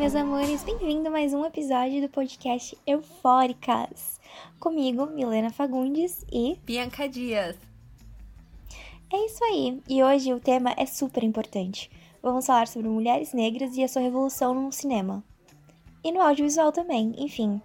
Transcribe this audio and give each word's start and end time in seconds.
meus 0.00 0.14
amores, 0.14 0.64
bem-vindo 0.64 1.08
a 1.08 1.10
mais 1.10 1.34
um 1.34 1.44
episódio 1.44 2.00
do 2.00 2.08
podcast 2.08 2.74
Eufóricas. 2.86 4.18
Comigo, 4.58 5.04
Milena 5.04 5.50
Fagundes 5.50 6.24
e 6.32 6.58
Bianca 6.64 7.06
Dias. 7.06 7.54
É 9.12 9.26
isso 9.26 9.44
aí, 9.44 9.78
e 9.86 10.02
hoje 10.02 10.32
o 10.32 10.40
tema 10.40 10.72
é 10.78 10.86
super 10.86 11.22
importante. 11.22 11.90
Vamos 12.22 12.46
falar 12.46 12.66
sobre 12.66 12.88
mulheres 12.88 13.34
negras 13.34 13.76
e 13.76 13.84
a 13.84 13.88
sua 13.88 14.00
revolução 14.00 14.54
no 14.54 14.72
cinema. 14.72 15.22
E 16.02 16.10
no 16.10 16.22
audiovisual 16.22 16.72
também, 16.72 17.14
enfim. 17.18 17.60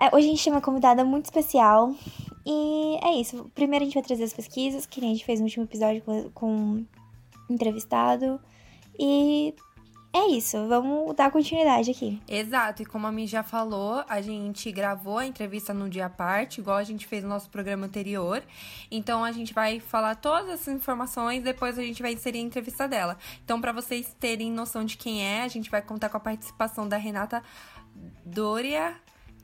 É, 0.00 0.14
hoje 0.14 0.28
a 0.28 0.30
gente 0.30 0.44
tem 0.44 0.52
uma 0.52 0.62
convidada 0.62 1.04
muito 1.04 1.24
especial. 1.24 1.92
E 2.46 2.96
é 3.02 3.12
isso. 3.16 3.50
Primeiro 3.56 3.82
a 3.82 3.86
gente 3.86 3.94
vai 3.94 4.04
trazer 4.04 4.22
as 4.22 4.32
pesquisas, 4.32 4.86
que 4.86 5.00
nem 5.00 5.10
a 5.10 5.14
gente 5.14 5.24
fez 5.24 5.40
no 5.40 5.46
último 5.46 5.64
episódio 5.64 6.00
com, 6.02 6.30
com 6.30 6.84
entrevistado. 7.50 8.40
E 8.96 9.52
é 10.16 10.28
isso, 10.28 10.68
vamos 10.68 11.12
dar 11.16 11.28
continuidade 11.28 11.90
aqui. 11.90 12.22
Exato, 12.28 12.82
e 12.82 12.86
como 12.86 13.04
a 13.04 13.10
Mi 13.10 13.26
já 13.26 13.42
falou, 13.42 14.04
a 14.08 14.20
gente 14.20 14.70
gravou 14.70 15.18
a 15.18 15.26
entrevista 15.26 15.74
no 15.74 15.88
dia 15.88 16.06
à 16.06 16.08
parte, 16.08 16.60
igual 16.60 16.76
a 16.76 16.84
gente 16.84 17.04
fez 17.04 17.24
no 17.24 17.28
nosso 17.28 17.50
programa 17.50 17.86
anterior. 17.86 18.40
Então 18.88 19.24
a 19.24 19.32
gente 19.32 19.52
vai 19.52 19.80
falar 19.80 20.14
todas 20.14 20.50
essas 20.50 20.72
informações, 20.72 21.42
depois 21.42 21.76
a 21.76 21.82
gente 21.82 22.00
vai 22.00 22.12
inserir 22.12 22.38
a 22.38 22.42
entrevista 22.42 22.86
dela. 22.86 23.18
Então, 23.44 23.60
para 23.60 23.72
vocês 23.72 24.14
terem 24.20 24.52
noção 24.52 24.84
de 24.84 24.96
quem 24.96 25.26
é, 25.26 25.42
a 25.42 25.48
gente 25.48 25.68
vai 25.68 25.82
contar 25.82 26.08
com 26.08 26.16
a 26.16 26.20
participação 26.20 26.88
da 26.88 26.96
Renata 26.96 27.42
Doria 28.24 28.94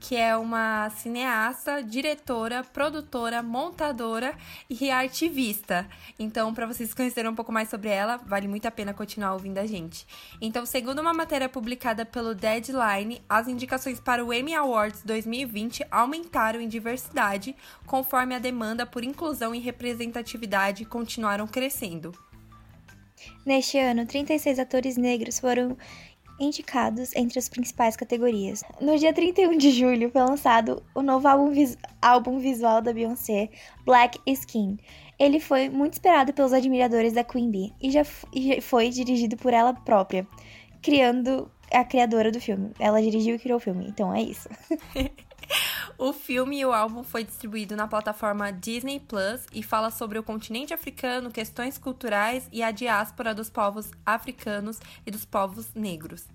que 0.01 0.17
é 0.17 0.35
uma 0.35 0.89
cineasta, 0.91 1.83
diretora, 1.83 2.65
produtora, 2.65 3.43
montadora 3.43 4.35
e 4.69 4.91
ativista. 4.91 5.87
Então, 6.19 6.55
para 6.55 6.66
vocês 6.66 6.95
conhecerem 6.95 7.30
um 7.30 7.35
pouco 7.35 7.52
mais 7.52 7.69
sobre 7.69 7.91
ela, 7.91 8.16
vale 8.16 8.49
muito 8.49 8.66
a 8.66 8.71
pena 8.71 8.95
continuar 8.95 9.35
ouvindo 9.35 9.59
a 9.59 9.66
gente. 9.66 10.07
Então, 10.41 10.65
segundo 10.65 11.01
uma 11.01 11.13
matéria 11.13 11.49
publicada 11.49 12.07
pelo 12.07 12.35
Deadline, 12.35 13.23
as 13.29 13.47
indicações 13.47 14.01
para 14.01 14.24
o 14.24 14.33
Emmy 14.33 14.55
Awards 14.55 15.02
2020 15.05 15.85
aumentaram 15.91 16.61
em 16.61 16.69
diversidade, 16.69 17.55
conforme 17.87 18.35
a 18.35 18.39
demanda 18.39 18.87
por 18.87 19.05
inclusão 19.05 19.55
e 19.55 19.59
representatividade 19.59 20.87
continuaram 20.87 21.46
crescendo. 21.46 22.13
Neste 23.45 23.79
ano, 23.79 24.07
36 24.07 24.59
atores 24.59 24.96
negros 24.96 25.39
foram 25.39 25.77
indicados 26.41 27.15
entre 27.15 27.38
as 27.38 27.49
principais 27.49 27.95
categorias. 27.95 28.63
No 28.80 28.99
dia 28.99 29.13
31 29.13 29.57
de 29.59 29.71
julho 29.71 30.10
foi 30.10 30.23
lançado 30.23 30.83
o 30.95 31.02
novo 31.02 31.29
álbum, 31.29 31.51
vis 31.51 31.77
álbum 32.01 32.38
visual 32.38 32.80
da 32.80 32.93
Beyoncé, 32.93 33.51
Black 33.85 34.19
Skin. 34.27 34.79
Ele 35.18 35.38
foi 35.38 35.68
muito 35.68 35.93
esperado 35.93 36.33
pelos 36.33 36.52
admiradores 36.52 37.13
da 37.13 37.23
Queen 37.23 37.51
Bee 37.51 37.73
e 37.80 37.91
já, 37.91 38.02
e 38.33 38.55
já 38.55 38.63
foi 38.63 38.88
dirigido 38.88 39.37
por 39.37 39.52
ela 39.52 39.74
própria, 39.74 40.27
criando 40.83 41.51
a 41.71 41.85
criadora 41.85 42.33
do 42.33 42.41
filme. 42.41 42.73
Ela 42.79 43.02
dirigiu 43.02 43.37
e 43.37 43.38
criou 43.38 43.59
o 43.59 43.61
filme, 43.61 43.87
então 43.87 44.15
é 44.15 44.23
isso. 44.23 44.49
O 45.98 46.12
filme 46.12 46.60
e 46.60 46.65
o 46.65 46.73
álbum 46.73 47.02
foi 47.02 47.24
distribuído 47.24 47.76
na 47.76 47.87
plataforma 47.87 48.51
Disney 48.51 49.01
Plus 49.01 49.45
e 49.52 49.62
fala 49.62 49.90
sobre 49.90 50.18
o 50.18 50.23
continente 50.23 50.73
africano, 50.73 51.30
questões 51.30 51.76
culturais 51.76 52.48
e 52.51 52.62
a 52.62 52.70
diáspora 52.70 53.34
dos 53.34 53.51
povos 53.51 53.90
africanos 54.04 54.80
e 55.06 55.10
dos 55.10 55.24
povos 55.24 55.74
negros. 55.74 56.26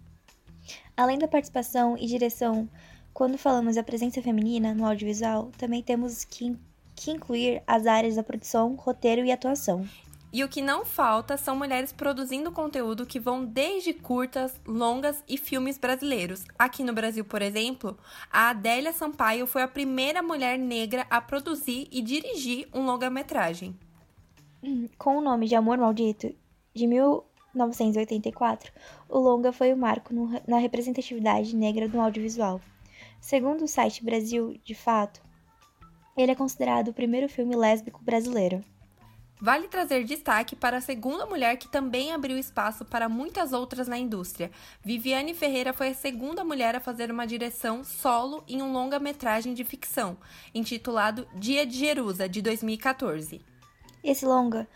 Além 0.96 1.18
da 1.18 1.28
participação 1.28 1.98
e 1.98 2.06
direção, 2.06 2.70
quando 3.14 3.38
falamos 3.38 3.76
da 3.76 3.84
presença 3.84 4.22
feminina 4.22 4.74
no 4.74 4.86
audiovisual, 4.86 5.52
também 5.58 5.82
temos 5.82 6.24
que, 6.24 6.56
que 6.96 7.12
incluir 7.12 7.64
as 7.66 7.88
áreas 7.88 8.16
da 8.16 8.24
produção, 8.24 8.76
roteiro 8.76 9.26
e 9.26 9.32
atuação. 9.32 9.88
E 10.36 10.44
o 10.44 10.50
que 10.50 10.62
não 10.62 10.84
falta 10.84 11.38
são 11.38 11.56
mulheres 11.56 11.94
produzindo 11.94 12.52
conteúdo 12.52 13.06
que 13.06 13.22
vão 13.22 13.46
desde 13.46 13.94
curtas, 13.94 14.60
longas 14.68 15.24
e 15.30 15.38
filmes 15.38 15.78
brasileiros. 15.78 16.44
Aqui 16.60 16.84
no 16.84 16.92
Brasil, 16.92 17.24
por 17.24 17.42
exemplo, 17.42 17.98
a 18.30 18.50
Adélia 18.50 18.92
Sampaio 18.92 19.48
foi 19.48 19.64
a 19.64 19.68
primeira 19.68 20.22
mulher 20.22 20.60
negra 20.60 21.08
a 21.10 21.22
produzir 21.22 21.88
e 21.90 22.02
dirigir 22.02 22.68
um 22.74 22.86
longa-metragem. 22.86 23.80
Com 24.98 25.20
o 25.20 25.22
nome 25.22 25.48
de 25.48 25.56
Amor 25.56 25.78
Maldito, 25.78 26.36
de 26.74 26.86
1984, 26.86 28.74
o 29.08 29.18
longa 29.18 29.54
foi 29.54 29.72
o 29.72 29.78
marco 29.78 30.14
na 30.46 30.58
representatividade 30.58 31.56
negra 31.56 31.88
no 31.88 32.02
audiovisual. 32.02 32.60
Segundo 33.22 33.64
o 33.64 33.70
site 33.70 34.04
Brasil 34.04 34.60
de 34.66 34.76
Fato, 34.76 35.22
ele 36.18 36.34
é 36.34 36.36
considerado 36.36 36.90
o 36.90 36.94
primeiro 36.94 37.30
filme 37.30 37.56
lésbico 37.56 38.04
brasileiro. 38.04 38.62
Vale 39.40 39.68
trazer 39.68 40.06
destaque 40.06 40.56
para 40.56 40.78
a 40.78 40.82
segunda 40.82 41.26
mulher 41.26 41.58
que 41.58 41.68
também 41.68 42.14
abriu 42.14 42.38
espaço 42.38 42.86
para 42.86 43.10
muitas 43.10 43.52
outras 43.52 43.88
na 43.88 43.98
indústria. 43.98 44.50
Viviane 44.82 45.34
Ferreira 45.34 45.74
foi 45.74 45.90
a 45.90 45.94
segunda 45.94 46.44
mulher 46.44 46.76
a 46.76 46.80
fazer 46.80 47.12
uma 47.12 47.28
direção 47.28 47.84
solo 47.84 48.44
em 48.48 48.62
um 48.62 48.72
longa-metragem 48.72 49.54
de 49.54 49.66
ficção, 49.66 50.18
intitulado 50.54 51.28
Dia 51.36 51.66
de 51.66 51.78
Jerusa, 51.78 52.30
de 52.30 52.42
2014. 52.42 53.42
Esse 54.02 54.26
longa 54.26 54.68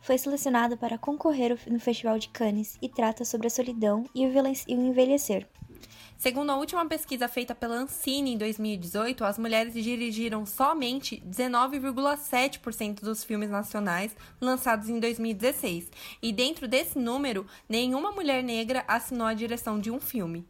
foi 0.00 0.18
selecionado 0.18 0.76
para 0.76 0.98
concorrer 0.98 1.56
no 1.68 1.78
Festival 1.78 2.18
de 2.18 2.28
Cannes 2.30 2.76
e 2.82 2.88
trata 2.88 3.24
sobre 3.24 3.46
a 3.46 3.50
solidão 3.50 4.04
e 4.14 4.26
o 4.26 4.32
envelhecer. 4.68 5.46
Segundo 6.18 6.50
a 6.50 6.56
última 6.56 6.84
pesquisa 6.84 7.28
feita 7.28 7.54
pela 7.54 7.76
Ancine 7.76 8.32
em 8.32 8.36
2018, 8.36 9.24
as 9.24 9.38
mulheres 9.38 9.72
dirigiram 9.72 10.44
somente 10.44 11.22
19,7% 11.24 13.02
dos 13.02 13.22
filmes 13.22 13.50
nacionais 13.50 14.16
lançados 14.40 14.88
em 14.88 14.98
2016. 14.98 15.88
E 16.20 16.32
dentro 16.32 16.66
desse 16.66 16.98
número, 16.98 17.46
nenhuma 17.68 18.10
mulher 18.10 18.42
negra 18.42 18.84
assinou 18.88 19.28
a 19.28 19.34
direção 19.34 19.78
de 19.78 19.92
um 19.92 20.00
filme. 20.00 20.44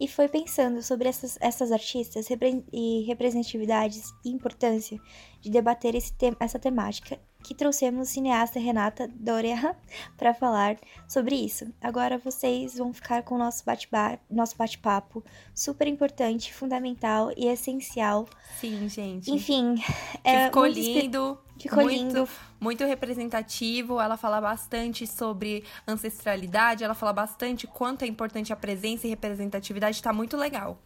E 0.00 0.08
foi 0.08 0.26
pensando 0.26 0.82
sobre 0.82 1.10
essas, 1.10 1.36
essas 1.38 1.70
artistas 1.70 2.26
e 2.72 3.02
representatividades 3.02 4.10
e 4.24 4.30
importância 4.30 4.98
de 5.42 5.50
debater 5.50 5.92
te 5.92 6.34
essa 6.40 6.58
temática 6.58 7.20
que 7.42 7.54
trouxemos 7.54 8.08
o 8.08 8.10
cineasta 8.10 8.58
Renata 8.58 9.08
Doria 9.08 9.76
para 10.16 10.34
falar 10.34 10.76
sobre 11.08 11.34
isso. 11.36 11.72
Agora 11.80 12.18
vocês 12.18 12.76
vão 12.76 12.92
ficar 12.92 13.22
com 13.22 13.34
o 13.34 13.38
nosso 13.38 13.64
bate-papo, 13.64 14.22
nosso 14.30 14.56
bate-papo 14.56 15.24
super 15.54 15.86
importante, 15.86 16.52
fundamental 16.52 17.32
e 17.36 17.46
essencial. 17.46 18.28
Sim, 18.58 18.88
gente. 18.88 19.30
Enfim, 19.30 19.82
é 20.24 20.46
ficou 20.46 20.66
lindo. 20.66 21.38
Ficou 21.58 21.82
muito, 21.82 22.16
lindo. 22.16 22.28
Muito 22.58 22.84
representativo. 22.84 24.00
Ela 24.00 24.16
fala 24.16 24.40
bastante 24.40 25.06
sobre 25.06 25.62
ancestralidade, 25.86 26.82
ela 26.82 26.94
fala 26.94 27.12
bastante 27.12 27.66
quanto 27.66 28.02
é 28.02 28.06
importante 28.06 28.52
a 28.52 28.56
presença 28.56 29.06
e 29.06 29.10
representatividade, 29.10 30.02
tá 30.02 30.12
muito 30.12 30.36
legal. 30.36 30.78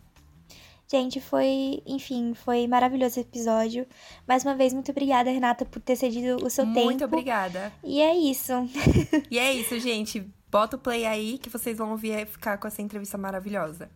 Gente, 0.86 1.20
foi, 1.20 1.82
enfim, 1.86 2.34
foi 2.34 2.66
maravilhoso 2.66 3.18
esse 3.18 3.20
episódio. 3.20 3.86
Mais 4.28 4.44
uma 4.44 4.54
vez, 4.54 4.72
muito 4.74 4.90
obrigada, 4.90 5.30
Renata, 5.30 5.64
por 5.64 5.80
ter 5.80 5.96
cedido 5.96 6.44
o 6.44 6.50
seu 6.50 6.64
muito 6.64 6.74
tempo. 6.74 6.86
Muito 6.86 7.04
obrigada. 7.04 7.72
E 7.82 8.02
é 8.02 8.14
isso. 8.14 8.52
e 9.30 9.38
é 9.38 9.52
isso, 9.52 9.78
gente. 9.80 10.20
Bota 10.50 10.76
o 10.76 10.78
play 10.78 11.06
aí 11.06 11.38
que 11.38 11.48
vocês 11.48 11.76
vão 11.78 11.90
ouvir 11.90 12.26
ficar 12.26 12.58
com 12.58 12.68
essa 12.68 12.82
entrevista 12.82 13.16
maravilhosa. 13.16 13.90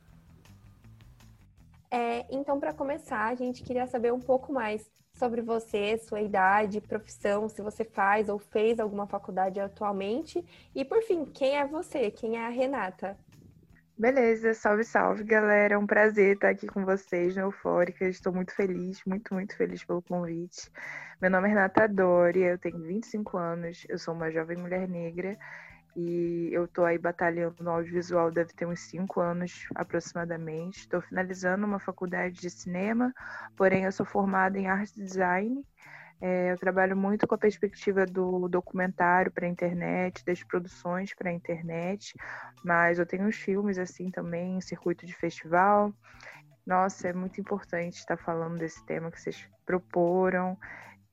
É, 1.91 2.27
então, 2.31 2.59
para 2.59 2.73
começar, 2.73 3.27
a 3.27 3.35
gente 3.35 3.63
queria 3.63 3.87
saber 3.87 4.13
um 4.13 4.21
pouco 4.21 4.53
mais 4.53 4.91
sobre 5.19 5.43
você, 5.43 5.99
sua 5.99 6.21
idade, 6.21 6.81
profissão, 6.81 7.49
se 7.49 7.61
você 7.61 7.85
faz 7.85 8.29
ou 8.29 8.39
fez 8.39 8.79
alguma 8.79 9.07
faculdade 9.07 9.61
atualmente. 9.61 10.45
E, 10.75 10.85
por 10.85 11.03
fim, 11.03 11.25
quem 11.25 11.57
é 11.57 11.67
você? 11.67 12.11
Quem 12.11 12.37
é 12.37 12.47
a 12.47 12.51
Renata? 12.51 13.19
Beleza, 13.99 14.55
salve, 14.55 14.85
salve, 14.85 15.25
galera. 15.25 15.75
É 15.75 15.79
um 15.79 15.85
prazer 15.85 16.37
estar 16.37 16.51
aqui 16.51 16.69
com 16.69 16.85
vocês 16.85 17.35
no 17.35 17.43
Eufórica. 17.43 18.05
Estou 18.05 18.33
muito 18.33 18.55
feliz, 18.55 19.03
muito, 19.05 19.35
muito 19.35 19.57
feliz 19.57 19.85
pelo 19.85 20.01
convite. 20.01 20.71
Meu 21.21 21.29
nome 21.29 21.49
é 21.49 21.51
Renata 21.51 21.89
Doria, 21.89 22.51
eu 22.51 22.59
tenho 22.59 22.79
25 22.81 23.37
anos, 23.37 23.85
eu 23.89 23.99
sou 23.99 24.15
uma 24.15 24.31
jovem 24.31 24.57
mulher 24.57 24.89
negra 24.89 25.37
e 25.97 26.49
eu 26.53 26.67
estou 26.67 26.85
aí 26.85 26.97
batalhando 26.97 27.65
no 27.65 27.71
audiovisual, 27.71 28.31
deve 28.31 28.53
ter 28.53 28.67
uns 28.67 28.79
5 28.83 29.21
anos 29.21 29.67
aproximadamente. 29.75 30.79
Estou 30.79 31.01
finalizando 31.01 31.67
uma 31.67 31.81
faculdade 31.81 32.41
de 32.41 32.51
cinema, 32.51 33.13
porém 33.57 33.83
eu 33.83 33.91
sou 33.91 34.07
formada 34.07 34.57
em 34.61 34.69
arte 34.69 34.95
design 34.95 35.65
é, 36.21 36.53
eu 36.53 36.59
trabalho 36.59 36.97
muito 36.97 37.27
com 37.27 37.35
a 37.35 37.39
perspectiva 37.39 38.05
do 38.05 38.49
documentário 38.49 39.31
para 39.31 39.47
a 39.47 39.49
internet, 39.49 40.25
das 40.25 40.43
produções 40.43 41.15
para 41.15 41.31
a 41.31 41.33
internet, 41.33 42.15
mas 42.65 42.99
eu 42.99 43.07
tenho 43.07 43.27
uns 43.27 43.37
filmes 43.37 43.79
assim 43.79 44.11
também, 44.11 44.57
em 44.57 44.61
circuito 44.61 45.07
de 45.07 45.15
festival. 45.15 45.93
Nossa, 46.67 47.09
é 47.09 47.13
muito 47.13 47.41
importante 47.41 47.95
estar 47.95 48.17
falando 48.17 48.59
desse 48.59 48.85
tema 48.85 49.11
que 49.11 49.21
vocês 49.21 49.49
proporam. 49.65 50.59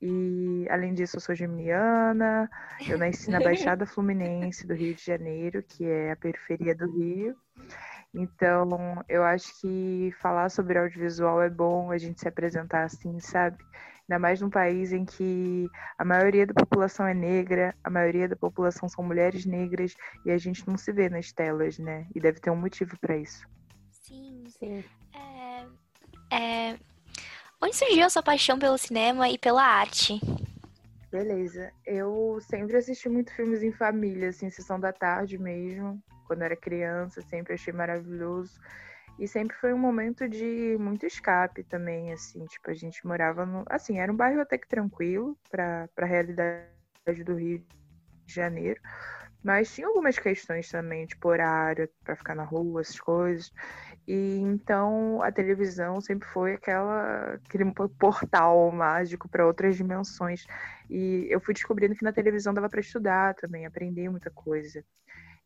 E 0.02 0.66
além 0.68 0.92
disso, 0.92 1.16
eu 1.16 1.20
sou 1.20 1.34
geminiana, 1.34 2.50
eu 2.86 2.98
nasci 2.98 3.30
na 3.30 3.40
Baixada 3.40 3.86
Fluminense 3.86 4.66
do 4.66 4.74
Rio 4.74 4.94
de 4.94 5.02
Janeiro, 5.02 5.62
que 5.62 5.86
é 5.86 6.12
a 6.12 6.16
periferia 6.16 6.74
do 6.74 6.90
Rio. 6.90 7.34
Então, 8.12 9.02
eu 9.08 9.22
acho 9.22 9.60
que 9.60 10.10
falar 10.20 10.50
sobre 10.50 10.78
audiovisual 10.78 11.40
é 11.42 11.48
bom, 11.48 11.90
a 11.90 11.98
gente 11.98 12.20
se 12.20 12.28
apresentar 12.28 12.84
assim, 12.84 13.18
sabe? 13.20 13.56
Ainda 14.08 14.20
mais 14.20 14.40
num 14.40 14.48
país 14.48 14.92
em 14.92 15.04
que 15.04 15.68
a 15.98 16.04
maioria 16.04 16.46
da 16.46 16.54
população 16.54 17.06
é 17.06 17.12
negra, 17.12 17.74
a 17.82 17.90
maioria 17.90 18.28
da 18.28 18.36
população 18.36 18.88
são 18.88 19.04
mulheres 19.04 19.44
negras 19.44 19.94
e 20.24 20.30
a 20.30 20.38
gente 20.38 20.66
não 20.66 20.76
se 20.76 20.92
vê 20.92 21.08
nas 21.08 21.32
telas, 21.32 21.76
né? 21.78 22.06
E 22.14 22.20
deve 22.20 22.38
ter 22.38 22.50
um 22.50 22.56
motivo 22.56 22.96
para 23.00 23.16
isso. 23.16 23.44
Sim, 23.90 24.44
sim. 24.48 24.84
É, 26.30 26.36
é... 26.36 26.78
Onde 27.60 27.74
surgiu 27.74 28.06
a 28.06 28.10
sua 28.10 28.22
paixão 28.22 28.58
pelo 28.58 28.78
cinema 28.78 29.28
e 29.28 29.36
pela 29.36 29.64
arte? 29.64 30.20
Beleza. 31.10 31.72
Eu 31.84 32.38
sempre 32.40 32.76
assisti 32.76 33.08
muito 33.08 33.32
filmes 33.34 33.62
em 33.62 33.72
família, 33.72 34.28
assim, 34.28 34.50
sessão 34.50 34.78
da 34.78 34.92
tarde 34.92 35.36
mesmo. 35.36 36.00
Quando 36.28 36.42
era 36.42 36.54
criança, 36.54 37.22
sempre 37.22 37.54
achei 37.54 37.72
maravilhoso. 37.72 38.60
E 39.18 39.26
sempre 39.26 39.56
foi 39.56 39.72
um 39.72 39.78
momento 39.78 40.28
de 40.28 40.76
muito 40.78 41.06
escape 41.06 41.64
também, 41.64 42.12
assim, 42.12 42.44
tipo, 42.46 42.70
a 42.70 42.74
gente 42.74 43.06
morava 43.06 43.46
no, 43.46 43.64
assim, 43.68 43.98
era 43.98 44.12
um 44.12 44.16
bairro 44.16 44.40
até 44.40 44.58
que 44.58 44.68
tranquilo 44.68 45.36
para 45.50 45.88
a 45.96 46.04
realidade 46.04 47.24
do 47.24 47.34
Rio 47.34 47.64
de 48.26 48.34
Janeiro, 48.34 48.80
mas 49.42 49.72
tinha 49.72 49.86
algumas 49.86 50.18
questões 50.18 50.68
também, 50.68 51.06
tipo 51.06 51.28
horário 51.28 51.88
para 52.04 52.16
ficar 52.16 52.34
na 52.34 52.42
rua, 52.44 52.80
essas 52.80 53.00
coisas. 53.00 53.52
E 54.06 54.38
então 54.40 55.22
a 55.22 55.32
televisão 55.32 56.00
sempre 56.00 56.28
foi 56.28 56.54
aquela 56.54 57.34
aquele 57.34 57.72
portal 57.98 58.70
mágico 58.72 59.28
para 59.28 59.46
outras 59.46 59.76
dimensões. 59.76 60.44
E 60.90 61.26
eu 61.30 61.40
fui 61.40 61.54
descobrindo 61.54 61.94
que 61.94 62.04
na 62.04 62.12
televisão 62.12 62.52
dava 62.52 62.68
para 62.68 62.80
estudar 62.80 63.34
também, 63.34 63.66
aprender 63.66 64.08
muita 64.08 64.30
coisa. 64.30 64.84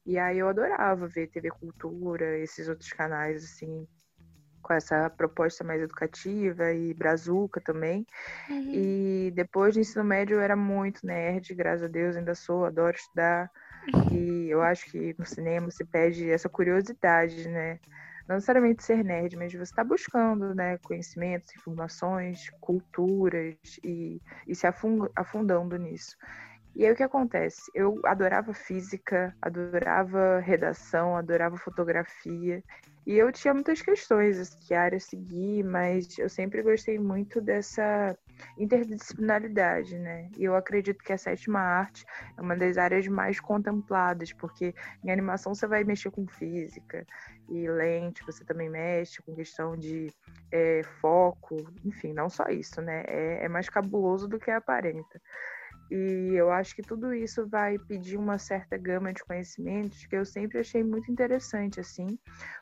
E 0.07 0.19
aí 0.19 0.39
eu 0.39 0.49
adorava 0.49 1.07
ver 1.07 1.29
TV 1.29 1.51
Cultura, 1.51 2.39
esses 2.39 2.69
outros 2.69 2.93
canais, 2.93 3.45
assim, 3.45 3.87
com 4.63 4.73
essa 4.73 5.11
proposta 5.11 5.65
mais 5.65 5.83
educativa 5.83 6.73
e 6.73 6.95
brazuca 6.95 7.61
também. 7.61 8.07
Uhum. 8.49 8.73
E 8.73 9.33
depois 9.35 9.75
do 9.75 9.81
ensino 9.81 10.05
médio 10.05 10.37
eu 10.37 10.41
era 10.41 10.57
muito 10.57 11.05
nerd, 11.05 11.55
graças 11.55 11.85
a 11.85 11.89
Deus 11.89 12.17
ainda 12.17 12.35
sou, 12.35 12.65
adoro 12.65 12.97
estudar. 12.97 13.51
E 14.13 14.49
eu 14.49 14.63
acho 14.63 14.91
que 14.91 15.15
no 15.19 15.25
cinema 15.27 15.71
se 15.71 15.85
pede 15.85 16.31
essa 16.31 16.49
curiosidade, 16.49 17.49
né? 17.49 17.81
Não 18.29 18.37
necessariamente 18.37 18.85
ser 18.85 19.03
nerd, 19.03 19.37
mas 19.37 19.53
você 19.53 19.63
está 19.63 19.83
buscando 19.83 20.55
né, 20.55 20.79
conhecimentos, 20.79 21.53
informações, 21.57 22.49
culturas 22.61 23.57
e, 23.83 24.21
e 24.47 24.55
se 24.55 24.67
afundando 25.17 25.77
nisso. 25.77 26.17
E 26.75 26.87
aí 26.87 26.93
o 26.93 26.97
que 26.97 27.03
acontece? 27.03 27.71
Eu 27.75 28.01
adorava 28.05 28.55
física, 28.55 29.35
adorava 29.43 30.39
redação, 30.39 31.17
adorava 31.17 31.57
fotografia. 31.57 32.63
E 33.07 33.17
eu 33.17 33.33
tinha 33.33 33.53
muitas 33.53 33.83
questões, 33.83 34.39
assim, 34.39 34.59
que 34.61 34.75
área 34.75 35.01
seguir, 35.01 35.65
mas 35.65 36.17
eu 36.19 36.29
sempre 36.29 36.63
gostei 36.63 36.99
muito 36.99 37.41
dessa 37.41 38.17
interdisciplinaridade, 38.57 39.99
né? 39.99 40.29
E 40.39 40.45
eu 40.45 40.55
acredito 40.55 41.03
que 41.03 41.13
a 41.13 41.19
sétima 41.19 41.59
arte 41.59 42.05
é 42.37 42.41
uma 42.41 42.55
das 42.55 42.79
áreas 42.79 43.09
mais 43.09 43.41
contempladas, 43.41 44.33
porque 44.33 44.75
em 45.03 45.11
animação 45.11 45.55
você 45.55 45.67
vai 45.67 45.83
mexer 45.83 46.11
com 46.11 46.27
física 46.27 47.07
e 47.49 47.69
lente, 47.69 48.25
você 48.25 48.45
também 48.45 48.69
mexe 48.69 49.21
com 49.23 49.35
questão 49.35 49.77
de 49.77 50.13
é, 50.53 50.83
foco, 51.01 51.57
enfim, 51.85 52.13
não 52.13 52.29
só 52.29 52.45
isso, 52.49 52.81
né? 52.81 53.03
É, 53.09 53.45
é 53.45 53.49
mais 53.49 53.69
cabuloso 53.69 54.29
do 54.29 54.39
que 54.39 54.51
aparenta. 54.51 55.21
E 55.91 56.35
eu 56.35 56.51
acho 56.53 56.75
que 56.75 56.83
tudo 56.83 57.13
isso 57.13 57.49
vai 57.49 57.77
pedir 57.79 58.17
uma 58.17 58.39
certa 58.39 58.79
gama 58.79 59.13
de 59.13 59.25
conhecimentos 59.25 60.07
que 60.07 60.15
eu 60.17 60.25
sempre 60.25 60.59
achei 60.61 60.85
muito 60.85 61.11
interessante, 61.11 61.81
assim. 61.81 62.07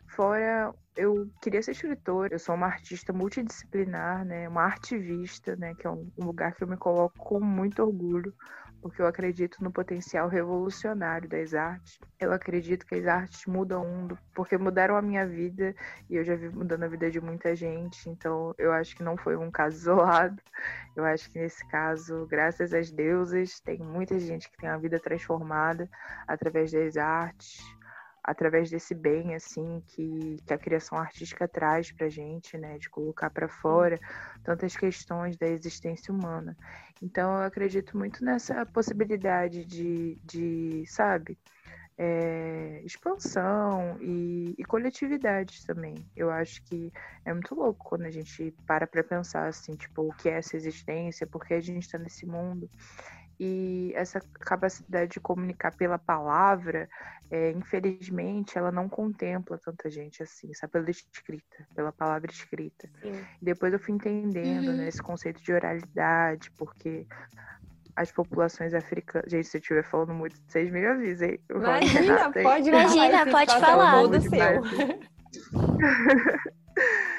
Fora, 0.07 0.75
eu 0.97 1.31
queria 1.43 1.63
ser 1.63 1.73
escritora, 1.73 2.35
eu 2.35 2.39
sou 2.39 2.55
uma 2.55 2.67
artista 2.67 3.13
multidisciplinar, 3.13 4.25
né? 4.25 4.49
Uma 4.49 4.63
artivista, 4.63 5.55
né? 5.57 5.75
Que 5.75 5.87
é 5.87 5.91
um 5.91 6.11
lugar 6.17 6.55
que 6.55 6.65
eu 6.65 6.69
me 6.69 6.77
coloco 6.79 7.19
com 7.19 7.39
muito 7.39 7.83
orgulho, 7.83 8.35
porque 8.81 9.03
eu 9.03 9.07
acredito 9.07 9.63
no 9.63 9.71
potencial 9.71 10.29
revolucionário 10.29 11.29
das 11.29 11.55
artes. 11.55 12.01
Eu 12.19 12.33
acredito 12.33 12.87
que 12.87 12.95
as 12.95 13.07
artes 13.07 13.47
mudam 13.47 13.83
o 13.83 13.89
mundo, 13.89 14.19
porque 14.35 14.57
mudaram 14.57 14.97
a 14.97 15.03
minha 15.03 15.27
vida 15.27 15.75
e 16.09 16.17
eu 16.17 16.25
já 16.25 16.35
vi 16.35 16.49
mudando 16.49 16.85
a 16.85 16.89
vida 16.89 17.11
de 17.11 17.21
muita 17.21 17.55
gente, 17.55 18.09
então 18.09 18.55
eu 18.59 18.73
acho 18.73 18.97
que 18.97 19.03
não 19.03 19.17
foi 19.17 19.37
um 19.37 19.51
caso 19.51 19.77
isolado. 19.79 20.41
Eu 20.97 21.05
acho 21.05 21.31
que 21.31 21.39
nesse 21.39 21.67
caso, 21.69 22.27
graças 22.27 22.73
às 22.73 22.91
deusas, 22.91 23.61
tem 23.61 23.79
muita 23.79 24.19
gente 24.19 24.51
que 24.51 24.57
tem 24.57 24.69
a 24.69 24.77
vida 24.77 24.99
transformada 24.99 25.89
através 26.27 26.73
das 26.73 26.97
artes, 26.97 27.63
através 28.29 28.71
desse 28.71 28.95
bem 28.95 29.35
assim 29.35 29.83
que, 29.87 30.37
que 30.47 30.53
a 30.53 30.59
criação 30.59 30.99
artística 30.99 31.49
traz 31.49 31.91
para 31.91 32.11
gente, 32.11 32.59
né, 32.59 32.77
de 32.79 32.91
colocar 32.91 33.31
para 33.31 33.49
fora 33.49 33.99
tantas 34.45 34.77
questões 34.77 35.37
da 35.39 35.47
existência 35.47 36.13
humana. 36.13 36.55
Então 37.03 37.39
eu 37.39 37.45
acredito 37.45 37.97
muito 37.97 38.23
nessa 38.23 38.67
possibilidade 38.67 39.65
de, 39.65 40.19
de 40.23 40.85
sabe, 40.87 41.39
é, 41.97 42.83
expansão 42.85 43.99
e, 44.01 44.55
e, 44.59 44.65
coletividade 44.65 45.67
também. 45.67 45.97
Eu 46.15 46.31
acho 46.31 46.63
que 46.65 46.93
é 47.25 47.33
muito 47.33 47.55
louco 47.55 47.83
quando 47.83 48.03
a 48.03 48.11
gente 48.11 48.55
para 48.67 48.87
para 48.87 49.03
pensar 49.03 49.49
assim, 49.49 49.75
tipo, 49.75 50.03
o 50.03 50.13
que 50.13 50.29
é 50.29 50.35
essa 50.35 50.55
existência, 50.55 51.27
por 51.27 51.45
que 51.45 51.55
a 51.55 51.61
gente 51.61 51.85
está 51.85 51.99
nesse 51.99 52.27
mundo 52.27 52.71
e 53.41 53.93
essa 53.95 54.21
capacidade 54.41 55.13
de 55.13 55.21
comunicar 55.21 55.75
pela 55.77 55.97
palavra, 55.99 56.89
é, 57.31 57.53
infelizmente, 57.53 58.59
ela 58.59 58.73
não 58.73 58.89
contempla 58.89 59.59
tanta 59.59 59.89
gente 59.91 60.23
assim, 60.23 60.53
sabe? 60.55 60.73
Pela 60.73 60.91
escrita, 60.91 61.67
pela 61.75 61.93
palavra 61.93 62.31
escrita. 62.31 62.89
Sim. 63.01 63.25
Depois 63.41 63.73
eu 63.73 63.79
fui 63.79 63.95
entendendo 63.95 64.69
uhum. 64.69 64.77
né, 64.77 64.89
esse 64.89 65.03
conceito 65.03 65.43
de 65.43 65.53
oralidade, 65.53 66.51
porque 66.53 67.07
as 67.95 68.11
populações 68.13 68.75
africanas. 68.75 69.31
Gente, 69.31 69.47
se 69.47 69.57
eu 69.57 69.61
estiver 69.61 69.85
falando 69.85 70.15
muito, 70.15 70.37
vocês 70.47 70.71
me 70.71 70.85
avisem. 70.87 71.41
Imagina, 71.51 72.33
pode, 72.33 72.69
imagina, 72.69 73.27
pode 73.27 73.61
falar. 73.61 74.07
Do 74.07 74.21
seu. 74.21 74.31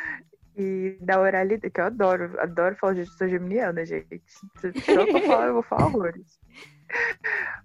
e 0.59 0.97
da 0.99 1.21
oralidade, 1.21 1.71
que 1.71 1.79
eu 1.79 1.85
adoro, 1.85 2.37
adoro 2.37 2.75
falar 2.75 2.95
de 2.95 3.05
sou 3.05 3.29
geminiana, 3.29 3.85
gente. 3.85 4.21
Se 4.27 4.91
eu 4.91 5.07
for 5.07 5.21
falar, 5.21 5.47
eu 5.47 5.53
vou 5.53 5.63
falar 5.63 5.85
horrores. 5.85 6.37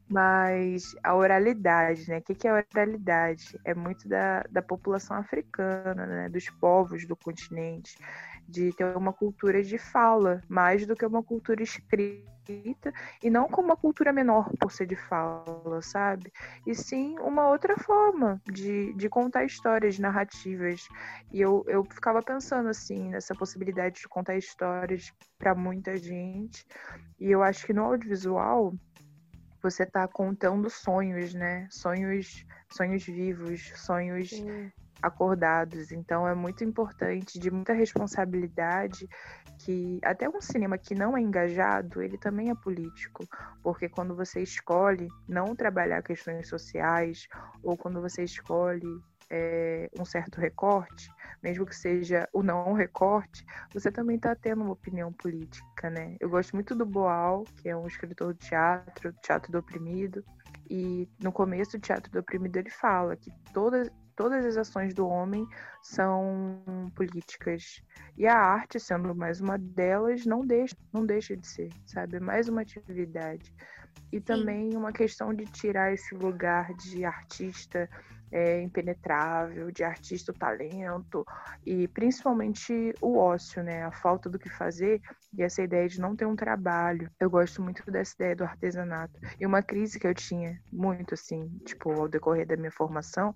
Mas 0.09 0.95
a 1.03 1.13
oralidade, 1.15 2.09
né? 2.09 2.19
O 2.19 2.23
que, 2.23 2.37
que 2.37 2.47
é 2.47 2.53
oralidade? 2.53 3.59
É 3.65 3.75
muito 3.75 4.09
da, 4.09 4.45
da 4.49 4.63
população 4.63 5.17
africana, 5.17 6.07
né? 6.07 6.29
Dos 6.29 6.49
povos 6.51 7.05
do 7.05 7.17
continente 7.17 7.97
de 8.49 8.73
ter 8.73 8.85
uma 8.97 9.13
cultura 9.13 9.63
de 9.63 9.79
fala, 9.79 10.43
mais 10.49 10.87
do 10.87 10.95
que 10.95 11.05
uma 11.05 11.23
cultura 11.23 11.63
escrita, 11.63 12.93
e 13.23 13.31
não 13.31 13.49
como 13.49 13.69
uma 13.69 13.77
cultura 13.77 14.13
menor 14.13 14.51
por 14.61 14.71
ser 14.71 14.87
de 14.87 14.97
fala, 14.97 15.81
sabe? 15.81 16.31
E 16.67 16.75
sim 16.75 17.19
uma 17.21 17.49
outra 17.49 17.77
forma 17.79 18.41
de, 18.45 18.93
de 18.95 19.09
contar 19.09 19.45
histórias, 19.45 19.99
narrativas. 19.99 20.87
E 21.33 21.41
eu, 21.41 21.65
eu 21.67 21.85
ficava 21.85 22.23
pensando, 22.23 22.69
assim, 22.69 23.09
nessa 23.09 23.35
possibilidade 23.35 24.01
de 24.01 24.09
contar 24.09 24.37
histórias 24.37 25.13
para 25.39 25.55
muita 25.55 25.97
gente, 25.97 26.67
e 27.19 27.31
eu 27.31 27.43
acho 27.43 27.67
que 27.67 27.73
no 27.73 27.85
audiovisual 27.85 28.75
você 29.63 29.85
está 29.85 30.07
contando 30.07 30.69
sonhos, 30.69 31.33
né? 31.33 31.67
Sonhos, 31.71 32.45
sonhos 32.71 33.05
vivos, 33.05 33.73
sonhos 33.77 34.29
Sim 34.29 34.71
acordados. 35.07 35.93
Então 35.93 36.27
é 36.27 36.35
muito 36.35 36.65
importante, 36.65 37.39
de 37.39 37.51
muita 37.51 37.73
responsabilidade, 37.73 39.09
que 39.59 40.01
até 40.03 40.29
um 40.29 40.41
cinema 40.41 40.79
que 40.79 40.95
não 40.95 41.17
é 41.17 41.21
engajado, 41.21 42.03
ele 42.03 42.19
também 42.19 42.51
é 42.51 42.55
político, 42.55 43.27
porque 43.63 43.89
quando 43.89 44.17
você 44.17 44.41
escolhe 44.43 45.09
não 45.29 45.55
trabalhar 45.55 46.03
questões 46.03 46.49
sociais 46.49 47.29
ou 47.63 47.77
quando 47.77 48.01
você 48.01 48.25
escolhe 48.25 49.01
é, 49.31 49.91
um 49.99 50.05
certo 50.05 50.41
recorte, 50.41 51.11
mesmo 51.43 51.67
que 51.67 51.77
seja 51.77 52.29
o 52.33 52.43
não 52.43 52.73
recorte, 52.73 53.45
você 53.73 53.91
também 53.91 54.17
está 54.17 54.35
tendo 54.35 54.63
uma 54.63 54.73
opinião 54.73 55.13
política, 55.13 55.91
né? 55.91 56.17
Eu 56.21 56.31
gosto 56.31 56.55
muito 56.55 56.75
do 56.75 56.87
Boal, 56.87 57.45
que 57.57 57.69
é 57.69 57.77
um 57.77 57.87
escritor 57.87 58.35
de 58.35 58.41
teatro, 58.41 59.13
teatro 59.23 59.51
do 59.51 59.59
oprimido, 59.59 60.25
e 60.69 61.09
no 61.23 61.33
começo 61.33 61.73
do 61.73 61.81
Teatro 61.81 62.11
do 62.11 62.21
Oprimido 62.21 62.57
ele 62.57 62.71
fala 62.71 63.17
que 63.17 63.31
todas, 63.53 63.91
todas 64.17 64.45
as 64.45 64.57
ações 64.57 64.95
do 64.95 65.07
homem 65.07 65.47
são 65.83 66.91
políticas. 66.95 67.83
E 68.17 68.27
a 68.27 68.37
arte, 68.37 68.79
sendo 68.79 69.15
mais 69.15 69.41
uma 69.41 69.59
delas, 69.59 70.25
não 70.25 70.47
deixa, 70.47 70.77
não 70.93 71.05
deixa 71.05 71.37
de 71.37 71.47
ser, 71.47 71.71
sabe? 71.87 72.17
É 72.17 72.21
mais 72.21 72.49
uma 72.49 72.63
atividade. 72.63 73.53
E 74.13 74.21
também 74.21 74.77
uma 74.77 74.93
questão 74.93 75.35
de 75.35 75.45
tirar 75.45 75.93
esse 75.93 76.15
lugar 76.15 76.73
de 76.75 77.05
artista 77.05 77.89
é, 78.35 78.61
impenetrável, 78.61 79.71
de 79.71 79.85
artista 79.85 80.33
o 80.33 80.35
talento 80.35 81.25
e 81.65 81.87
principalmente 81.87 82.93
o 83.01 83.17
ócio, 83.17 83.63
né? 83.63 83.85
A 83.85 83.93
falta 83.93 84.29
do 84.29 84.41
que 84.41 84.51
fazer 84.51 85.01
e 85.33 85.43
essa 85.43 85.63
ideia 85.63 85.89
de 85.89 86.01
não 86.01 86.17
ter 86.17 86.27
um 86.27 86.35
trabalho. 86.35 87.09
Eu 87.21 87.31
gosto 87.31 87.63
muito 87.63 87.89
dessa 87.89 88.13
ideia 88.17 88.35
do 88.35 88.43
artesanato. 88.43 89.15
E 89.39 89.47
uma 89.47 89.63
crise 89.63 90.01
que 90.01 90.07
eu 90.07 90.15
tinha 90.15 90.61
muito, 90.73 91.15
assim, 91.15 91.49
tipo, 91.65 91.93
ao 91.93 92.09
decorrer 92.09 92.45
da 92.45 92.57
minha 92.57 92.73
formação, 92.73 93.33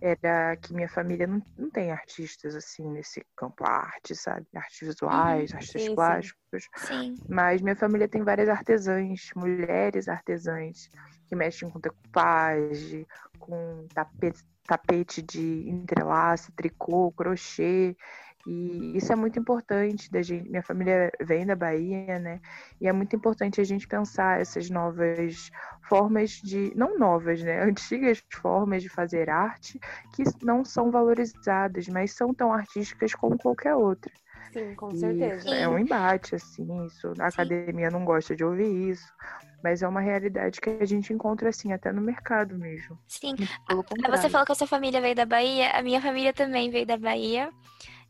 era 0.00 0.56
que 0.56 0.72
minha 0.72 0.88
família 0.88 1.26
não, 1.26 1.42
não 1.58 1.68
tem 1.68 1.90
artistas, 1.90 2.54
assim, 2.54 2.88
nesse 2.88 3.26
campo 3.36 3.64
arte, 3.66 4.14
sabe? 4.14 4.46
Artes 4.54 4.86
visuais, 4.86 5.50
uhum, 5.50 5.56
artes 5.56 5.82
sim, 5.82 5.94
plásticos. 5.94 6.45
Sim. 6.76 7.14
Mas 7.28 7.60
minha 7.60 7.76
família 7.76 8.08
tem 8.08 8.22
várias 8.22 8.48
artesãs, 8.48 9.30
mulheres 9.34 10.08
artesãs, 10.08 10.88
que 11.28 11.34
mexem 11.34 11.68
com 11.70 11.80
decupagem, 11.80 13.06
com 13.38 13.86
tapete, 13.94 14.44
tapete 14.66 15.22
de 15.22 15.68
entrelaço, 15.68 16.52
tricô, 16.52 17.12
crochê. 17.12 17.96
E 18.46 18.96
isso 18.96 19.12
é 19.12 19.16
muito 19.16 19.40
importante 19.40 20.10
da 20.10 20.22
gente. 20.22 20.48
Minha 20.48 20.62
família 20.62 21.10
vem 21.20 21.44
da 21.44 21.56
Bahia, 21.56 22.18
né? 22.20 22.40
E 22.80 22.86
é 22.86 22.92
muito 22.92 23.16
importante 23.16 23.60
a 23.60 23.64
gente 23.64 23.88
pensar 23.88 24.40
essas 24.40 24.70
novas 24.70 25.50
formas 25.88 26.30
de, 26.30 26.72
não 26.76 26.96
novas, 26.96 27.42
né? 27.42 27.62
Antigas 27.66 28.22
formas 28.40 28.82
de 28.82 28.88
fazer 28.88 29.28
arte 29.28 29.80
que 30.14 30.22
não 30.44 30.64
são 30.64 30.92
valorizadas, 30.92 31.88
mas 31.88 32.12
são 32.12 32.32
tão 32.32 32.52
artísticas 32.52 33.14
como 33.14 33.36
qualquer 33.36 33.74
outra. 33.74 34.12
Sim, 34.52 34.74
com 34.74 34.94
certeza. 34.94 35.54
é 35.54 35.68
um 35.68 35.78
embate, 35.78 36.34
assim, 36.34 36.86
isso. 36.86 37.08
A 37.18 37.30
Sim. 37.30 37.42
academia 37.42 37.90
não 37.90 38.04
gosta 38.04 38.34
de 38.34 38.44
ouvir 38.44 38.90
isso, 38.90 39.12
mas 39.62 39.82
é 39.82 39.88
uma 39.88 40.00
realidade 40.00 40.60
que 40.60 40.70
a 40.70 40.84
gente 40.84 41.12
encontra, 41.12 41.48
assim, 41.48 41.72
até 41.72 41.92
no 41.92 42.00
mercado 42.00 42.56
mesmo. 42.56 42.98
Sim. 43.06 43.34
Você 44.08 44.28
falou 44.28 44.46
que 44.46 44.52
a 44.52 44.54
sua 44.54 44.66
família 44.66 45.00
veio 45.00 45.14
da 45.14 45.26
Bahia, 45.26 45.70
a 45.70 45.82
minha 45.82 46.00
família 46.00 46.32
também 46.32 46.70
veio 46.70 46.86
da 46.86 46.96
Bahia. 46.96 47.50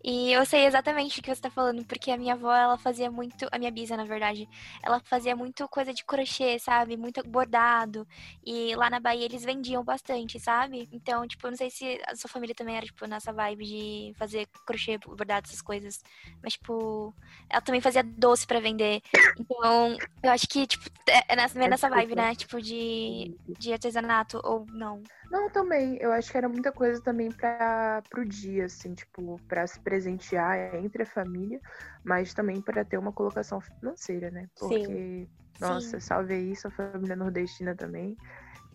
E 0.05 0.33
eu 0.33 0.45
sei 0.47 0.67
exatamente 0.67 1.19
o 1.19 1.23
que 1.23 1.35
você 1.35 1.41
tá 1.41 1.51
falando, 1.51 1.85
porque 1.85 2.11
a 2.11 2.17
minha 2.17 2.35
avó, 2.35 2.55
ela 2.55 2.79
fazia 2.79 3.11
muito, 3.11 3.47
a 3.51 3.59
minha 3.59 3.71
bisa, 3.71 3.97
na 3.97 4.05
verdade, 4.05 4.49
ela 4.83 5.01
fazia 5.01 5.35
muito 5.35 5.69
coisa 5.69 5.93
de 5.93 6.05
crochê, 6.05 6.59
sabe? 6.59 6.97
Muito 6.97 7.27
bordado. 7.29 8.07
E 8.45 8.75
lá 8.77 8.89
na 8.89 9.01
Bahia 9.01 9.25
eles 9.25 9.43
vendiam 9.43 9.83
bastante, 9.83 10.39
sabe? 10.39 10.89
Então, 10.93 11.27
tipo, 11.27 11.47
eu 11.47 11.51
não 11.51 11.59
sei 11.59 11.71
se 11.71 12.01
a 12.07 12.15
sua 12.15 12.31
família 12.31 12.55
também 12.55 12.77
era, 12.77 12.87
tipo, 12.87 13.05
nessa 13.07 13.33
vibe 13.33 13.65
de 13.65 14.13
fazer 14.17 14.47
crochê, 14.65 14.99
bordado, 14.99 15.49
essas 15.49 15.63
coisas. 15.63 16.03
Mas, 16.43 16.53
tipo, 16.53 17.15
ela 17.51 17.61
também 17.61 17.81
fazia 17.81 18.03
doce 18.05 18.47
para 18.47 18.61
vender. 18.61 19.03
Então, 19.39 19.97
eu 20.23 20.31
acho 20.31 20.47
que, 20.47 20.67
tipo, 20.67 20.89
é, 21.09 21.33
é 21.33 21.37
nessa, 21.37 21.59
nessa 21.59 21.89
vibe, 21.89 22.15
né? 22.15 22.35
Tipo, 22.35 22.61
de, 22.61 23.37
de 23.59 23.73
artesanato, 23.73 24.41
ou 24.45 24.67
não. 24.67 25.03
Não, 25.31 25.51
também. 25.51 25.99
Eu 26.01 26.13
acho 26.13 26.31
que 26.31 26.39
era 26.39 26.49
muita 26.49 26.73
coisa 26.73 27.03
também 27.03 27.33
para 27.33 28.03
pro 28.09 28.25
dia, 28.27 28.67
assim, 28.67 28.95
tipo, 28.95 29.41
para 29.49 29.67
se 29.67 29.81
presentear 29.83 30.75
entre 30.77 31.03
a 31.03 31.07
família, 31.07 31.61
mas 32.05 32.33
também 32.33 32.63
para 32.63 32.85
ter 32.85 32.97
uma 32.99 33.13
colocação 33.13 33.61
financeira, 33.61 34.31
né? 34.31 34.49
Porque, 34.59 34.93
Sim. 34.93 35.61
nossa, 35.61 35.99
Sim. 35.99 36.01
salve 36.01 36.35
aí 36.35 36.55
sua 36.55 36.71
família 36.71 37.17
nordestina 37.17 37.75
também. 37.77 38.17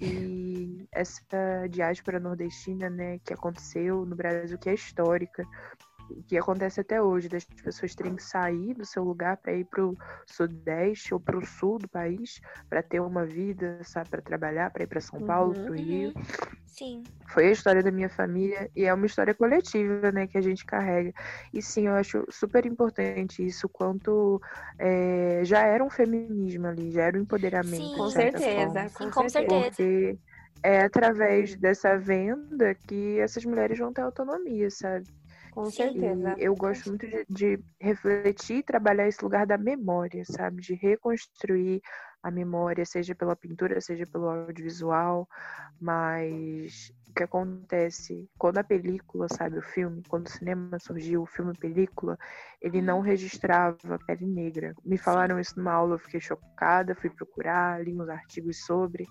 E 0.01 0.87
essa 0.93 1.67
diáspora 1.69 2.19
nordestina, 2.19 2.89
né, 2.89 3.19
que 3.19 3.33
aconteceu 3.33 4.05
no 4.05 4.15
Brasil, 4.15 4.57
que 4.59 4.69
é 4.69 4.73
histórica, 4.73 5.47
que 6.27 6.37
acontece 6.37 6.81
até 6.81 7.01
hoje, 7.01 7.29
das 7.29 7.43
pessoas 7.43 7.95
terem 7.95 8.15
que 8.15 8.23
sair 8.23 8.73
do 8.73 8.85
seu 8.85 9.03
lugar 9.03 9.37
para 9.37 9.53
ir 9.53 9.65
para 9.65 9.85
o 9.85 9.97
sudeste 10.25 11.13
ou 11.13 11.19
para 11.19 11.37
o 11.37 11.45
sul 11.45 11.77
do 11.77 11.87
país 11.87 12.39
para 12.69 12.81
ter 12.81 12.99
uma 12.99 13.25
vida, 13.25 13.79
sabe, 13.83 14.09
para 14.09 14.21
trabalhar, 14.21 14.71
para 14.71 14.83
ir 14.83 14.87
para 14.87 15.01
São 15.01 15.19
Paulo, 15.21 15.53
uhum, 15.55 15.63
para 15.63 15.71
o 15.71 15.75
Rio. 15.75 16.13
Sim. 16.65 17.03
Foi 17.27 17.47
a 17.47 17.51
história 17.51 17.83
da 17.83 17.91
minha 17.91 18.09
família 18.09 18.69
e 18.75 18.85
é 18.85 18.93
uma 18.93 19.05
história 19.05 19.33
coletiva, 19.33 20.11
né, 20.11 20.27
que 20.27 20.37
a 20.37 20.41
gente 20.41 20.65
carrega. 20.65 21.13
E 21.53 21.61
sim, 21.61 21.87
eu 21.87 21.93
acho 21.93 22.25
super 22.29 22.65
importante 22.65 23.45
isso, 23.45 23.69
quanto 23.69 24.41
é, 24.79 25.41
já 25.43 25.61
era 25.61 25.83
um 25.83 25.89
feminismo 25.89 26.67
ali, 26.67 26.91
já 26.91 27.03
era 27.03 27.17
um 27.17 27.21
empoderamento. 27.21 27.75
Sim, 27.75 27.89
com 27.89 28.09
certeza, 28.09 28.89
sim, 28.89 29.09
com 29.09 29.29
certeza. 29.29 29.61
Porque 29.61 30.17
é 30.63 30.81
através 30.81 31.55
dessa 31.55 31.97
venda 31.97 32.75
que 32.75 33.19
essas 33.19 33.43
mulheres 33.45 33.79
vão 33.79 33.91
ter 33.93 34.01
autonomia, 34.01 34.69
sabe? 34.69 35.07
Com 35.51 35.69
certeza. 35.69 36.35
E 36.37 36.43
eu 36.43 36.55
gosto 36.55 36.89
muito 36.89 37.05
de, 37.05 37.25
de 37.29 37.59
refletir 37.79 38.57
e 38.57 38.63
trabalhar 38.63 39.07
esse 39.07 39.21
lugar 39.23 39.45
da 39.45 39.57
memória, 39.57 40.23
sabe? 40.25 40.61
De 40.61 40.73
reconstruir 40.73 41.81
a 42.23 42.31
memória, 42.31 42.85
seja 42.85 43.15
pela 43.15 43.35
pintura, 43.35 43.81
seja 43.81 44.05
pelo 44.05 44.29
audiovisual, 44.29 45.27
mas 45.79 46.91
o 47.09 47.13
que 47.13 47.23
acontece 47.23 48.29
quando 48.37 48.59
a 48.59 48.63
película, 48.63 49.27
sabe, 49.27 49.57
o 49.57 49.61
filme, 49.61 50.03
quando 50.07 50.27
o 50.27 50.31
cinema 50.31 50.77
surgiu, 50.79 51.23
o 51.23 51.25
filme 51.25 51.53
película, 51.57 52.17
ele 52.61 52.81
não 52.81 53.01
registrava 53.01 53.99
pele 54.05 54.25
negra. 54.25 54.73
Me 54.85 54.97
falaram 54.97 55.39
isso 55.39 55.57
numa 55.57 55.73
aula, 55.73 55.95
eu 55.95 55.99
fiquei 55.99 56.21
chocada, 56.21 56.95
fui 56.95 57.09
procurar, 57.09 57.83
li 57.83 57.93
uns 57.93 58.07
artigos 58.07 58.63
sobre. 58.65 59.05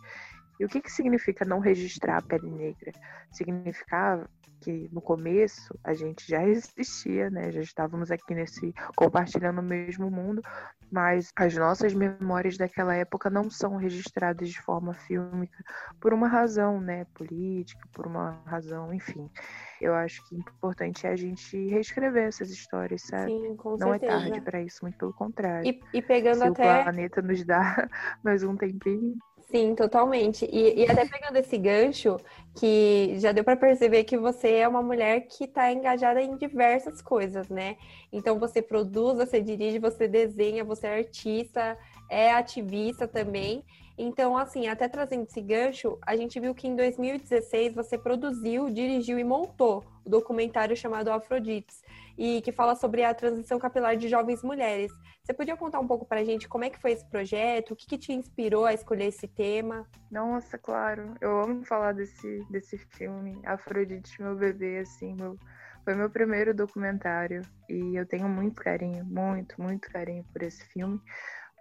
E 0.60 0.64
o 0.64 0.68
que, 0.68 0.80
que 0.80 0.92
significa 0.92 1.44
não 1.44 1.58
registrar 1.58 2.18
a 2.18 2.22
pele 2.22 2.50
negra? 2.50 2.92
Significava 3.32 4.28
que 4.60 4.88
no 4.92 5.00
começo 5.00 5.78
a 5.82 5.94
gente 5.94 6.26
já 6.28 6.46
existia, 6.46 7.30
né? 7.30 7.50
Já 7.50 7.60
estávamos 7.60 8.10
aqui 8.10 8.34
nesse 8.34 8.74
compartilhando 8.94 9.60
o 9.60 9.62
mesmo 9.62 10.10
mundo, 10.10 10.42
mas 10.90 11.32
as 11.36 11.54
nossas 11.54 11.94
memórias 11.94 12.56
daquela 12.56 12.94
época 12.94 13.30
não 13.30 13.48
são 13.48 13.76
registradas 13.76 14.50
de 14.50 14.60
forma 14.60 14.92
fílmica 14.92 15.64
por 16.00 16.12
uma 16.12 16.28
razão, 16.28 16.80
né, 16.80 17.04
política, 17.14 17.86
por 17.92 18.06
uma 18.06 18.42
razão, 18.44 18.92
enfim. 18.92 19.30
Eu 19.80 19.94
acho 19.94 20.26
que 20.28 20.34
o 20.34 20.38
importante 20.38 21.06
é 21.06 21.10
a 21.10 21.16
gente 21.16 21.56
reescrever 21.68 22.28
essas 22.28 22.50
histórias, 22.50 23.02
sabe? 23.02 23.30
Sim, 23.30 23.56
com 23.56 23.76
não 23.76 23.94
é 23.94 23.98
tarde 23.98 24.40
para 24.40 24.60
isso, 24.60 24.80
muito 24.82 24.98
pelo 24.98 25.12
contrário. 25.12 25.66
E, 25.66 25.80
e 25.94 26.02
pegando 26.02 26.38
Se 26.38 26.48
até 26.48 26.80
o 26.80 26.84
planeta 26.84 27.22
nos 27.22 27.44
dá 27.44 27.88
mais 28.22 28.42
um 28.42 28.56
tempinho, 28.56 29.16
Sim, 29.50 29.74
totalmente. 29.74 30.44
E, 30.46 30.80
e 30.80 30.86
até 30.88 31.04
pegando 31.04 31.36
esse 31.36 31.58
gancho, 31.58 32.16
que 32.54 33.16
já 33.18 33.32
deu 33.32 33.42
para 33.42 33.56
perceber 33.56 34.04
que 34.04 34.16
você 34.16 34.52
é 34.58 34.68
uma 34.68 34.80
mulher 34.82 35.22
que 35.22 35.44
está 35.44 35.72
engajada 35.72 36.22
em 36.22 36.36
diversas 36.36 37.02
coisas, 37.02 37.48
né? 37.48 37.76
Então 38.12 38.38
você 38.38 38.62
produz, 38.62 39.16
você 39.18 39.40
dirige, 39.40 39.80
você 39.80 40.06
desenha, 40.06 40.64
você 40.64 40.86
é 40.86 40.98
artista, 40.98 41.76
é 42.08 42.32
ativista 42.32 43.08
também. 43.08 43.64
Então, 44.02 44.34
assim, 44.34 44.66
até 44.66 44.88
trazendo 44.88 45.24
esse 45.24 45.42
gancho, 45.42 45.98
a 46.00 46.16
gente 46.16 46.40
viu 46.40 46.54
que 46.54 46.66
em 46.66 46.74
2016 46.74 47.74
você 47.74 47.98
produziu, 47.98 48.70
dirigiu 48.70 49.18
e 49.18 49.24
montou 49.24 49.84
o 50.02 50.08
documentário 50.08 50.74
chamado 50.74 51.12
Afrodites, 51.12 51.82
e 52.16 52.40
que 52.40 52.50
fala 52.50 52.74
sobre 52.74 53.04
a 53.04 53.12
transição 53.12 53.58
capilar 53.58 53.98
de 53.98 54.08
jovens 54.08 54.42
mulheres. 54.42 54.90
Você 55.22 55.34
podia 55.34 55.54
contar 55.54 55.80
um 55.80 55.86
pouco 55.86 56.06
para 56.06 56.20
a 56.20 56.24
gente 56.24 56.48
como 56.48 56.64
é 56.64 56.70
que 56.70 56.80
foi 56.80 56.92
esse 56.92 57.04
projeto, 57.10 57.72
o 57.72 57.76
que, 57.76 57.86
que 57.86 57.98
te 57.98 58.10
inspirou 58.14 58.64
a 58.64 58.72
escolher 58.72 59.04
esse 59.04 59.28
tema? 59.28 59.86
Nossa, 60.10 60.56
claro. 60.56 61.14
Eu 61.20 61.38
amo 61.38 61.62
falar 61.66 61.92
desse, 61.92 62.42
desse 62.48 62.78
filme. 62.78 63.38
Afrodite, 63.44 64.18
meu 64.22 64.34
bebê, 64.34 64.78
assim, 64.78 65.14
meu, 65.20 65.36
foi 65.84 65.94
meu 65.94 66.08
primeiro 66.08 66.54
documentário. 66.54 67.42
E 67.68 67.96
eu 67.96 68.06
tenho 68.06 68.30
muito 68.30 68.62
carinho, 68.62 69.04
muito, 69.04 69.60
muito 69.60 69.90
carinho 69.90 70.24
por 70.32 70.42
esse 70.42 70.64
filme 70.64 70.98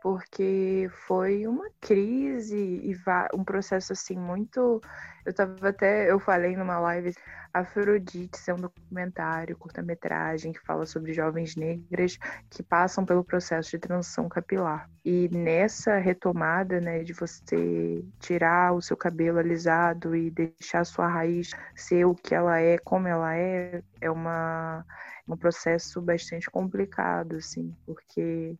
porque 0.01 0.89
foi 1.07 1.45
uma 1.47 1.69
crise 1.79 2.57
e 2.57 2.95
um 3.33 3.43
processo 3.43 3.93
assim 3.93 4.17
muito. 4.17 4.81
Eu 5.25 5.33
tava 5.33 5.69
até, 5.69 6.09
eu 6.09 6.19
falei 6.19 6.55
numa 6.55 6.79
live, 6.79 7.13
Afrodite 7.53 8.49
é 8.49 8.53
um 8.53 8.57
documentário, 8.57 9.57
curta-metragem 9.57 10.51
que 10.51 10.59
fala 10.59 10.85
sobre 10.85 11.13
jovens 11.13 11.55
negras 11.55 12.17
que 12.49 12.61
passam 12.61 13.05
pelo 13.05 13.23
processo 13.23 13.71
de 13.71 13.79
transição 13.79 14.29
capilar. 14.29 14.89
E 15.03 15.27
nessa 15.29 15.97
retomada, 15.97 16.79
né, 16.79 17.03
de 17.03 17.13
você 17.13 18.05
tirar 18.19 18.73
o 18.73 18.81
seu 18.81 18.95
cabelo 18.95 19.39
alisado 19.39 20.15
e 20.15 20.29
deixar 20.29 20.81
a 20.81 20.85
sua 20.85 21.07
raiz 21.07 21.51
ser 21.75 22.05
o 22.05 22.13
que 22.13 22.35
ela 22.35 22.59
é, 22.59 22.77
como 22.77 23.07
ela 23.07 23.35
é, 23.35 23.81
é 23.99 24.11
uma 24.11 24.85
um 25.27 25.37
processo 25.37 26.01
bastante 26.01 26.49
complicado, 26.49 27.35
assim, 27.35 27.75
porque 27.85 28.57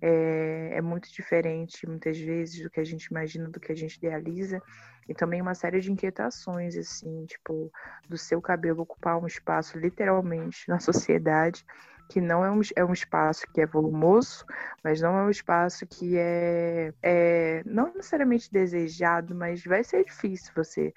é, 0.00 0.70
é, 0.74 0.80
muito 0.80 1.12
diferente, 1.12 1.86
muitas 1.86 2.18
vezes, 2.18 2.62
do 2.62 2.70
que 2.70 2.80
a 2.80 2.84
gente 2.84 3.04
imagina, 3.06 3.48
do 3.48 3.60
que 3.60 3.72
a 3.72 3.76
gente 3.76 3.96
idealiza. 3.96 4.62
E 5.08 5.14
também 5.14 5.40
uma 5.40 5.54
série 5.54 5.80
de 5.80 5.90
inquietações, 5.90 6.76
assim, 6.76 7.24
tipo, 7.26 7.72
do 8.08 8.18
seu 8.18 8.40
cabelo 8.40 8.82
ocupar 8.82 9.18
um 9.18 9.26
espaço 9.26 9.78
literalmente 9.78 10.64
na 10.68 10.78
sociedade, 10.78 11.64
que 12.08 12.20
não 12.20 12.44
é 12.44 12.50
um, 12.50 12.60
é 12.76 12.84
um 12.84 12.92
espaço 12.92 13.46
que 13.52 13.60
é 13.60 13.66
volumoso, 13.66 14.44
mas 14.82 15.00
não 15.00 15.18
é 15.18 15.22
um 15.24 15.30
espaço 15.30 15.86
que 15.86 16.16
é, 16.16 16.92
é 17.02 17.62
não 17.64 17.92
necessariamente 17.94 18.50
desejado, 18.50 19.34
mas 19.34 19.64
vai 19.64 19.82
ser 19.82 20.04
difícil 20.04 20.52
você 20.54 20.92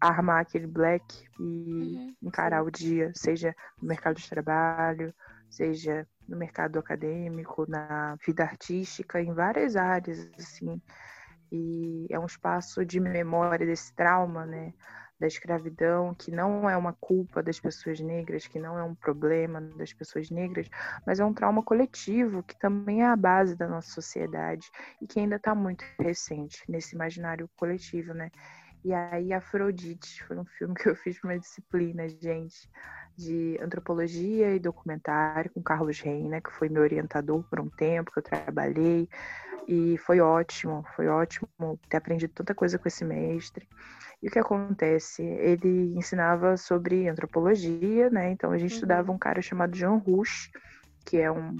armar 0.00 0.40
aquele 0.40 0.66
black 0.66 1.04
e 1.38 1.42
uhum, 1.42 2.14
encarar 2.22 2.62
o 2.62 2.70
dia, 2.70 3.12
seja 3.14 3.54
no 3.80 3.88
mercado 3.88 4.16
de 4.16 4.28
trabalho, 4.28 5.14
seja 5.48 6.06
no 6.28 6.36
mercado 6.36 6.78
acadêmico, 6.78 7.68
na 7.68 8.16
vida 8.26 8.42
artística, 8.44 9.20
em 9.20 9.32
várias 9.32 9.76
áreas, 9.76 10.28
assim. 10.38 10.80
E 11.50 12.06
é 12.10 12.18
um 12.18 12.26
espaço 12.26 12.84
de 12.84 12.98
memória 12.98 13.66
desse 13.66 13.94
trauma, 13.94 14.44
né? 14.44 14.72
da 15.18 15.26
escravidão, 15.26 16.14
que 16.14 16.30
não 16.30 16.68
é 16.68 16.76
uma 16.76 16.92
culpa 16.92 17.42
das 17.42 17.58
pessoas 17.58 18.00
negras, 18.00 18.46
que 18.46 18.58
não 18.58 18.78
é 18.78 18.82
um 18.82 18.94
problema 18.94 19.60
das 19.60 19.92
pessoas 19.92 20.30
negras, 20.30 20.68
mas 21.06 21.20
é 21.20 21.24
um 21.24 21.32
trauma 21.32 21.62
coletivo 21.62 22.42
que 22.42 22.58
também 22.58 23.02
é 23.02 23.06
a 23.06 23.16
base 23.16 23.56
da 23.56 23.66
nossa 23.66 23.90
sociedade 23.90 24.70
e 25.00 25.06
que 25.06 25.18
ainda 25.18 25.36
está 25.36 25.54
muito 25.54 25.84
recente 25.98 26.62
nesse 26.68 26.94
imaginário 26.94 27.48
coletivo, 27.56 28.12
né? 28.12 28.30
E 28.84 28.92
aí, 28.92 29.32
Afrodite 29.32 30.22
foi 30.24 30.38
um 30.38 30.44
filme 30.44 30.74
que 30.74 30.88
eu 30.88 30.94
fiz 30.94 31.18
para 31.18 31.30
uma 31.30 31.38
disciplina, 31.38 32.08
gente, 32.08 32.70
de 33.16 33.58
antropologia 33.62 34.54
e 34.54 34.58
documentário 34.58 35.50
com 35.50 35.62
Carlos 35.62 36.00
Reina, 36.00 36.40
que 36.40 36.52
foi 36.52 36.68
meu 36.68 36.82
orientador 36.82 37.42
por 37.44 37.60
um 37.60 37.68
tempo 37.68 38.12
que 38.12 38.18
eu 38.18 38.22
trabalhei. 38.22 39.08
E 39.66 39.98
foi 39.98 40.20
ótimo, 40.20 40.84
foi 40.94 41.08
ótimo 41.08 41.48
ter 41.88 41.96
aprendido 41.96 42.32
tanta 42.32 42.54
coisa 42.54 42.78
com 42.78 42.86
esse 42.86 43.04
mestre. 43.04 43.66
E 44.22 44.28
o 44.28 44.30
que 44.30 44.38
acontece? 44.38 45.22
Ele 45.22 45.96
ensinava 45.96 46.56
sobre 46.56 47.08
antropologia, 47.08 48.08
né? 48.10 48.30
Então 48.30 48.50
a 48.50 48.58
gente 48.58 48.70
uhum. 48.70 48.76
estudava 48.76 49.12
um 49.12 49.18
cara 49.18 49.42
chamado 49.42 49.76
Jean 49.76 49.96
Rouch, 49.96 50.50
que 51.06 51.18
é 51.18 51.30
um 51.30 51.56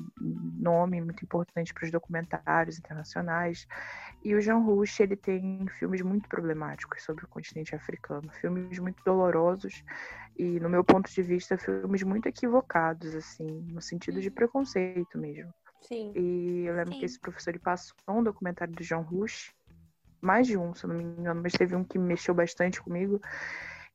nome 0.58 1.00
muito 1.00 1.24
importante 1.24 1.72
para 1.72 1.84
os 1.84 1.90
documentários 1.90 2.78
internacionais. 2.78 3.66
E 4.24 4.34
o 4.34 4.40
Jean 4.40 4.58
Rouch, 4.58 5.00
ele 5.00 5.14
tem 5.14 5.64
filmes 5.78 6.02
muito 6.02 6.28
problemáticos 6.28 7.04
sobre 7.04 7.24
o 7.24 7.28
continente 7.28 7.74
africano, 7.74 8.28
filmes 8.40 8.78
muito 8.80 9.02
dolorosos 9.04 9.84
e, 10.36 10.58
no 10.58 10.68
meu 10.68 10.82
ponto 10.82 11.08
de 11.08 11.22
vista, 11.22 11.56
filmes 11.56 12.02
muito 12.02 12.26
equivocados, 12.26 13.14
assim, 13.14 13.62
no 13.72 13.80
sentido 13.80 14.20
de 14.20 14.30
preconceito 14.30 15.16
mesmo. 15.16 15.54
Sim. 15.80 16.12
E 16.16 16.64
eu 16.66 16.74
lembro 16.74 16.94
Sim. 16.94 16.98
que 16.98 17.04
esse 17.04 17.20
professor 17.20 17.50
ele 17.50 17.60
passou 17.60 17.94
um 18.08 18.24
documentário 18.24 18.74
do 18.74 18.82
Jean 18.82 18.98
Rouch, 18.98 19.54
mais 20.20 20.48
de 20.48 20.56
um, 20.58 20.74
se 20.74 20.84
eu 20.84 20.88
não 20.88 20.96
me 20.96 21.04
engano, 21.04 21.40
mas 21.40 21.52
teve 21.52 21.76
um 21.76 21.84
que 21.84 21.98
mexeu 21.98 22.34
bastante 22.34 22.82
comigo, 22.82 23.20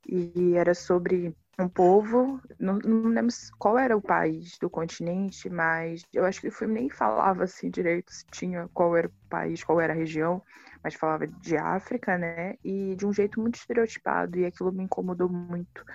e 0.08 0.56
era 0.56 0.74
sobre 0.74 1.36
um 1.62 1.70
povo, 1.70 2.42
não, 2.60 2.78
não 2.80 3.10
lembro 3.10 3.34
qual 3.58 3.78
era 3.78 3.96
o 3.96 4.02
país 4.02 4.58
do 4.60 4.70
continente, 4.70 5.50
mas 5.50 6.04
eu 6.14 6.26
acho 6.26 6.42
que 6.42 6.48
o 6.48 6.52
filme 6.52 6.74
nem 6.74 6.90
falava 6.90 7.44
assim 7.44 7.70
direito 7.70 8.12
se 8.12 8.26
tinha 8.32 8.70
qual 8.74 8.96
era 8.96 9.08
o 9.08 9.30
país, 9.30 9.64
qual 9.64 9.80
era 9.80 9.94
a 9.94 9.96
região, 9.96 10.42
mas 10.84 10.96
falava 10.96 11.28
de 11.28 11.58
África, 11.58 12.18
né? 12.18 12.56
E 12.64 12.96
de 12.96 13.06
um 13.06 13.14
jeito 13.14 13.40
muito 13.40 13.56
estereotipado, 13.56 14.38
e 14.38 14.46
aquilo 14.46 14.72
me 14.72 14.84
incomodou 14.84 15.30
muito 15.30 15.86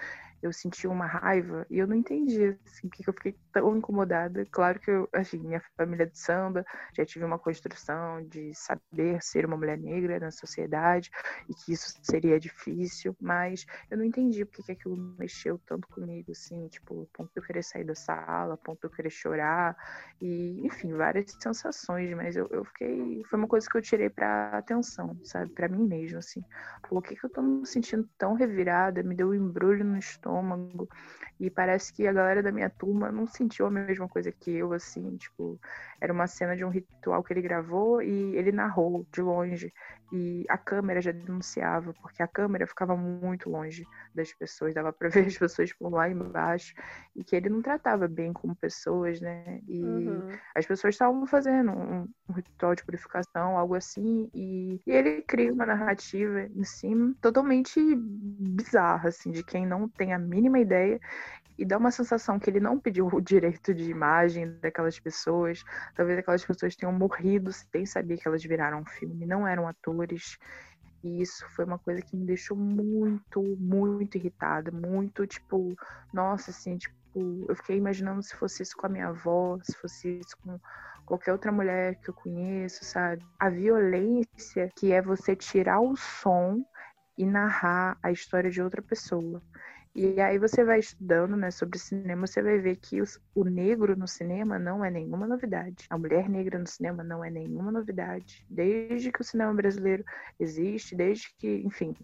eu 0.42 0.52
senti 0.52 0.86
uma 0.86 1.06
raiva 1.06 1.66
e 1.70 1.78
eu 1.78 1.86
não 1.86 1.96
entendi 1.96 2.58
assim, 2.66 2.88
que 2.88 3.08
eu 3.08 3.12
fiquei 3.14 3.36
tão 3.52 3.76
incomodada. 3.76 4.44
Claro 4.50 4.78
que 4.78 4.90
eu, 4.90 5.08
assim, 5.12 5.38
minha 5.38 5.60
família 5.76 6.04
é 6.04 6.06
de 6.06 6.18
samba, 6.18 6.64
já 6.94 7.04
tive 7.04 7.24
uma 7.24 7.38
construção 7.38 8.22
de 8.26 8.52
saber 8.54 9.22
ser 9.22 9.46
uma 9.46 9.56
mulher 9.56 9.78
negra 9.78 10.20
na 10.20 10.30
sociedade 10.30 11.10
e 11.48 11.54
que 11.54 11.72
isso 11.72 11.98
seria 12.02 12.38
difícil, 12.38 13.16
mas 13.20 13.64
eu 13.90 13.96
não 13.98 14.04
entendi 14.04 14.44
porque 14.44 14.62
que 14.62 14.72
aquilo 14.72 14.96
mexeu 15.18 15.58
tanto 15.66 15.88
comigo, 15.88 16.32
assim, 16.32 16.68
tipo, 16.68 17.08
ponto 17.12 17.30
de 17.32 17.40
eu 17.40 17.42
querer 17.42 17.62
sair 17.62 17.84
da 17.84 17.94
sala, 17.94 18.56
ponto 18.56 18.80
de 18.80 18.86
eu 18.86 18.90
querer 18.90 19.10
chorar 19.10 19.76
e, 20.20 20.66
enfim, 20.66 20.92
várias 20.94 21.30
sensações, 21.40 22.12
mas 22.14 22.36
eu, 22.36 22.46
eu 22.50 22.64
fiquei, 22.64 23.22
foi 23.24 23.38
uma 23.38 23.48
coisa 23.48 23.68
que 23.68 23.76
eu 23.76 23.82
tirei 23.82 24.10
para 24.10 24.50
atenção, 24.58 25.18
sabe, 25.24 25.52
para 25.52 25.68
mim 25.68 25.86
mesmo, 25.86 26.18
assim, 26.18 26.42
por 26.88 27.02
que 27.02 27.16
que 27.16 27.24
eu 27.24 27.30
tô 27.30 27.42
me 27.42 27.66
sentindo 27.66 28.08
tão 28.18 28.34
revirada, 28.34 29.02
me 29.02 29.14
deu 29.14 29.28
um 29.28 29.34
embrulho 29.34 29.84
no 29.84 29.96
estômago 29.96 30.25
estômago. 30.26 30.88
E 31.38 31.50
parece 31.50 31.92
que 31.92 32.06
a 32.06 32.12
galera 32.12 32.42
da 32.42 32.50
minha 32.50 32.70
turma 32.70 33.12
não 33.12 33.26
sentiu 33.26 33.66
a 33.66 33.70
mesma 33.70 34.08
coisa 34.08 34.32
que 34.32 34.50
eu, 34.50 34.72
assim, 34.72 35.16
tipo, 35.16 35.60
era 36.00 36.12
uma 36.12 36.26
cena 36.26 36.56
de 36.56 36.64
um 36.64 36.70
ritual 36.70 37.22
que 37.22 37.32
ele 37.32 37.42
gravou 37.42 38.00
e 38.02 38.34
ele 38.36 38.50
narrou 38.50 39.06
de 39.12 39.20
longe. 39.20 39.72
E 40.12 40.44
a 40.48 40.56
câmera 40.56 41.00
já 41.00 41.10
denunciava, 41.10 41.92
porque 41.94 42.22
a 42.22 42.28
câmera 42.28 42.66
ficava 42.66 42.96
muito 42.96 43.50
longe 43.50 43.84
das 44.14 44.32
pessoas, 44.32 44.72
dava 44.72 44.92
para 44.92 45.08
ver 45.10 45.26
as 45.26 45.36
pessoas 45.36 45.72
por 45.72 45.92
lá 45.92 46.08
embaixo, 46.08 46.74
e 47.14 47.24
que 47.24 47.34
ele 47.34 47.48
não 47.48 47.60
tratava 47.60 48.06
bem 48.06 48.32
como 48.32 48.54
pessoas, 48.54 49.20
né? 49.20 49.60
E 49.68 49.82
uhum. 49.82 50.28
as 50.54 50.64
pessoas 50.64 50.94
estavam 50.94 51.26
fazendo 51.26 51.72
um, 51.72 52.08
um, 52.28 52.32
ritual 52.32 52.74
de 52.74 52.84
purificação, 52.84 53.58
algo 53.58 53.74
assim, 53.74 54.30
e, 54.32 54.80
e 54.86 54.90
ele 54.90 55.22
cria 55.22 55.52
uma 55.52 55.66
narrativa 55.66 56.42
em 56.42 56.64
cima 56.64 57.14
totalmente 57.20 57.80
bizarra, 57.96 59.08
assim, 59.08 59.32
de 59.32 59.42
quem 59.42 59.66
não 59.66 59.88
tem 59.88 60.14
a 60.16 60.18
mínima 60.18 60.58
ideia 60.58 61.00
e 61.58 61.64
dá 61.64 61.78
uma 61.78 61.90
sensação 61.90 62.38
que 62.38 62.50
ele 62.50 62.60
não 62.60 62.78
pediu 62.78 63.06
o 63.06 63.20
direito 63.20 63.72
de 63.72 63.90
imagem 63.90 64.58
daquelas 64.60 65.00
pessoas. 65.00 65.62
Talvez 65.94 66.18
aquelas 66.18 66.44
pessoas 66.44 66.76
tenham 66.76 66.92
morrido 66.92 67.50
sem 67.52 67.86
saber 67.86 68.18
que 68.18 68.28
elas 68.28 68.42
viraram 68.44 68.80
um 68.80 68.84
filme, 68.84 69.26
não 69.26 69.46
eram 69.46 69.66
atores. 69.66 70.36
E 71.02 71.22
isso 71.22 71.46
foi 71.50 71.64
uma 71.64 71.78
coisa 71.78 72.02
que 72.02 72.16
me 72.16 72.26
deixou 72.26 72.56
muito, 72.56 73.42
muito 73.58 74.16
irritada, 74.16 74.70
muito 74.70 75.26
tipo, 75.26 75.74
nossa, 76.12 76.50
assim, 76.50 76.76
tipo, 76.76 76.94
eu 77.48 77.56
fiquei 77.56 77.76
imaginando 77.76 78.22
se 78.22 78.34
fosse 78.36 78.62
isso 78.62 78.76
com 78.76 78.86
a 78.86 78.90
minha 78.90 79.08
avó, 79.08 79.58
se 79.62 79.74
fosse 79.78 80.18
isso 80.18 80.36
com 80.42 80.58
qualquer 81.06 81.32
outra 81.32 81.52
mulher 81.52 81.94
que 82.00 82.10
eu 82.10 82.14
conheço, 82.14 82.84
sabe? 82.84 83.24
A 83.38 83.48
violência 83.48 84.70
que 84.76 84.92
é 84.92 85.00
você 85.00 85.34
tirar 85.34 85.80
o 85.80 85.96
som 85.96 86.62
e 87.16 87.24
narrar 87.24 87.96
a 88.02 88.10
história 88.10 88.50
de 88.50 88.60
outra 88.60 88.82
pessoa. 88.82 89.40
E 89.98 90.20
aí 90.20 90.38
você 90.38 90.62
vai 90.62 90.78
estudando 90.78 91.38
né, 91.38 91.50
sobre 91.50 91.78
cinema, 91.78 92.26
você 92.26 92.42
vai 92.42 92.58
ver 92.58 92.76
que 92.76 93.00
os, 93.00 93.18
o 93.34 93.44
negro 93.44 93.96
no 93.96 94.06
cinema 94.06 94.58
não 94.58 94.84
é 94.84 94.90
nenhuma 94.90 95.26
novidade. 95.26 95.86
A 95.88 95.96
mulher 95.96 96.28
negra 96.28 96.58
no 96.58 96.66
cinema 96.66 97.02
não 97.02 97.24
é 97.24 97.30
nenhuma 97.30 97.72
novidade. 97.72 98.44
Desde 98.46 99.10
que 99.10 99.22
o 99.22 99.24
cinema 99.24 99.54
brasileiro 99.54 100.04
existe, 100.38 100.94
desde 100.94 101.34
que, 101.38 101.62
enfim, 101.64 101.96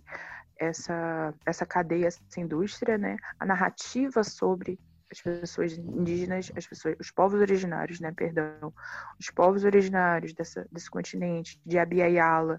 essa, 0.58 1.34
essa 1.44 1.66
cadeia, 1.66 2.06
essa 2.06 2.40
indústria, 2.40 2.96
né, 2.96 3.18
a 3.38 3.44
narrativa 3.44 4.24
sobre 4.24 4.80
as 5.12 5.20
pessoas 5.20 5.76
indígenas, 5.76 6.50
as 6.56 6.66
pessoas, 6.66 6.96
os 6.98 7.10
povos 7.10 7.42
originários, 7.42 8.00
né, 8.00 8.10
perdão, 8.16 8.72
os 9.20 9.30
povos 9.30 9.64
originários 9.64 10.32
dessa, 10.32 10.66
desse 10.72 10.90
continente, 10.90 11.60
de 11.66 11.78
Abiyala 11.78 12.58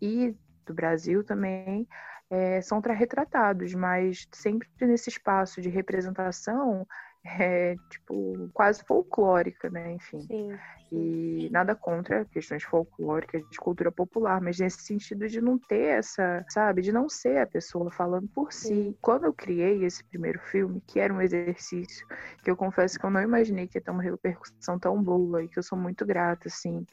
e 0.00 0.34
do 0.64 0.72
Brasil 0.72 1.22
também, 1.22 1.86
é, 2.30 2.60
são 2.62 2.80
retratados, 2.80 3.74
mas 3.74 4.26
sempre 4.32 4.68
nesse 4.80 5.10
espaço 5.10 5.60
de 5.60 5.68
representação 5.68 6.86
é, 7.24 7.74
tipo, 7.90 8.48
quase 8.54 8.82
folclórica, 8.84 9.68
né? 9.68 9.92
Enfim. 9.92 10.20
Sim, 10.20 10.58
E 10.90 11.48
nada 11.52 11.74
contra 11.74 12.24
questões 12.24 12.62
folclóricas 12.62 13.42
de 13.50 13.58
cultura 13.58 13.92
popular, 13.92 14.40
mas 14.40 14.58
nesse 14.58 14.82
sentido 14.82 15.28
de 15.28 15.40
não 15.40 15.58
ter 15.58 15.98
essa, 15.98 16.44
sabe, 16.48 16.82
de 16.82 16.92
não 16.92 17.08
ser 17.08 17.38
a 17.38 17.46
pessoa 17.46 17.90
falando 17.90 18.26
por 18.28 18.52
si. 18.52 18.68
Sim. 18.68 18.96
Quando 19.02 19.24
eu 19.24 19.34
criei 19.34 19.84
esse 19.84 20.02
primeiro 20.04 20.40
filme, 20.40 20.80
que 20.86 20.98
era 20.98 21.12
um 21.12 21.20
exercício, 21.20 22.06
que 22.42 22.50
eu 22.50 22.56
confesso 22.56 22.98
que 22.98 23.04
eu 23.04 23.10
não 23.10 23.20
imaginei 23.20 23.68
que 23.68 23.76
ia 23.76 23.82
ter 23.82 23.90
uma 23.90 24.02
repercussão 24.02 24.78
tão 24.78 25.02
boa 25.02 25.42
e 25.44 25.48
que 25.48 25.58
eu 25.58 25.62
sou 25.62 25.78
muito 25.78 26.06
grata, 26.06 26.48
assim, 26.48 26.86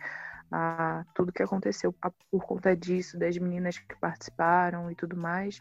a 0.51 1.05
tudo 1.13 1.31
que 1.31 1.43
aconteceu 1.43 1.93
por 2.31 2.45
conta 2.45 2.75
disso, 2.75 3.17
das 3.17 3.38
meninas 3.38 3.77
que 3.77 3.95
participaram 3.99 4.91
e 4.91 4.95
tudo 4.95 5.17
mais, 5.17 5.60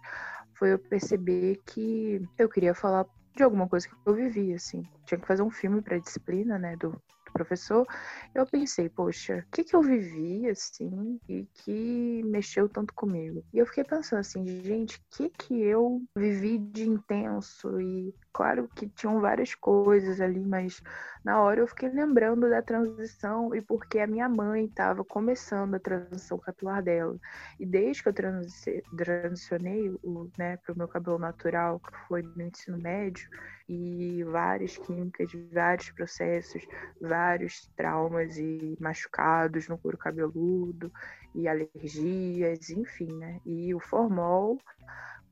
foi 0.55 0.72
eu 0.72 0.79
perceber 0.79 1.61
que 1.66 2.20
eu 2.38 2.49
queria 2.49 2.75
falar 2.75 3.07
de 3.35 3.42
alguma 3.42 3.68
coisa 3.68 3.88
que 3.88 3.94
eu 4.07 4.14
vivi, 4.14 4.55
assim. 4.55 4.83
Tinha 5.05 5.20
que 5.20 5.27
fazer 5.27 5.42
um 5.42 5.51
filme 5.51 5.83
para 5.83 5.99
disciplina, 5.99 6.59
né, 6.59 6.77
do, 6.77 7.01
professor, 7.37 7.87
eu 8.35 8.46
pensei, 8.46 8.88
poxa, 8.88 9.44
o 9.46 9.51
que, 9.51 9.64
que 9.64 9.77
eu 9.77 9.83
vivi, 9.83 10.49
assim, 10.49 11.20
e 11.29 11.46
que 11.53 12.22
mexeu 12.25 12.68
tanto 12.68 12.94
comigo? 12.94 13.44
E 13.53 13.59
eu 13.59 13.66
fiquei 13.66 13.85
pensando 13.85 14.20
assim, 14.20 14.46
gente, 14.62 14.96
o 14.96 15.01
que, 15.11 15.29
que 15.29 15.61
eu 15.61 16.03
vivi 16.16 16.59
de 16.59 16.88
intenso? 16.88 17.81
E 17.81 18.14
claro 18.37 18.68
que 18.77 18.87
tinham 18.90 19.18
várias 19.18 19.55
coisas 19.55 20.20
ali, 20.20 20.44
mas 20.44 20.83
na 21.25 21.40
hora 21.40 21.61
eu 21.61 21.66
fiquei 21.66 21.88
lembrando 21.88 22.51
da 22.51 22.61
transição 22.61 23.55
e 23.55 23.62
porque 23.62 23.99
a 23.99 24.07
minha 24.07 24.29
mãe 24.29 24.66
estava 24.66 25.03
começando 25.03 25.75
a 25.75 25.81
transição 25.81 26.38
capilar 26.38 26.83
dela. 26.83 27.18
E 27.59 27.64
desde 27.64 28.03
que 28.03 28.11
eu 28.11 28.12
transicionei 28.12 29.88
o, 30.03 30.29
né, 30.37 30.59
para 30.59 30.75
o 30.75 30.77
meu 30.77 30.87
cabelo 30.87 31.18
natural, 31.18 31.81
que 31.81 31.96
foi 32.07 32.20
no 32.20 32.42
ensino 32.42 32.77
médio, 32.79 33.27
e 33.66 34.22
várias 34.25 34.77
químicas, 34.77 35.33
vários 35.51 35.90
processos, 35.92 36.62
vários 37.01 37.66
traumas 37.75 38.37
e 38.37 38.77
machucados 38.79 39.66
no 39.66 39.79
couro 39.79 39.96
cabeludo 39.96 40.92
e 41.35 41.49
alergias, 41.49 42.68
enfim, 42.68 43.12
né? 43.16 43.40
E 43.46 43.75
o 43.75 43.81
formol 43.81 44.59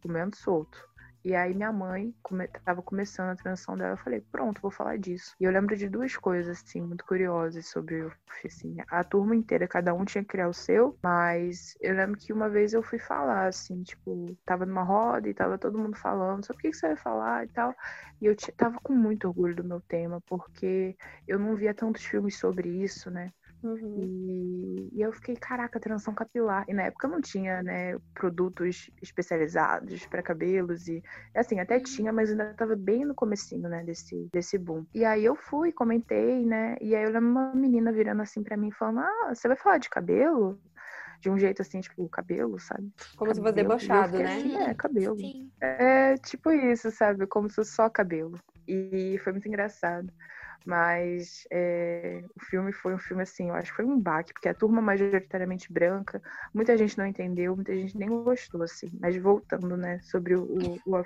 comendo 0.02 0.34
solto. 0.36 0.93
E 1.24 1.34
aí 1.34 1.54
minha 1.54 1.72
mãe 1.72 2.14
estava 2.54 2.82
come, 2.82 3.04
começando 3.04 3.30
a 3.30 3.36
transição 3.36 3.76
dela, 3.76 3.94
eu 3.94 3.96
falei, 3.96 4.20
pronto, 4.20 4.60
vou 4.60 4.70
falar 4.70 4.98
disso. 4.98 5.34
E 5.40 5.44
eu 5.44 5.50
lembro 5.50 5.74
de 5.74 5.88
duas 5.88 6.16
coisas, 6.16 6.58
assim, 6.62 6.82
muito 6.82 7.04
curiosas 7.06 7.66
sobre 7.66 8.02
o 8.02 8.12
assim, 8.44 8.76
a 8.88 9.02
turma 9.02 9.34
inteira, 9.34 9.66
cada 9.66 9.94
um 9.94 10.04
tinha 10.04 10.22
que 10.22 10.28
criar 10.28 10.48
o 10.48 10.52
seu, 10.52 10.98
mas 11.02 11.74
eu 11.80 11.94
lembro 11.94 12.18
que 12.18 12.32
uma 12.32 12.48
vez 12.50 12.74
eu 12.74 12.82
fui 12.82 12.98
falar, 12.98 13.46
assim, 13.46 13.82
tipo, 13.82 14.36
tava 14.44 14.66
numa 14.66 14.82
roda 14.82 15.28
e 15.28 15.34
tava 15.34 15.56
todo 15.56 15.78
mundo 15.78 15.96
falando, 15.96 16.44
sobre 16.44 16.60
o 16.60 16.70
que, 16.70 16.76
você 16.76 16.88
vai 16.88 16.96
falar 16.96 17.44
e 17.44 17.48
tal. 17.48 17.74
E 18.20 18.26
eu 18.26 18.36
tava 18.56 18.78
com 18.82 18.92
muito 18.92 19.26
orgulho 19.28 19.56
do 19.56 19.64
meu 19.64 19.80
tema, 19.80 20.20
porque 20.26 20.96
eu 21.26 21.38
não 21.38 21.56
via 21.56 21.72
tantos 21.72 22.04
filmes 22.04 22.36
sobre 22.38 22.68
isso, 22.68 23.10
né? 23.10 23.32
Uhum. 23.64 24.90
E, 24.92 25.02
eu 25.02 25.10
fiquei, 25.12 25.34
caraca, 25.36 25.80
transição 25.80 26.14
capilar. 26.14 26.64
E 26.68 26.74
na 26.74 26.82
época 26.84 27.08
não 27.08 27.20
tinha, 27.20 27.62
né, 27.62 27.98
produtos 28.12 28.90
especializados 29.02 30.06
para 30.06 30.22
cabelos 30.22 30.86
e 30.86 31.02
assim, 31.34 31.58
até 31.58 31.80
tinha, 31.80 32.12
mas 32.12 32.30
ainda 32.30 32.52
tava 32.54 32.76
bem 32.76 33.06
no 33.06 33.14
comecinho, 33.14 33.68
né, 33.68 33.82
desse, 33.82 34.28
desse 34.30 34.58
boom. 34.58 34.84
E 34.94 35.04
aí 35.04 35.24
eu 35.24 35.34
fui, 35.34 35.72
comentei, 35.72 36.44
né, 36.44 36.76
e 36.80 36.94
aí 36.94 37.04
eu 37.04 37.10
lembro 37.10 37.30
uma 37.30 37.54
menina 37.54 37.90
virando 37.90 38.20
assim 38.20 38.42
para 38.42 38.56
mim 38.56 38.70
falando: 38.70 39.00
"Ah, 39.00 39.34
você 39.34 39.48
vai 39.48 39.56
falar 39.56 39.78
de 39.78 39.88
cabelo?" 39.88 40.60
de 41.22 41.30
um 41.30 41.38
jeito 41.38 41.62
assim, 41.62 41.80
tipo, 41.80 42.06
cabelo, 42.10 42.58
sabe? 42.58 42.92
Como 43.16 43.30
cabelo. 43.30 43.34
se 43.34 43.40
fosse 43.40 43.54
debochado, 43.54 44.18
né? 44.18 44.24
Assim, 44.24 44.56
é, 44.56 44.74
cabelo. 44.74 45.16
Sim. 45.16 45.50
É 45.58 46.16
tipo 46.18 46.52
isso, 46.52 46.90
sabe? 46.90 47.26
Como 47.26 47.48
se 47.48 47.54
fosse 47.54 47.72
só 47.72 47.88
cabelo. 47.88 48.38
E 48.68 49.18
foi 49.24 49.32
muito 49.32 49.48
engraçado. 49.48 50.12
Mas 50.64 51.46
é, 51.50 52.22
o 52.34 52.44
filme 52.44 52.72
foi 52.72 52.94
um 52.94 52.98
filme 52.98 53.22
assim, 53.22 53.48
eu 53.48 53.54
acho 53.54 53.70
que 53.70 53.76
foi 53.76 53.84
um 53.84 54.00
baque, 54.00 54.32
porque 54.32 54.48
a 54.48 54.54
turma 54.54 54.80
majoritariamente 54.80 55.70
branca, 55.70 56.22
muita 56.54 56.76
gente 56.76 56.96
não 56.96 57.06
entendeu, 57.06 57.54
muita 57.54 57.74
gente 57.74 57.96
nem 57.98 58.08
gostou, 58.08 58.62
assim. 58.62 58.90
Mas 58.98 59.16
voltando, 59.16 59.76
né, 59.76 60.00
sobre 60.02 60.34
o, 60.34 60.78
o 60.86 60.96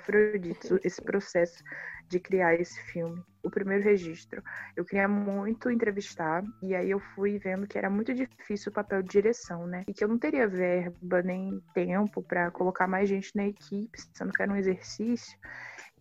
esse 0.83 1.01
processo 1.01 1.61
de 2.07 2.19
criar 2.19 2.55
esse 2.55 2.81
filme. 2.91 3.21
O 3.43 3.49
primeiro 3.49 3.83
registro. 3.83 4.43
Eu 4.75 4.83
queria 4.83 5.07
muito 5.07 5.69
entrevistar, 5.69 6.43
e 6.61 6.75
aí 6.75 6.89
eu 6.89 6.99
fui 6.99 7.37
vendo 7.37 7.67
que 7.67 7.77
era 7.77 7.89
muito 7.89 8.13
difícil 8.13 8.69
o 8.69 8.73
papel 8.73 9.01
de 9.01 9.09
direção, 9.09 9.67
né? 9.67 9.83
E 9.87 9.93
que 9.93 10.03
eu 10.03 10.07
não 10.07 10.17
teria 10.17 10.47
verba 10.47 11.21
nem 11.21 11.61
tempo 11.73 12.21
para 12.21 12.51
colocar 12.51 12.87
mais 12.87 13.07
gente 13.07 13.31
na 13.35 13.47
equipe, 13.47 13.97
sendo 14.13 14.33
que 14.33 14.41
era 14.41 14.51
um 14.51 14.57
exercício. 14.57 15.37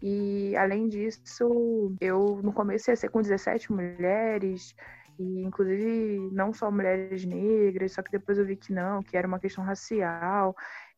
E 0.00 0.56
além 0.56 0.88
disso, 0.88 1.92
eu 2.00 2.40
no 2.42 2.52
começo 2.52 2.90
ia 2.90 2.96
ser 2.96 3.08
com 3.08 3.20
17 3.20 3.72
mulheres, 3.72 4.74
e 5.18 5.42
inclusive 5.42 6.30
não 6.32 6.52
só 6.52 6.70
mulheres 6.70 7.24
negras, 7.24 7.92
só 7.92 8.02
que 8.02 8.12
depois 8.12 8.38
eu 8.38 8.44
vi 8.44 8.56
que 8.56 8.72
não, 8.72 9.02
que 9.02 9.16
era 9.16 9.26
uma 9.26 9.40
questão 9.40 9.64
racial. 9.64 10.54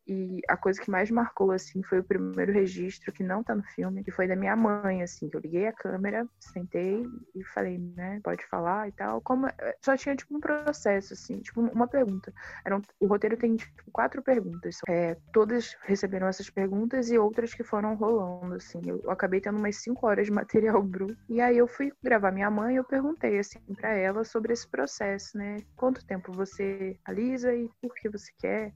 E 0.07 0.41
a 0.47 0.57
coisa 0.57 0.81
que 0.81 0.89
mais 0.89 1.11
marcou, 1.11 1.51
assim, 1.51 1.83
foi 1.83 1.99
o 1.99 2.03
primeiro 2.03 2.51
registro, 2.51 3.11
que 3.11 3.23
não 3.23 3.43
tá 3.43 3.53
no 3.55 3.63
filme, 3.63 4.03
que 4.03 4.11
foi 4.11 4.27
da 4.27 4.35
minha 4.35 4.55
mãe, 4.55 5.03
assim, 5.03 5.29
que 5.29 5.35
eu 5.35 5.41
liguei 5.41 5.67
a 5.67 5.73
câmera, 5.73 6.27
sentei 6.39 7.05
e 7.35 7.43
falei, 7.43 7.77
né, 7.77 8.19
pode 8.23 8.45
falar 8.47 8.87
e 8.87 8.91
tal. 8.91 9.21
Como 9.21 9.47
eh, 9.47 9.77
só 9.81 9.95
tinha, 9.95 10.15
tipo, 10.15 10.35
um 10.35 10.39
processo, 10.39 11.13
assim, 11.13 11.39
tipo, 11.39 11.61
uma 11.61 11.87
pergunta. 11.87 12.33
Era 12.65 12.77
um... 12.77 12.81
o 12.99 13.07
roteiro 13.07 13.37
tem, 13.37 13.55
tipo, 13.55 13.91
quatro 13.91 14.21
perguntas. 14.21 14.77
É, 14.87 15.15
todas 15.31 15.77
receberam 15.83 16.27
essas 16.27 16.49
perguntas 16.49 17.09
e 17.09 17.17
outras 17.17 17.53
que 17.53 17.63
foram 17.63 17.95
rolando, 17.95 18.55
assim. 18.55 18.81
Eu, 18.85 19.09
acabei 19.09 19.39
tendo 19.39 19.57
umas 19.57 19.75
cinco 19.77 20.07
horas 20.07 20.25
de 20.25 20.31
material 20.31 20.81
bruto. 20.83 21.17
E 21.29 21.39
aí 21.39 21.57
eu 21.57 21.67
fui 21.67 21.91
gravar 22.03 22.31
minha 22.31 22.49
mãe 22.49 22.73
e 22.73 22.77
eu 22.77 22.83
perguntei, 22.83 23.39
assim, 23.39 23.59
pra 23.75 23.93
ela 23.93 24.23
sobre 24.23 24.53
esse 24.53 24.67
processo, 24.67 25.37
né? 25.37 25.57
Quanto 25.75 26.05
tempo 26.05 26.31
você 26.31 26.97
alisa 27.05 27.53
e 27.53 27.69
por 27.81 27.93
que 27.95 28.09
você 28.09 28.31
quer? 28.39 28.73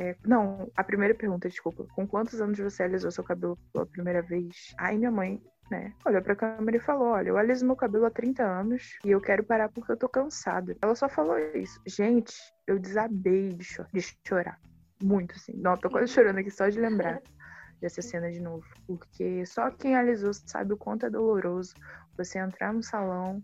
É, 0.00 0.14
não, 0.24 0.70
a 0.76 0.84
primeira 0.84 1.12
pergunta, 1.12 1.48
desculpa. 1.48 1.84
Com 1.92 2.06
quantos 2.06 2.40
anos 2.40 2.56
você 2.56 2.84
alisou 2.84 3.10
seu 3.10 3.24
cabelo 3.24 3.58
pela 3.72 3.84
primeira 3.84 4.22
vez? 4.22 4.72
Aí 4.78 4.96
minha 4.96 5.10
mãe, 5.10 5.42
né, 5.68 5.92
olhou 6.06 6.22
pra 6.22 6.36
câmera 6.36 6.76
e 6.76 6.80
falou: 6.80 7.08
Olha, 7.08 7.30
eu 7.30 7.36
aliso 7.36 7.66
meu 7.66 7.74
cabelo 7.74 8.04
há 8.04 8.10
30 8.10 8.44
anos 8.44 8.96
e 9.04 9.10
eu 9.10 9.20
quero 9.20 9.42
parar 9.42 9.68
porque 9.68 9.90
eu 9.90 9.96
tô 9.96 10.08
cansada. 10.08 10.76
Ela 10.80 10.94
só 10.94 11.08
falou 11.08 11.36
isso. 11.52 11.80
Gente, 11.84 12.32
eu 12.64 12.78
desabei 12.78 13.48
de, 13.48 13.64
cho 13.64 13.84
de 13.92 14.00
chorar. 14.24 14.60
Muito, 15.02 15.34
assim. 15.34 15.54
Não, 15.56 15.76
tô 15.76 15.90
quase 15.90 16.12
chorando 16.12 16.38
aqui 16.38 16.50
só 16.52 16.68
de 16.68 16.78
lembrar 16.78 17.20
dessa 17.82 18.00
cena 18.00 18.30
de 18.30 18.38
novo. 18.38 18.64
Porque 18.86 19.44
só 19.46 19.68
quem 19.68 19.96
alisou 19.96 20.32
sabe 20.32 20.74
o 20.74 20.78
quanto 20.78 21.06
é 21.06 21.10
doloroso 21.10 21.74
você 22.16 22.38
entrar 22.38 22.72
no 22.72 22.84
salão. 22.84 23.42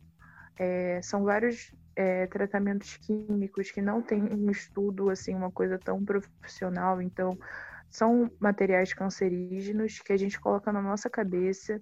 É, 0.57 1.03
são 1.03 1.25
vários 1.25 1.73
é, 1.97 2.27
tratamentos 2.27 2.97
químicos 2.97 3.71
que 3.71 3.83
não 3.83 4.03
tem 4.03 4.23
um 4.23 4.51
estudo, 4.51 5.11
assim, 5.11 5.35
uma 5.35 5.51
coisa 5.51 5.79
tão 5.79 6.05
profissional. 6.05 7.01
Então, 7.01 7.39
são 7.91 8.31
materiais 8.41 8.93
cancerígenos 8.93 10.01
que 10.01 10.13
a 10.13 10.17
gente 10.17 10.41
coloca 10.41 10.73
na 10.73 10.83
nossa 10.83 11.09
cabeça 11.09 11.81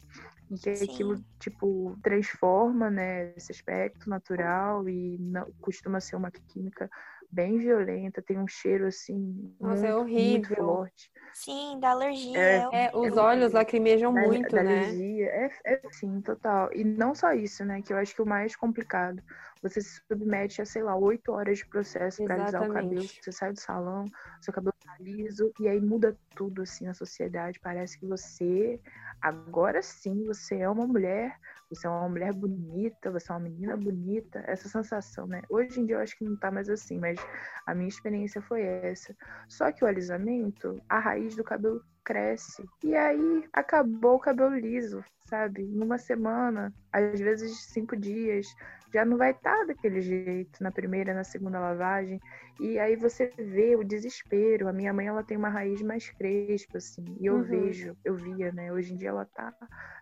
e 0.51 0.59
que 0.59 0.75
Sim. 0.77 0.85
aquilo, 0.85 1.15
tipo, 1.39 1.97
transforma, 2.03 2.91
né, 2.91 3.33
esse 3.37 3.51
aspecto 3.51 4.11
natural 4.11 4.87
e 4.89 5.17
não, 5.19 5.51
costuma 5.61 6.01
ser 6.01 6.17
uma 6.17 6.31
química 6.31 6.91
bem 7.31 7.59
violenta, 7.59 8.21
tem 8.21 8.39
um 8.39 8.47
cheiro 8.47 8.87
assim 8.87 9.55
Nossa, 9.59 9.87
é 9.87 9.89
muito, 9.89 9.89
é 9.89 9.97
horrível. 9.97 10.31
muito 10.31 10.55
forte. 10.55 11.11
Sim, 11.33 11.81
dá 11.81 11.91
alergia. 11.93 12.39
É, 12.39 12.69
é, 12.73 12.85
é 12.93 12.97
os 12.97 13.17
olhos 13.17 13.53
lacrimejam 13.53 14.13
muito, 14.13 14.51
da 14.51 14.63
né? 14.63 14.85
Alergia, 14.85 15.27
é, 15.27 15.51
é 15.65 15.81
sim, 15.91 16.21
total. 16.21 16.71
E 16.75 16.85
não 16.85 17.15
só 17.15 17.33
isso, 17.33 17.65
né? 17.65 17.81
Que 17.81 17.95
eu 17.95 17.97
acho 17.97 18.15
que 18.15 18.21
o 18.21 18.27
mais 18.27 18.55
complicado. 18.55 19.23
Você 19.63 19.81
se 19.81 20.01
submete 20.09 20.61
a, 20.61 20.67
sei 20.67 20.83
lá, 20.83 20.97
oito 20.97 21.33
horas 21.33 21.59
de 21.59 21.67
processo 21.67 22.25
para 22.25 22.35
alisar 22.35 22.69
o 22.69 22.73
cabelo. 22.73 23.03
Você 23.03 23.31
sai 23.31 23.53
do 23.53 23.61
salão, 23.61 24.05
seu 24.41 24.53
cabelo 24.53 24.75
tá 24.85 24.97
liso, 24.99 25.53
e 25.61 25.69
aí 25.69 25.81
muda 25.81 26.17
tudo 26.35 26.63
assim 26.63 26.85
na 26.85 26.95
sociedade. 26.95 27.61
Parece 27.61 27.99
que 27.99 28.07
você 28.07 28.81
agora 29.21 29.81
sim 29.81 30.25
você 30.25 30.57
é 30.59 30.69
uma 30.69 30.87
mulher, 30.87 31.39
você 31.71 31.87
é 31.87 31.91
uma 31.91 32.09
mulher 32.09 32.33
bonita, 32.35 33.11
você 33.11 33.31
é 33.31 33.35
uma 33.35 33.41
menina 33.41 33.77
bonita, 33.77 34.43
essa 34.47 34.69
sensação, 34.69 35.27
né? 35.27 35.43
Hoje 35.49 35.81
em 35.81 35.87
dia 35.87 35.97
eu 35.97 36.01
acho 36.01 36.17
que 36.19 36.25
não 36.25 36.37
tá 36.37 36.51
mais 36.51 36.69
assim, 36.69 36.99
mas 36.99 37.19
a 37.65 37.75
minha 37.75 37.89
experiência 37.89 38.43
foi 38.43 38.63
essa. 38.63 39.15
Só 39.49 39.71
que 39.71 39.85
o 39.85 39.87
alisamento, 39.87 40.83
a 40.89 40.99
raiz 40.99 41.37
do 41.37 41.45
cabelo 41.45 41.85
cresce. 42.05 42.65
E 42.83 42.95
aí 42.95 43.45
acabou 43.53 44.17
o 44.17 44.21
cabelo 44.21 44.55
liso, 44.55 45.05
sabe? 45.29 45.63
Numa 45.65 45.99
semana, 45.99 46.73
às 46.93 47.19
vezes 47.21 47.67
cinco 47.67 47.97
dias, 47.97 48.47
já 48.93 49.05
não 49.05 49.17
vai 49.17 49.31
estar 49.31 49.59
tá 49.59 49.65
daquele 49.65 50.01
jeito 50.01 50.63
na 50.63 50.71
primeira, 50.71 51.15
na 51.15 51.25
segunda 51.25 51.59
lavagem. 51.59 52.21
E 52.61 52.79
aí 52.79 52.95
você 52.97 53.33
vê 53.39 53.75
o 53.75 53.85
desespero. 53.85 54.69
A 54.69 54.73
minha 54.73 54.93
mãe, 54.93 55.07
ela 55.07 55.25
tem 55.25 55.37
uma 55.37 55.49
raiz 55.49 55.81
mais 55.83 56.11
crespa, 56.11 56.79
assim. 56.79 57.05
E 57.19 57.27
eu 57.27 57.37
uhum. 57.37 57.43
vejo, 57.43 57.97
eu 58.05 58.15
via, 58.15 58.53
né? 58.53 58.73
Hoje 58.73 58.93
em 58.93 58.97
dia 58.97 59.09
ela 59.09 59.25
tá, 59.25 59.53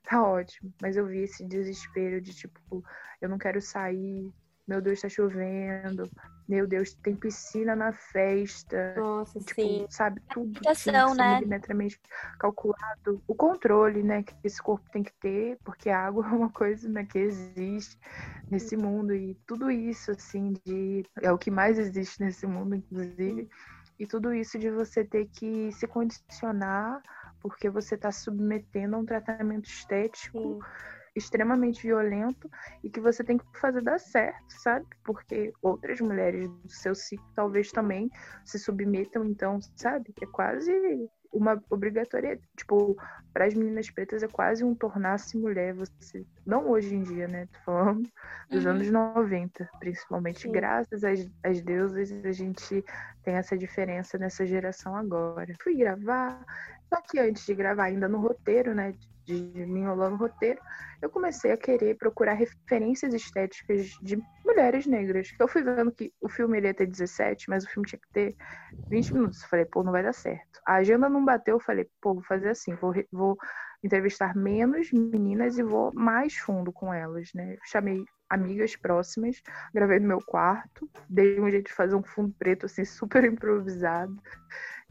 tá 0.02 0.22
ótimo. 0.22 0.72
Mas 0.82 0.96
eu 0.96 1.06
vi 1.06 1.22
esse 1.22 1.44
desespero 1.46 2.20
de, 2.20 2.34
tipo, 2.34 2.84
eu 3.20 3.28
não 3.28 3.38
quero 3.38 3.60
sair, 3.60 4.32
meu 4.70 4.80
Deus, 4.80 5.00
tá 5.00 5.08
chovendo, 5.08 6.08
meu 6.48 6.64
Deus, 6.64 6.94
tem 6.94 7.16
piscina 7.16 7.74
na 7.74 7.92
festa. 7.92 8.94
Nossa, 8.96 9.40
tipo, 9.40 9.60
sim. 9.60 9.86
Sabe, 9.90 10.22
tudo 10.30 10.60
assim, 10.64 10.92
né? 10.92 11.34
milimetramente 11.34 12.00
calculado. 12.38 13.20
O 13.26 13.34
controle, 13.34 14.00
né, 14.04 14.22
que 14.22 14.32
esse 14.44 14.62
corpo 14.62 14.88
tem 14.92 15.02
que 15.02 15.12
ter, 15.14 15.58
porque 15.64 15.90
a 15.90 16.06
água 16.06 16.22
é 16.30 16.30
uma 16.30 16.50
coisa, 16.50 16.88
né, 16.88 17.04
que 17.04 17.18
existe 17.18 17.98
nesse 18.48 18.76
mundo 18.76 19.12
e 19.12 19.34
tudo 19.44 19.72
isso, 19.72 20.12
assim, 20.12 20.54
de... 20.64 21.04
É 21.20 21.32
o 21.32 21.38
que 21.38 21.50
mais 21.50 21.76
existe 21.76 22.20
nesse 22.20 22.46
mundo, 22.46 22.76
inclusive. 22.76 23.48
E 23.98 24.06
tudo 24.06 24.32
isso 24.32 24.56
de 24.56 24.70
você 24.70 25.04
ter 25.04 25.26
que 25.26 25.72
se 25.72 25.88
condicionar 25.88 27.02
porque 27.40 27.68
você 27.68 27.96
está 27.96 28.12
submetendo 28.12 28.94
a 28.94 28.98
um 29.00 29.04
tratamento 29.04 29.68
estético 29.68 30.38
sim 30.38 30.58
extremamente 31.20 31.82
violento 31.82 32.50
e 32.82 32.90
que 32.90 33.00
você 33.00 33.22
tem 33.22 33.38
que 33.38 33.44
fazer 33.60 33.82
dar 33.82 34.00
certo, 34.00 34.44
sabe? 34.48 34.86
Porque 35.04 35.52
outras 35.62 36.00
mulheres 36.00 36.48
do 36.48 36.70
seu 36.70 36.94
ciclo 36.94 37.26
talvez 37.34 37.70
também 37.70 38.10
se 38.44 38.58
submetam, 38.58 39.24
então, 39.24 39.58
sabe? 39.76 40.12
É 40.20 40.26
quase 40.26 40.72
uma 41.32 41.62
obrigatória, 41.70 42.40
tipo, 42.56 42.96
para 43.32 43.44
as 43.44 43.54
meninas 43.54 43.88
pretas 43.88 44.22
é 44.22 44.28
quase 44.28 44.64
um 44.64 44.74
tornar-se 44.74 45.38
mulher, 45.38 45.74
você 45.74 46.24
não 46.44 46.68
hoje 46.68 46.94
em 46.94 47.02
dia, 47.02 47.28
né? 47.28 47.46
Tô 47.46 47.58
falando 47.64 48.08
dos 48.50 48.64
uhum. 48.64 48.72
anos 48.72 48.90
90, 48.90 49.68
principalmente, 49.78 50.42
Sim. 50.42 50.52
graças 50.52 51.04
às, 51.04 51.30
às 51.44 51.62
deusas, 51.62 52.10
a 52.24 52.32
gente 52.32 52.84
tem 53.22 53.34
essa 53.34 53.56
diferença 53.56 54.18
nessa 54.18 54.44
geração 54.44 54.96
agora. 54.96 55.54
Fui 55.62 55.76
gravar, 55.76 56.44
só 56.92 57.00
que 57.00 57.18
antes 57.18 57.46
de 57.46 57.54
gravar, 57.54 57.84
ainda 57.84 58.08
no 58.08 58.18
roteiro, 58.18 58.74
né? 58.74 58.92
de 59.24 59.66
me 59.66 59.80
enrolando 59.80 60.12
no 60.12 60.16
roteiro, 60.16 60.60
eu 61.00 61.08
comecei 61.08 61.52
a 61.52 61.56
querer 61.56 61.96
procurar 61.96 62.34
referências 62.34 63.14
estéticas 63.14 63.90
de 64.02 64.18
mulheres 64.44 64.86
negras. 64.86 65.28
Eu 65.38 65.48
fui 65.48 65.62
vendo 65.62 65.92
que 65.92 66.12
o 66.20 66.28
filme 66.28 66.60
ia 66.60 66.74
ter 66.74 66.86
17, 66.86 67.48
mas 67.48 67.64
o 67.64 67.68
filme 67.68 67.88
tinha 67.88 68.00
que 68.00 68.12
ter 68.12 68.36
20 68.90 69.14
minutos. 69.14 69.42
Eu 69.42 69.48
falei, 69.48 69.64
pô, 69.64 69.82
não 69.82 69.92
vai 69.92 70.02
dar 70.02 70.12
certo. 70.12 70.60
A 70.66 70.74
agenda 70.74 71.08
não 71.08 71.24
bateu, 71.24 71.56
eu 71.56 71.60
falei, 71.60 71.88
pô, 72.00 72.14
vou 72.14 72.24
fazer 72.24 72.50
assim, 72.50 72.74
vou, 72.74 72.92
vou 73.12 73.36
entrevistar 73.82 74.36
menos 74.36 74.90
meninas 74.92 75.58
e 75.58 75.62
vou 75.62 75.92
mais 75.94 76.36
fundo 76.36 76.72
com 76.72 76.92
elas, 76.92 77.30
né? 77.34 77.56
Chamei 77.64 78.04
amigas 78.28 78.76
próximas, 78.76 79.40
gravei 79.74 79.98
no 79.98 80.06
meu 80.06 80.20
quarto, 80.24 80.88
dei 81.08 81.40
um 81.40 81.50
jeito 81.50 81.66
de 81.66 81.72
fazer 81.72 81.96
um 81.96 82.02
fundo 82.02 82.32
preto 82.38 82.66
assim 82.66 82.84
super 82.84 83.24
improvisado 83.24 84.14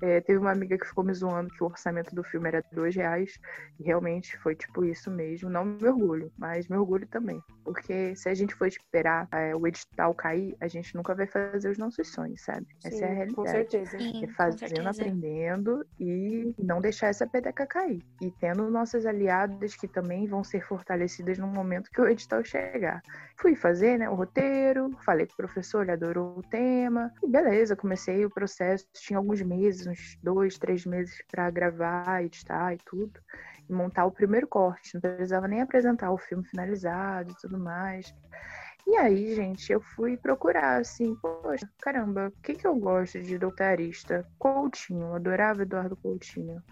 É, 0.02 0.22
teve 0.22 0.40
uma 0.40 0.52
amiga 0.52 0.78
que 0.78 0.86
ficou 0.88 1.04
me 1.04 1.14
zoando 1.14 1.50
que 1.50 1.64
o 1.64 1.68
orçamento 1.68 2.14
do 2.16 2.24
filme 2.24 2.48
era 2.48 2.64
dois 2.72 2.96
reais. 2.96 3.34
E 3.80 3.84
realmente 3.84 4.38
foi 4.40 4.56
tipo 4.56 4.84
isso 4.86 5.10
mesmo. 5.12 5.50
Não 5.50 5.66
me 5.66 5.88
orgulho, 5.88 6.32
mas 6.38 6.68
me 6.68 6.78
orgulho 6.78 7.08
também. 7.08 7.42
Porque 7.64 8.16
se 8.16 8.30
a 8.30 8.34
gente 8.34 8.56
for 8.56 8.68
esperar 8.68 9.28
é, 9.32 9.56
o 9.56 9.68
edital 9.68 10.14
cair, 10.14 10.56
a 10.62 10.68
gente 10.68 10.96
nunca 10.96 11.14
vai 11.16 11.28
fazer 11.28 11.70
os 11.70 11.78
nossos 11.78 12.08
sonhos, 12.12 12.42
sabe? 12.44 12.68
Sim, 12.88 12.88
essa 12.88 13.06
é 13.06 13.10
a 13.12 13.14
realidade. 13.14 13.36
Com 13.36 13.46
certeza. 13.46 13.98
Sim, 13.98 14.24
É 14.24 14.28
com 14.28 14.34
fazendo, 14.34 14.60
certeza. 14.60 14.90
aprendendo 14.90 15.86
e 16.00 16.54
não 16.58 16.82
deixar 16.82 17.08
essa 17.08 17.28
peteca 17.28 17.66
cair. 17.68 18.02
E 18.22 18.32
tendo 18.32 18.70
nossas 18.70 19.06
aliadas 19.06 19.76
que 19.76 19.88
também 19.88 20.28
vão 20.28 20.44
ser 20.44 20.62
fortalecidas 20.66 21.38
no 21.38 21.48
momento 21.48 21.90
que 21.92 22.02
o 22.02 22.08
edital 22.08 22.44
chegar. 22.44 23.02
Fui 23.38 23.56
fazer 23.56 23.98
né, 23.98 24.10
o 24.10 24.16
roteiro, 24.16 24.92
falei 25.04 25.26
com 25.28 25.34
o 25.34 25.38
professor, 25.38 25.84
ele 25.84 25.92
adorou 25.92 26.38
o 26.38 26.44
tema. 26.44 27.12
E 27.24 27.28
beleza, 27.28 27.76
comecei 27.76 28.26
o 28.26 28.30
processo. 28.30 28.86
Tinha 28.94 29.18
alguns 29.20 29.42
meses, 29.42 29.86
uns 29.90 30.18
dois, 30.24 30.58
três 30.58 30.86
meses 30.86 31.22
para 31.30 31.50
gravar, 31.50 32.24
editar 32.24 32.74
e 32.74 32.78
tudo. 32.78 33.20
E 33.68 33.74
montar 33.74 34.06
o 34.06 34.12
primeiro 34.12 34.48
corte. 34.48 34.96
Não 34.96 35.02
precisava 35.02 35.48
nem 35.48 35.62
apresentar 35.62 36.12
o 36.12 36.18
filme 36.18 36.44
finalizado 36.44 37.32
e 37.32 37.36
tudo 37.36 37.60
mais. 37.60 38.14
E 38.88 38.96
aí, 38.96 39.36
gente, 39.36 39.72
eu 39.72 39.80
fui 39.80 40.18
procurar, 40.18 40.80
assim, 40.80 41.16
poxa, 41.16 41.70
caramba, 41.80 42.30
o 42.30 42.42
que 42.42 42.56
que 42.56 42.66
eu 42.66 42.76
gosto 42.76 43.22
de 43.22 43.38
doutorista? 43.38 44.26
Coutinho, 44.40 45.14
adorava 45.14 45.62
Eduardo 45.62 45.96
Coutinho. 45.96 46.64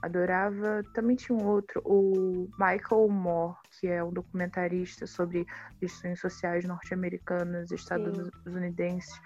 Adorava, 0.00 0.84
também 0.94 1.16
tinha 1.16 1.36
um 1.36 1.44
outro, 1.44 1.82
o 1.84 2.48
Michael 2.58 3.08
Moore, 3.08 3.56
que 3.72 3.88
é 3.88 4.04
um 4.04 4.12
documentarista 4.12 5.06
sobre 5.06 5.46
questões 5.80 6.20
sociais 6.20 6.64
norte-americanas, 6.64 7.72
estadunidenses. 7.72 9.20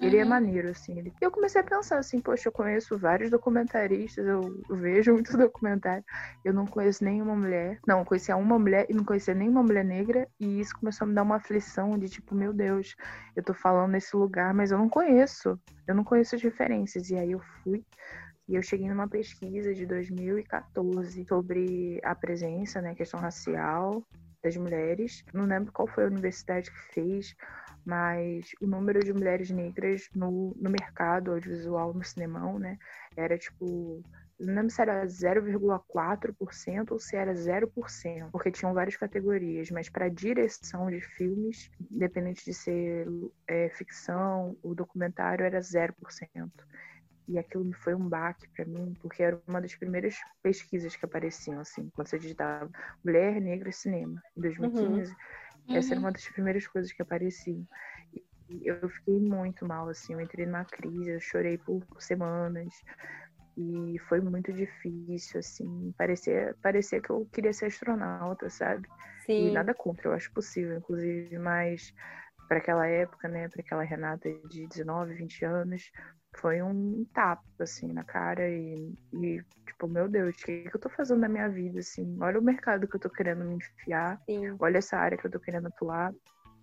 Ele 0.00 0.16
é 0.16 0.22
Uhum. 0.22 0.28
maneiro, 0.28 0.68
assim. 0.70 0.98
Ele... 0.98 1.12
Eu 1.20 1.30
comecei 1.30 1.60
a 1.60 1.64
pensar 1.64 1.98
assim, 1.98 2.20
poxa, 2.20 2.48
eu 2.48 2.52
conheço 2.52 2.98
vários 2.98 3.30
documentaristas, 3.30 4.26
eu 4.26 4.40
vejo 4.70 5.12
muito 5.12 5.32
documentário. 5.38 6.04
Eu 6.44 6.52
não 6.52 6.66
conheço 6.66 7.04
nenhuma 7.04 7.36
mulher. 7.36 7.78
Não, 7.86 8.00
eu 8.00 8.04
conhecia 8.04 8.36
uma 8.36 8.58
mulher 8.58 8.86
e 8.88 8.94
não 8.94 9.04
conhecia 9.04 9.34
nenhuma 9.34 9.62
mulher 9.62 9.84
negra. 9.84 10.28
E 10.40 10.60
isso 10.60 10.74
começou 10.78 11.04
a 11.04 11.08
me 11.08 11.14
dar 11.14 11.22
uma 11.22 11.36
aflição 11.36 11.98
de 11.98 12.08
tipo, 12.08 12.34
meu 12.34 12.52
Deus, 12.52 12.96
eu 13.36 13.42
tô 13.42 13.54
falando 13.54 13.92
nesse 13.92 14.16
lugar, 14.16 14.52
mas 14.52 14.70
eu 14.70 14.78
não 14.78 14.88
conheço. 14.88 15.58
Eu 15.86 15.94
não 15.94 16.04
conheço 16.04 16.34
as 16.34 16.42
referências. 16.42 17.10
E 17.10 17.16
aí 17.16 17.32
eu 17.32 17.40
fui. 17.62 17.84
E 18.48 18.56
eu 18.56 18.62
cheguei 18.62 18.88
numa 18.88 19.08
pesquisa 19.08 19.72
de 19.72 19.86
2014 19.86 21.24
sobre 21.28 22.00
a 22.02 22.14
presença, 22.14 22.82
né, 22.82 22.94
questão 22.94 23.20
racial 23.20 24.04
das 24.42 24.56
mulheres. 24.56 25.24
Não 25.32 25.46
lembro 25.46 25.72
qual 25.72 25.86
foi 25.86 26.04
a 26.04 26.08
universidade 26.08 26.70
que 26.70 26.94
fez, 26.94 27.34
mas 27.84 28.52
o 28.60 28.66
número 28.66 29.00
de 29.00 29.12
mulheres 29.12 29.50
negras 29.50 30.08
no, 30.14 30.54
no 30.56 30.70
mercado 30.70 31.32
audiovisual, 31.32 31.94
no 31.94 32.04
cinemão, 32.04 32.58
né, 32.58 32.78
era 33.16 33.38
tipo. 33.38 34.02
Não 34.40 34.54
lembro 34.54 34.70
se 34.70 34.82
era 34.82 35.04
0,4% 35.06 36.90
ou 36.90 36.98
se 36.98 37.14
era 37.14 37.32
0%, 37.32 38.30
porque 38.32 38.50
tinham 38.50 38.74
várias 38.74 38.96
categorias, 38.96 39.70
mas 39.70 39.88
para 39.88 40.08
direção 40.08 40.90
de 40.90 41.00
filmes, 41.00 41.70
independente 41.88 42.44
de 42.44 42.52
ser 42.52 43.06
é, 43.46 43.68
ficção, 43.68 44.56
o 44.60 44.74
documentário 44.74 45.44
era 45.44 45.60
0%. 45.60 45.94
E 47.28 47.38
aquilo 47.38 47.64
me 47.64 47.74
foi 47.74 47.94
um 47.94 48.08
baque 48.08 48.48
para 48.56 48.64
mim, 48.66 48.94
porque 49.00 49.22
era 49.22 49.40
uma 49.46 49.60
das 49.60 49.74
primeiras 49.76 50.16
pesquisas 50.42 50.96
que 50.96 51.04
apareciam, 51.04 51.60
assim, 51.60 51.88
quando 51.94 52.08
você 52.08 52.18
digitava 52.18 52.70
Mulher 53.04 53.40
Negra 53.40 53.70
Cinema, 53.72 54.20
em 54.36 54.40
2015. 54.40 55.14
Essa 55.72 55.94
era 55.94 56.00
Uhum. 56.00 56.06
uma 56.06 56.12
das 56.12 56.28
primeiras 56.28 56.66
coisas 56.66 56.92
que 56.92 57.02
apareciam. 57.02 57.66
E 58.48 58.68
eu 58.68 58.88
fiquei 58.88 59.18
muito 59.20 59.66
mal, 59.66 59.88
assim, 59.88 60.12
eu 60.14 60.20
entrei 60.20 60.46
numa 60.46 60.64
crise, 60.64 61.10
eu 61.10 61.20
chorei 61.20 61.56
por 61.58 61.82
semanas. 61.98 62.74
E 63.56 63.98
foi 64.08 64.20
muito 64.20 64.52
difícil, 64.52 65.40
assim. 65.40 65.92
Parecia, 65.98 66.56
parecia 66.62 67.00
que 67.00 67.10
eu 67.10 67.26
queria 67.32 67.52
ser 67.52 67.66
astronauta, 67.66 68.48
sabe? 68.50 68.88
Sim. 69.26 69.38
E 69.38 69.50
nada 69.50 69.74
contra, 69.74 70.08
eu 70.08 70.14
acho 70.14 70.32
possível, 70.32 70.76
inclusive, 70.78 71.38
mas 71.38 71.92
para 72.48 72.58
aquela 72.58 72.86
época, 72.86 73.28
né, 73.28 73.48
para 73.48 73.62
aquela 73.62 73.82
Renata 73.82 74.28
de 74.48 74.66
19, 74.68 75.14
20 75.14 75.44
anos, 75.44 75.90
foi 76.36 76.62
um 76.62 77.04
tapa, 77.12 77.42
assim, 77.60 77.92
na 77.92 78.04
cara 78.04 78.48
e, 78.48 78.94
e 79.12 79.42
tipo, 79.66 79.86
meu 79.86 80.08
Deus, 80.08 80.34
o 80.34 80.38
que, 80.44 80.68
que 80.68 80.76
eu 80.76 80.80
tô 80.80 80.88
fazendo 80.88 81.20
na 81.20 81.28
minha 81.28 81.48
vida, 81.48 81.80
assim? 81.80 82.16
Olha 82.20 82.38
o 82.38 82.42
mercado 82.42 82.88
que 82.88 82.96
eu 82.96 83.00
tô 83.00 83.10
querendo 83.10 83.44
me 83.44 83.56
enfiar, 83.56 84.20
Sim. 84.28 84.56
olha 84.58 84.78
essa 84.78 84.96
área 84.96 85.18
que 85.18 85.26
eu 85.26 85.30
tô 85.30 85.38
querendo 85.38 85.68
atuar, 85.68 86.12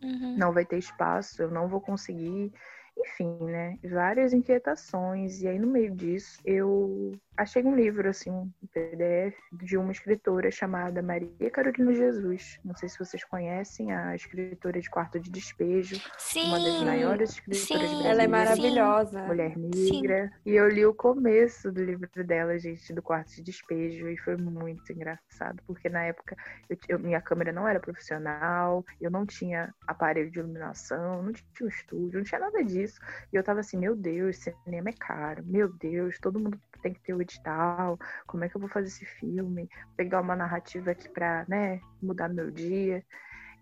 Uhum. 0.01 0.37
não 0.37 0.53
vai 0.53 0.65
ter 0.65 0.77
espaço, 0.77 1.41
eu 1.41 1.51
não 1.51 1.67
vou 1.67 1.81
conseguir. 1.81 2.51
Enfim, 2.97 3.37
né? 3.45 3.77
Várias 3.83 4.33
inquietações. 4.33 5.41
E 5.41 5.47
aí, 5.47 5.59
no 5.59 5.67
meio 5.67 5.95
disso, 5.95 6.41
eu 6.43 7.11
achei 7.39 7.63
um 7.63 7.75
livro, 7.75 8.09
assim, 8.09 8.29
um 8.29 8.51
PDF, 8.73 9.35
de 9.53 9.77
uma 9.77 9.91
escritora 9.91 10.51
chamada 10.51 11.01
Maria 11.01 11.49
Carolina 11.51 11.93
Jesus. 11.93 12.59
Não 12.63 12.75
sei 12.75 12.89
se 12.89 12.99
vocês 12.99 13.23
conhecem, 13.23 13.91
a 13.93 14.13
escritora 14.15 14.79
de 14.79 14.89
Quarto 14.89 15.19
de 15.19 15.31
Despejo, 15.31 15.95
uma 15.95 16.59
das 16.59 16.73
Sim. 16.79 16.85
maiores 16.85 17.29
escritoras 17.31 17.61
sim. 17.67 17.77
brasileiras. 17.77 18.05
Ela 18.05 18.21
é 18.21 18.25
Sim. 18.25 18.31
maravilhosa. 18.31 19.21
Mulher 19.23 19.57
negra. 19.57 20.31
E 20.45 20.51
eu 20.51 20.67
li 20.67 20.85
o 20.85 20.93
começo 20.93 21.71
do 21.71 21.83
livro 21.83 22.09
dela, 22.25 22.57
gente, 22.59 22.93
do 22.93 23.01
quarto 23.01 23.29
de 23.35 23.41
despejo, 23.41 24.07
e 24.09 24.17
foi 24.17 24.35
muito 24.35 24.91
engraçado, 24.91 25.61
porque 25.65 25.87
na 25.89 26.03
época 26.03 26.35
eu, 26.69 26.77
eu- 26.89 26.99
minha 26.99 27.21
câmera 27.21 27.51
não 27.51 27.67
era 27.67 27.79
profissional, 27.79 28.85
eu 28.99 29.09
não 29.09 29.25
tinha 29.25 29.73
aparelho 29.87 30.29
de 30.29 30.39
iluminação, 30.39 31.23
não 31.23 31.31
tinha 31.33 31.45
um 31.63 31.67
estúdio, 31.69 32.19
não 32.19 32.23
tinha 32.25 32.39
nada 32.39 32.63
disso. 32.63 32.99
E 33.31 33.35
eu 33.35 33.43
tava 33.43 33.61
assim, 33.61 33.77
meu 33.77 33.95
Deus, 33.95 34.37
cinema 34.37 34.89
é 34.89 34.93
caro, 34.93 35.43
meu 35.45 35.69
Deus, 35.71 36.19
todo 36.19 36.39
mundo 36.39 36.59
tem 36.81 36.93
que 36.93 37.01
ter 37.01 37.13
o 37.13 37.21
edital, 37.21 37.97
como 38.27 38.43
é 38.43 38.49
que 38.49 38.55
eu 38.55 38.61
vou 38.61 38.69
fazer 38.69 38.87
esse 38.87 39.05
filme? 39.05 39.69
Pegar 39.95 40.21
uma 40.21 40.35
narrativa 40.35 40.91
aqui 40.91 41.09
pra, 41.09 41.45
né, 41.47 41.79
mudar 42.01 42.29
meu 42.29 42.49
dia. 42.51 43.03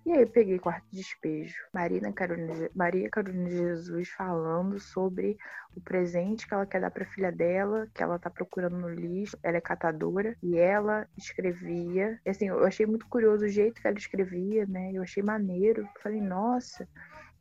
E 0.07 0.13
aí 0.13 0.21
eu 0.21 0.29
peguei 0.29 0.57
quarto 0.57 0.85
de 0.89 0.99
despejo. 0.99 1.53
Marina 1.73 2.13
Carolina, 2.13 2.69
Maria 2.73 3.09
Carolina 3.09 3.49
Jesus 3.49 4.07
falando 4.07 4.79
sobre 4.79 5.37
o 5.75 5.81
presente 5.81 6.47
que 6.47 6.53
ela 6.53 6.65
quer 6.65 6.79
dar 6.79 6.91
para 6.91 7.03
filha 7.03 7.29
dela, 7.29 7.89
que 7.93 8.01
ela 8.01 8.17
tá 8.17 8.29
procurando 8.29 8.77
no 8.77 8.87
lixo. 8.87 9.37
Ela 9.43 9.57
é 9.57 9.61
catadora 9.61 10.33
e 10.41 10.57
ela 10.57 11.05
escrevia. 11.17 12.17
E, 12.25 12.29
assim, 12.29 12.47
eu 12.47 12.63
achei 12.63 12.85
muito 12.85 13.05
curioso 13.07 13.43
o 13.43 13.49
jeito 13.49 13.81
que 13.81 13.85
ela 13.87 13.97
escrevia, 13.97 14.65
né? 14.65 14.91
Eu 14.93 15.01
achei 15.01 15.21
maneiro. 15.21 15.85
Falei, 16.01 16.21
nossa. 16.21 16.87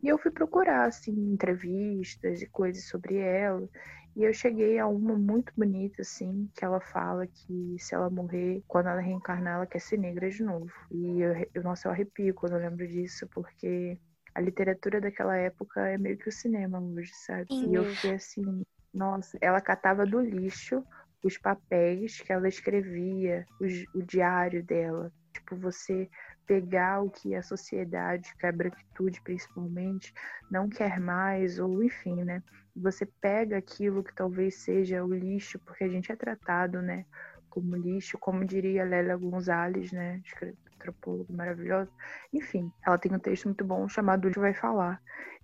E 0.03 0.09
eu 0.09 0.19
fui 0.19 0.33
procurar 0.33 0.87
assim 0.87 1.13
entrevistas 1.13 2.43
e 2.43 2.47
coisas 2.47 2.89
sobre 2.89 3.17
ela. 3.17 3.69
E 4.17 4.25
eu 4.25 4.33
cheguei 4.33 4.79
a 4.79 4.87
uma 4.87 5.15
muito 5.15 5.53
bonita, 5.55 6.01
assim, 6.01 6.49
que 6.55 6.65
ela 6.65 6.81
fala 6.81 7.27
que 7.27 7.77
se 7.79 7.95
ela 7.95 8.09
morrer, 8.09 8.65
quando 8.67 8.89
ela 8.89 9.01
reencarnar, 9.01 9.57
ela 9.57 9.67
quer 9.67 9.79
ser 9.79 9.99
negra 9.99 10.31
de 10.31 10.43
novo. 10.43 10.73
E 10.91 11.21
eu, 11.21 11.35
eu 11.53 11.63
nossa, 11.63 11.87
eu 11.87 11.93
arrepio 11.93 12.33
quando 12.35 12.53
eu 12.55 12.59
lembro 12.61 12.89
disso, 12.89 13.29
porque 13.29 13.99
a 14.35 14.41
literatura 14.41 15.03
daquela 15.03 15.37
época 15.37 15.87
é 15.87 15.99
meio 15.99 16.17
que 16.17 16.31
o 16.31 16.33
cinema 16.33 16.81
hoje, 16.81 17.13
sabe? 17.27 17.47
Sim. 17.55 17.71
E 17.71 17.75
eu 17.75 17.85
fiquei 17.85 18.15
assim, 18.15 18.63
nossa, 18.95 19.37
ela 19.39 19.61
catava 19.61 20.07
do 20.07 20.19
lixo 20.21 20.83
os 21.23 21.37
papéis 21.37 22.19
que 22.19 22.33
ela 22.33 22.49
escrevia, 22.49 23.45
os- 23.61 23.85
o 23.95 24.03
diário 24.03 24.65
dela. 24.65 25.13
Tipo, 25.35 25.57
você 25.57 26.09
pegar 26.47 27.03
o 27.03 27.11
que 27.11 27.35
a 27.35 27.43
sociedade, 27.43 28.35
que 28.39 28.47
a 28.47 28.53
branquitude 28.53 29.21
principalmente, 29.23 30.11
não 30.51 30.71
quer 30.71 30.99
mais, 31.01 31.59
ou 31.59 31.83
enfim, 31.83 32.25
né? 32.25 32.43
Você 32.77 33.07
pega 33.07 33.57
aquilo 33.57 34.05
que 34.05 34.15
talvez 34.15 34.57
seja 34.57 35.05
o 35.05 35.13
lixo, 35.15 35.59
porque 35.61 35.85
a 35.85 35.89
gente 35.89 36.13
é 36.13 36.17
tratado, 36.17 36.83
né? 36.83 37.05
Como 37.49 37.75
lixo, 37.77 38.19
como 38.19 38.45
diria 38.45 38.85
Lélia 38.85 39.17
Gonzalez, 39.17 39.93
né? 39.93 40.21
Antropóloga 40.75 41.33
maravilhosa. 41.33 41.91
Enfim, 42.33 42.71
ela 42.87 42.99
tem 42.99 43.13
um 43.15 43.19
texto 43.19 43.47
muito 43.47 43.65
bom 43.65 43.89
chamado 43.89 44.29
Lixo 44.29 44.41
Vai 44.41 44.53
Falar. 44.55 45.01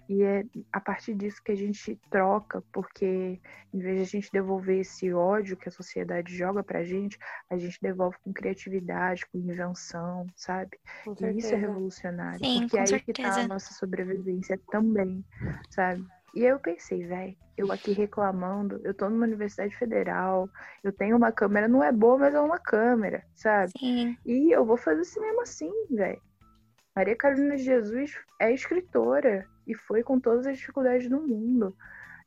E 0.09 0.23
é 0.23 0.45
a 0.73 0.81
partir 0.81 1.15
disso 1.15 1.43
que 1.43 1.53
a 1.53 1.55
gente 1.55 1.99
troca, 2.11 2.63
porque 2.73 3.41
em 3.73 3.79
vez 3.79 3.97
de 3.97 4.03
a 4.03 4.21
gente 4.21 4.31
devolver 4.33 4.81
esse 4.81 5.13
ódio 5.13 5.57
que 5.57 5.69
a 5.69 5.73
sociedade 5.73 6.37
joga 6.37 6.63
pra 6.63 6.85
gente, 6.85 7.17
a 7.49 7.57
gente 7.57 7.79
devolve 7.81 8.17
com 8.23 8.33
criatividade, 8.33 9.25
com 9.27 9.39
invenção, 9.39 10.27
sabe? 10.37 10.79
Com 11.05 11.13
E 11.13 11.15
isso 11.15 11.23
é 11.25 11.33
certeza. 11.51 11.57
revolucionário. 11.57 12.39
Sim, 12.45 12.61
porque 12.61 12.77
com 12.77 12.77
é 12.77 12.81
aí 12.81 13.01
que 13.01 13.13
tá 13.15 13.23
certeza. 13.23 13.41
a 13.41 13.49
nossa 13.49 13.73
sobrevivência 13.75 14.61
também, 14.71 15.25
sabe? 15.71 16.05
E 16.35 16.41
aí 16.41 16.53
eu 16.53 16.59
pensei, 16.59 17.05
velho, 17.07 17.37
eu 17.57 17.71
aqui 17.71 17.93
reclamando, 17.93 18.81
eu 18.85 18.95
tô 18.95 19.09
numa 19.09 19.27
universidade 19.27 19.77
federal, 19.77 20.49
eu 20.83 20.93
tenho 20.93 21.17
uma 21.17 21.31
câmera, 21.31 21.69
não 21.69 21.83
é 21.83 21.93
boa, 21.93 22.19
mas 22.19 22.35
é 22.35 22.41
uma 22.41 22.59
câmera, 22.59 23.23
sabe? 23.35 23.73
Sim. 23.79 24.17
E 24.25 24.51
eu 24.51 24.65
vou 24.65 24.77
fazer 24.77 25.05
cinema 25.05 25.43
assim, 25.43 25.71
velho. 25.91 26.21
Maria 26.97 27.17
Carolina 27.17 27.57
de 27.57 27.63
Jesus 27.63 28.19
é 28.39 28.53
escritora 28.53 29.47
e 29.67 29.75
foi 29.75 30.03
com 30.03 30.21
todas 30.21 30.47
as 30.47 30.59
dificuldades 30.59 31.09
do 31.09 31.21
mundo. 31.21 31.77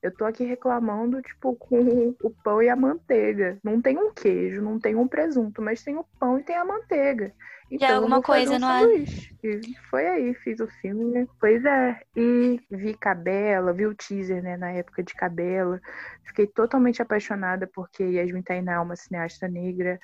Eu 0.05 0.11
tô 0.11 0.23
aqui 0.23 0.43
reclamando, 0.43 1.19
tipo, 1.19 1.55
com 1.55 2.15
o 2.21 2.29
pão 2.43 2.61
e 2.61 2.69
a 2.69 2.75
manteiga. 2.75 3.57
Não 3.63 3.81
tem 3.81 3.97
um 3.97 4.13
queijo, 4.13 4.61
não 4.61 4.79
tem 4.79 4.95
um 4.95 5.07
presunto, 5.07 5.63
mas 5.63 5.83
tem 5.83 5.97
o 5.97 6.05
pão 6.19 6.37
e 6.37 6.43
tem 6.43 6.55
a 6.55 6.63
manteiga. 6.63 7.33
Então, 7.71 7.87
Já 7.87 7.95
alguma 7.95 8.21
coisa, 8.21 8.57
um 8.57 8.59
não 8.59 8.71
é? 8.71 8.85
E 9.43 9.75
foi 9.89 10.07
aí, 10.07 10.33
fiz 10.35 10.59
o 10.59 10.67
filme, 10.67 11.05
né? 11.05 11.27
Pois 11.39 11.65
é. 11.65 11.99
E 12.15 12.61
vi 12.69 12.93
Cabela, 12.93 13.73
vi 13.73 13.87
o 13.87 13.95
teaser, 13.95 14.43
né, 14.43 14.55
na 14.55 14.69
época 14.71 15.01
de 15.01 15.15
Cabela. 15.15 15.81
Fiquei 16.23 16.45
totalmente 16.45 17.01
apaixonada 17.01 17.67
porque 17.73 18.03
Yasmin 18.03 18.43
Tainá 18.43 18.73
é 18.73 18.79
uma 18.79 18.95
cineasta 18.95 19.47
negra, 19.47 19.99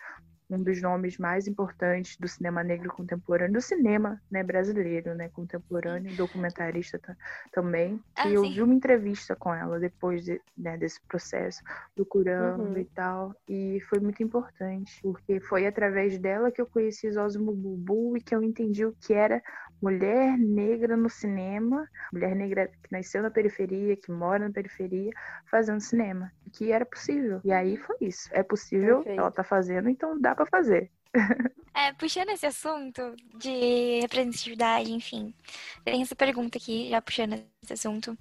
um 0.51 0.63
dos 0.63 0.81
nomes 0.81 1.17
mais 1.17 1.47
importantes 1.47 2.17
do 2.17 2.27
cinema 2.27 2.63
negro 2.63 2.89
contemporâneo, 2.89 3.53
do 3.53 3.61
cinema 3.61 4.21
né, 4.29 4.43
brasileiro, 4.43 5.15
né, 5.15 5.29
contemporâneo, 5.29 6.15
documentarista 6.15 6.99
também. 7.51 8.01
Ah, 8.15 8.27
e 8.27 8.33
eu 8.33 8.43
vi 8.43 8.61
uma 8.61 8.73
entrevista 8.73 9.35
com 9.35 9.53
ela 9.53 9.79
depois 9.79 10.23
de, 10.23 10.41
né, 10.57 10.77
desse 10.77 11.01
processo, 11.07 11.61
procurando 11.95 12.63
uhum. 12.63 12.77
e 12.77 12.85
tal, 12.85 13.35
e 13.47 13.79
foi 13.89 13.99
muito 13.99 14.21
importante, 14.21 14.99
porque 15.01 15.39
foi 15.39 15.65
através 15.65 16.17
dela 16.17 16.51
que 16.51 16.61
eu 16.61 16.65
conheci 16.65 17.11
Zózimo 17.11 17.53
Bubu 17.53 18.17
e 18.17 18.21
que 18.21 18.35
eu 18.35 18.43
entendi 18.43 18.85
o 18.85 18.95
que 18.99 19.13
era 19.13 19.41
mulher 19.81 20.37
negra 20.37 20.95
no 20.95 21.09
cinema, 21.09 21.87
mulher 22.11 22.35
negra 22.35 22.67
que 22.67 22.91
nasceu 22.91 23.21
na 23.21 23.31
periferia, 23.31 23.97
que 23.97 24.11
mora 24.11 24.47
na 24.47 24.53
periferia, 24.53 25.11
fazendo 25.49 25.81
cinema, 25.81 26.31
que 26.53 26.71
era 26.71 26.85
possível. 26.85 27.41
E 27.43 27.51
aí 27.51 27.77
foi 27.77 27.95
isso, 28.01 28.29
é 28.31 28.43
possível, 28.43 28.97
Perfeito. 28.97 29.19
ela 29.19 29.31
tá 29.31 29.43
fazendo, 29.43 29.89
então 29.89 30.19
dá 30.19 30.35
para 30.35 30.45
fazer. 30.45 30.91
É, 31.73 31.93
puxando 31.93 32.29
esse 32.29 32.45
assunto 32.45 33.15
de 33.37 34.01
representatividade, 34.01 34.91
enfim, 34.91 35.33
tem 35.85 36.01
essa 36.01 36.15
pergunta 36.15 36.57
aqui, 36.57 36.89
já 36.89 37.01
puxando 37.01 37.41
esse 37.63 37.73
assunto. 37.73 38.17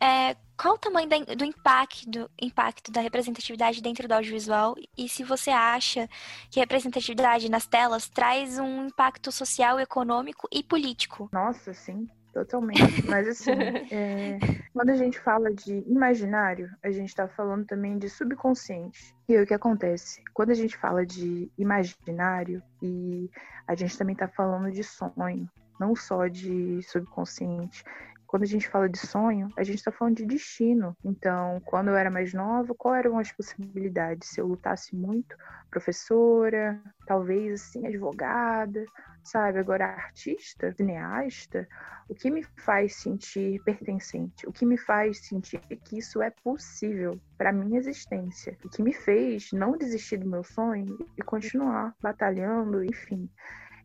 É, 0.00 0.36
qual 0.56 0.74
o 0.74 0.78
tamanho 0.78 1.08
da, 1.08 1.18
do 1.34 1.44
impacto, 1.44 2.08
do 2.08 2.30
impacto 2.40 2.92
da 2.92 3.00
representatividade 3.00 3.82
dentro 3.82 4.06
do 4.06 4.12
audiovisual 4.12 4.76
e 4.96 5.08
se 5.08 5.24
você 5.24 5.50
acha 5.50 6.08
que 6.48 6.60
representatividade 6.60 7.50
nas 7.50 7.66
telas 7.66 8.08
traz 8.08 8.58
um 8.58 8.86
impacto 8.86 9.32
social, 9.32 9.80
econômico 9.80 10.48
e 10.52 10.62
político? 10.62 11.28
Nossa, 11.32 11.74
sim. 11.74 12.08
Totalmente. 12.32 13.06
Mas 13.06 13.28
assim, 13.28 13.50
é, 13.92 14.38
quando 14.72 14.90
a 14.90 14.96
gente 14.96 15.20
fala 15.20 15.52
de 15.52 15.84
imaginário, 15.86 16.70
a 16.82 16.90
gente 16.90 17.08
está 17.08 17.28
falando 17.28 17.66
também 17.66 17.98
de 17.98 18.08
subconsciente. 18.08 19.14
E 19.28 19.36
aí, 19.36 19.42
o 19.42 19.46
que 19.46 19.54
acontece? 19.54 20.22
Quando 20.32 20.50
a 20.50 20.54
gente 20.54 20.76
fala 20.76 21.04
de 21.04 21.50
imaginário, 21.58 22.62
e 22.82 23.30
a 23.66 23.74
gente 23.74 23.96
também 23.98 24.14
está 24.14 24.28
falando 24.28 24.70
de 24.72 24.82
sonho, 24.82 25.48
não 25.78 25.94
só 25.94 26.26
de 26.26 26.80
subconsciente. 26.82 27.84
Quando 28.32 28.44
a 28.44 28.46
gente 28.46 28.66
fala 28.66 28.88
de 28.88 28.96
sonho, 28.96 29.50
a 29.58 29.62
gente 29.62 29.76
está 29.76 29.92
falando 29.92 30.16
de 30.16 30.24
destino. 30.24 30.96
Então, 31.04 31.60
quando 31.66 31.88
eu 31.88 31.96
era 31.96 32.10
mais 32.10 32.32
nova, 32.32 32.74
quais 32.74 33.04
eram 33.04 33.18
as 33.18 33.30
possibilidades? 33.30 34.30
Se 34.30 34.40
eu 34.40 34.46
lutasse 34.46 34.96
muito, 34.96 35.36
professora, 35.70 36.82
talvez 37.06 37.60
assim, 37.60 37.86
advogada, 37.86 38.86
sabe? 39.22 39.58
Agora, 39.58 39.84
artista, 39.84 40.72
cineasta, 40.72 41.68
o 42.08 42.14
que 42.14 42.30
me 42.30 42.42
faz 42.56 42.94
sentir 42.94 43.62
pertencente? 43.64 44.48
O 44.48 44.52
que 44.52 44.64
me 44.64 44.78
faz 44.78 45.18
sentir 45.26 45.60
que 45.84 45.98
isso 45.98 46.22
é 46.22 46.30
possível 46.30 47.20
para 47.36 47.52
minha 47.52 47.78
existência? 47.78 48.56
O 48.64 48.70
que 48.70 48.82
me 48.82 48.94
fez 48.94 49.52
não 49.52 49.76
desistir 49.76 50.16
do 50.16 50.26
meu 50.26 50.42
sonho 50.42 50.96
e 51.18 51.22
continuar 51.22 51.94
batalhando, 52.00 52.82
enfim 52.82 53.28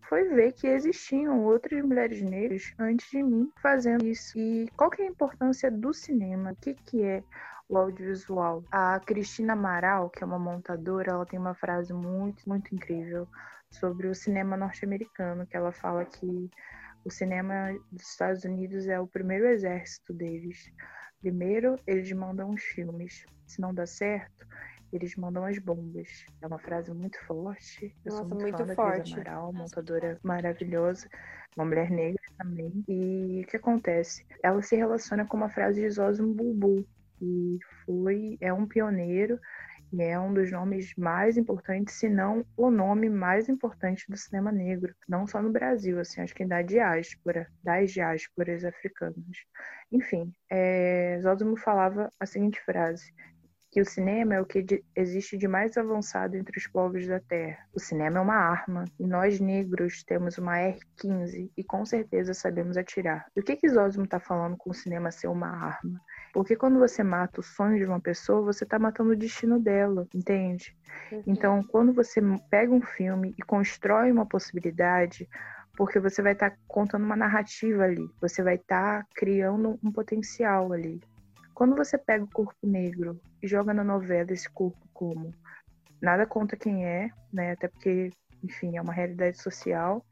foi 0.08 0.24
ver 0.30 0.54
que 0.54 0.68
existiam 0.68 1.44
outras 1.44 1.84
mulheres 1.84 2.22
negras 2.22 2.74
antes 2.80 3.10
de 3.10 3.22
mim 3.22 3.52
fazendo 3.62 4.06
isso. 4.06 4.38
E 4.38 4.68
qual 4.76 4.90
que 4.90 5.02
é 5.02 5.06
a 5.06 5.10
importância 5.10 5.70
do 5.70 5.94
cinema? 5.94 6.52
O 6.52 6.56
que, 6.56 6.74
que 6.74 7.04
é 7.04 7.24
o 7.68 7.78
audiovisual? 7.78 8.64
A 8.72 9.00
Cristina 9.00 9.54
Amaral, 9.54 10.10
que 10.10 10.24
é 10.24 10.26
uma 10.26 10.40
montadora, 10.40 11.12
ela 11.12 11.26
tem 11.26 11.38
uma 11.40 11.54
frase 11.54 11.94
muito, 11.94 12.48
muito 12.48 12.74
incrível 12.74 13.28
sobre 13.70 14.08
o 14.08 14.16
cinema 14.16 14.56
norte-americano, 14.56 15.46
que 15.46 15.58
ela 15.58 15.72
fala 15.72 16.06
que 16.06 16.50
o 17.04 17.12
cinema 17.12 17.78
dos 17.92 18.10
Estados 18.10 18.44
Unidos 18.44 18.88
é 18.88 19.00
o 19.00 19.08
primeiro 19.08 19.46
exército 19.48 20.14
deles. 20.14 20.72
Primeiro, 21.20 21.76
eles 21.86 22.12
mandam 22.14 22.52
os 22.52 22.64
filmes. 22.64 23.26
Se 23.46 23.60
não 23.60 23.74
dá 23.74 23.86
certo, 23.86 24.46
eles 24.92 25.16
mandam 25.16 25.46
as 25.46 25.58
bombas. 25.60 26.26
É 26.42 26.48
uma 26.48 26.60
frase 26.60 26.94
muito 26.94 27.20
forte. 27.26 27.96
Eu 28.06 28.12
Nossa, 28.12 28.28
sou 28.28 28.40
muito, 28.40 28.58
muito 28.58 28.76
forte. 28.76 29.16
da 29.16 29.22
Amaral, 29.22 29.54
montadora 29.54 30.20
maravilhosa, 30.24 31.08
uma 31.56 31.66
mulher 31.66 31.90
negra 31.90 32.22
também. 32.38 32.84
E 32.88 33.42
o 33.44 33.48
que 33.48 33.58
acontece? 33.58 34.26
Ela 34.44 34.62
se 34.62 34.76
relaciona 34.76 35.26
com 35.26 35.38
uma 35.38 35.50
frase 35.50 35.82
de 35.82 35.90
Zosimo 35.90 36.34
Bulbul, 36.34 36.86
que 37.18 37.60
foi 37.86 38.38
é 38.40 38.54
um 38.54 38.66
pioneiro 38.66 39.40
e 39.92 40.02
é 40.04 40.20
um 40.20 40.34
dos 40.34 40.52
nomes 40.52 40.94
mais 40.98 41.38
importantes, 41.38 41.96
se 41.96 42.10
não 42.10 42.46
o 42.58 42.70
nome 42.70 43.10
mais 43.10 43.48
importante 43.48 44.06
do 44.10 44.18
cinema 44.18 44.52
negro, 44.52 44.94
não 45.08 45.26
só 45.26 45.42
no 45.42 45.50
Brasil, 45.50 46.00
assim, 46.00 46.22
acho 46.22 46.36
que 46.36 46.46
da 46.46 46.62
diáspora, 46.62 47.48
das 47.64 47.92
diásporas 47.92 48.66
africanas. 48.66 49.16
Enfim, 49.92 50.34
é, 50.50 51.18
Zózimo 51.22 51.56
falava 51.56 52.10
a 52.20 52.26
seguinte 52.26 52.62
frase: 52.66 53.14
que 53.78 53.82
o 53.82 53.86
cinema 53.86 54.34
é 54.34 54.42
o 54.42 54.46
que 54.46 54.84
existe 54.96 55.38
de 55.38 55.48
mais 55.48 55.78
avançado 55.78 56.36
entre 56.36 56.58
os 56.58 56.66
povos 56.66 57.06
da 57.06 57.20
Terra. 57.20 57.60
O 57.76 57.80
cinema 57.80 58.18
é 58.18 58.22
uma 58.22 58.34
arma 58.34 58.86
e 59.00 59.06
nós 59.06 59.40
negros 59.40 60.04
temos 60.04 60.40
uma 60.40 60.58
R-15 60.58 61.52
e 61.56 61.64
com 61.64 61.86
certeza 61.86 62.34
sabemos 62.34 62.76
atirar. 62.76 63.28
E 63.36 63.40
o 63.40 63.44
que 63.44 63.56
que 63.56 63.68
está 63.68 64.20
falando 64.20 64.58
com 64.58 64.72
o 64.72 64.74
cinema 64.74 65.12
ser 65.12 65.28
uma 65.28 65.50
arma? 65.50 66.02
Porque 66.34 66.56
quando 66.56 66.80
você 66.80 67.04
mata 67.04 67.40
o 67.40 67.44
sonho 67.44 67.78
de 67.78 67.86
uma 67.86 68.00
pessoa, 68.00 68.42
você 68.42 68.64
está 68.64 68.80
matando 68.80 69.12
o 69.12 69.16
destino 69.16 69.60
dela, 69.60 70.08
entende? 70.12 70.76
Uhum. 71.12 71.24
Então, 71.28 71.62
quando 71.62 71.94
você 71.94 72.20
pega 72.50 72.74
um 72.74 72.82
filme 72.82 73.36
e 73.38 73.44
constrói 73.44 74.12
uma 74.12 74.26
possibilidade, 74.26 75.30
porque 75.78 76.00
você 76.00 76.24
vai 76.24 76.34
estar 76.34 76.50
tá 76.50 76.58
contando 76.68 77.06
uma 77.06 77.16
narrativa 77.16 77.84
ali, 77.84 78.10
você 78.20 78.42
vai 78.42 78.56
estar 78.56 79.04
tá 79.04 79.08
criando 79.14 79.80
um 79.84 79.92
potencial 79.92 80.74
ali. 80.74 81.00
Quando 81.58 81.76
você 81.76 81.98
pega 81.98 82.24
o 82.24 82.30
corpo 82.30 82.68
negro 82.68 83.20
e 83.42 83.48
joga 83.48 83.74
na 83.74 83.84
novela 83.84 84.32
esse 84.32 84.48
corpo 84.48 84.78
como 84.94 85.34
nada 86.00 86.24
conta 86.24 86.56
quem 86.56 86.86
é, 86.86 87.10
né? 87.34 87.54
Até 87.54 87.68
porque, 87.68 88.12
enfim, 88.44 88.78
é 88.78 88.82
uma 88.82 88.94
realidade 88.94 89.42
social, 89.42 90.06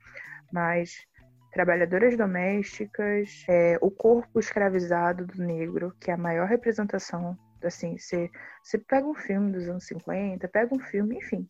mas 0.52 1.06
trabalhadoras 1.52 2.18
domésticas, 2.18 3.46
é, 3.48 3.78
o 3.80 3.92
corpo 3.92 4.40
escravizado 4.40 5.28
do 5.28 5.40
negro, 5.40 5.96
que 6.02 6.10
é 6.10 6.16
a 6.16 6.18
maior 6.18 6.48
representação, 6.48 7.38
assim, 7.64 7.96
você, 7.96 8.28
pega 8.88 9.06
um 9.06 9.14
filme 9.14 9.52
dos 9.52 9.70
anos 9.70 9.86
50, 9.86 10.48
pega 10.48 10.74
um 10.74 10.80
filme, 10.80 11.18
enfim, 11.18 11.46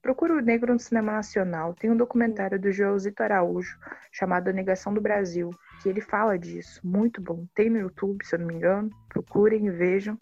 Procura 0.00 0.34
o 0.34 0.40
negro 0.40 0.72
no 0.72 0.78
cinema 0.78 1.12
nacional. 1.12 1.74
Tem 1.74 1.90
um 1.90 1.96
documentário 1.96 2.58
do 2.58 2.70
Joãozito 2.70 3.22
Araújo 3.22 3.78
chamado 4.12 4.48
A 4.48 4.52
Negação 4.52 4.94
do 4.94 5.00
Brasil, 5.00 5.50
que 5.82 5.88
ele 5.88 6.00
fala 6.00 6.38
disso. 6.38 6.80
Muito 6.84 7.20
bom. 7.20 7.46
Tem 7.54 7.68
no 7.68 7.78
YouTube, 7.78 8.24
se 8.24 8.34
eu 8.34 8.38
não 8.38 8.46
me 8.46 8.54
engano. 8.54 8.90
Procurem 9.08 9.66
e 9.66 9.70
vejam. 9.70 10.18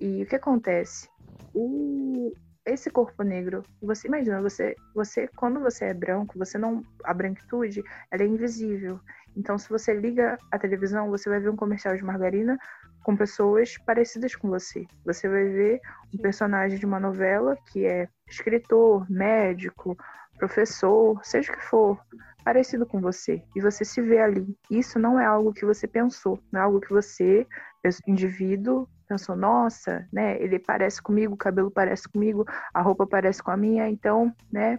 E 0.00 0.22
o 0.22 0.26
que 0.26 0.36
acontece? 0.36 1.08
O, 1.52 2.32
esse 2.64 2.88
corpo 2.90 3.22
negro, 3.22 3.62
você 3.82 4.06
imagina, 4.06 4.40
você, 4.40 4.74
você 4.94 5.28
quando 5.36 5.60
você 5.60 5.86
é 5.86 5.94
branco, 5.94 6.38
você 6.38 6.56
não 6.56 6.82
a 7.04 7.12
branquitude, 7.12 7.82
ela 8.10 8.22
é 8.22 8.26
invisível. 8.26 9.00
Então, 9.36 9.58
se 9.58 9.68
você 9.68 9.92
liga 9.94 10.38
a 10.50 10.58
televisão, 10.58 11.10
você 11.10 11.28
vai 11.28 11.40
ver 11.40 11.50
um 11.50 11.56
comercial 11.56 11.96
de 11.96 12.04
margarina 12.04 12.58
com 13.02 13.16
pessoas 13.16 13.76
parecidas 13.78 14.34
com 14.34 14.48
você. 14.48 14.86
Você 15.04 15.28
vai 15.28 15.44
ver 15.44 15.80
um 16.14 16.18
personagem 16.18 16.78
de 16.78 16.86
uma 16.86 17.00
novela 17.00 17.56
que 17.72 17.86
é 17.86 18.08
escritor, 18.28 19.10
médico, 19.10 19.96
professor, 20.38 21.20
seja 21.24 21.52
o 21.52 21.56
que 21.56 21.64
for, 21.64 22.00
parecido 22.44 22.86
com 22.86 23.00
você. 23.00 23.42
E 23.54 23.60
você 23.60 23.84
se 23.84 24.00
vê 24.00 24.20
ali. 24.20 24.56
Isso 24.70 24.98
não 24.98 25.20
é 25.20 25.24
algo 25.24 25.52
que 25.52 25.64
você 25.64 25.86
pensou, 25.86 26.38
não 26.50 26.60
é 26.60 26.64
algo 26.64 26.80
que 26.80 26.90
você, 26.90 27.46
indivíduo, 28.06 28.88
pensou, 29.08 29.34
nossa, 29.34 30.06
né, 30.12 30.40
ele 30.40 30.58
parece 30.58 31.02
comigo, 31.02 31.34
o 31.34 31.36
cabelo 31.36 31.70
parece 31.70 32.08
comigo, 32.08 32.44
a 32.72 32.80
roupa 32.80 33.06
parece 33.06 33.42
com 33.42 33.50
a 33.50 33.56
minha, 33.56 33.88
então, 33.88 34.32
né, 34.52 34.78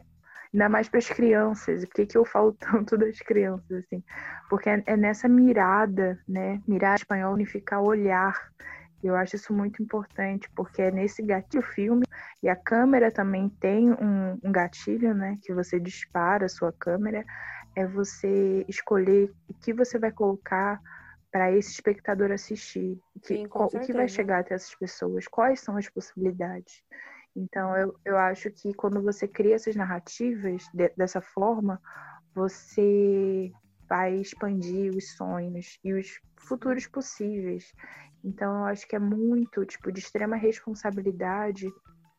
ainda 0.54 0.70
mais 0.70 0.90
para 0.90 1.00
as 1.00 1.10
crianças. 1.10 1.84
E 1.84 1.88
por 1.88 1.96
que, 1.96 2.06
que 2.06 2.18
eu 2.18 2.26
falo 2.26 2.54
tanto 2.60 2.98
das 2.98 3.20
crianças, 3.20 3.84
assim? 3.84 4.04
Porque 4.50 4.70
é, 4.70 4.84
é 4.86 4.98
nessa 4.98 5.28
mirada, 5.28 6.20
né? 6.28 6.62
Mirar 6.68 6.96
espanhol 6.96 7.34
significa 7.34 7.80
olhar. 7.80 8.52
Eu 9.04 9.16
acho 9.16 9.36
isso 9.36 9.52
muito 9.52 9.82
importante, 9.82 10.50
porque 10.56 10.82
é 10.82 10.92
nesse 10.92 11.24
gatilho 11.24 11.64
filme, 11.64 12.06
e 12.44 12.48
a 12.48 12.56
câmera 12.56 13.12
também 13.12 13.50
tem 13.50 13.92
um, 13.92 14.40
um 14.44 14.52
gatilho, 14.52 15.14
né? 15.14 15.38
Que 15.42 15.54
você 15.54 15.80
dispara 15.80 16.46
a 16.46 16.50
sua 16.50 16.72
câmera, 16.72 17.26
é 17.76 17.86
você 17.86 18.64
escolher 18.68 19.32
o 19.48 19.54
que 19.56 19.74
você 19.74 19.98
vai 19.98 20.12
colocar 20.12 20.80
para 21.32 21.52
esse 21.52 21.72
espectador 21.72 22.32
assistir. 22.32 23.00
Que, 23.24 23.38
Sim, 23.38 23.48
o 23.50 23.80
que 23.80 23.94
vai 23.94 24.08
chegar 24.08 24.40
até 24.40 24.54
essas 24.54 24.76
pessoas, 24.76 25.28
quais 25.28 25.62
são 25.62 25.78
as 25.78 25.90
possibilidades. 25.90 26.84
Então, 27.36 27.76
eu, 27.78 27.96
eu 28.04 28.18
acho 28.18 28.52
que 28.52 28.74
quando 28.74 29.02
você 29.02 29.28
cria 29.28 29.56
essas 29.56 29.76
narrativas 29.76 30.64
de, 30.74 30.90
dessa 30.98 31.22
forma, 31.22 31.82
você 32.34 33.52
vai 33.88 34.16
expandir 34.16 34.96
os 34.96 35.16
sonhos 35.16 35.80
e 35.84 35.94
os 35.94 36.20
futuros 36.38 36.88
possíveis. 36.88 37.74
Então, 38.24 38.60
eu 38.60 38.66
acho 38.66 38.88
que 38.88 38.96
é 38.96 39.00
muito, 39.00 39.66
tipo, 39.66 39.92
de 39.92 40.00
extrema 40.00 40.36
responsabilidade 40.36 41.68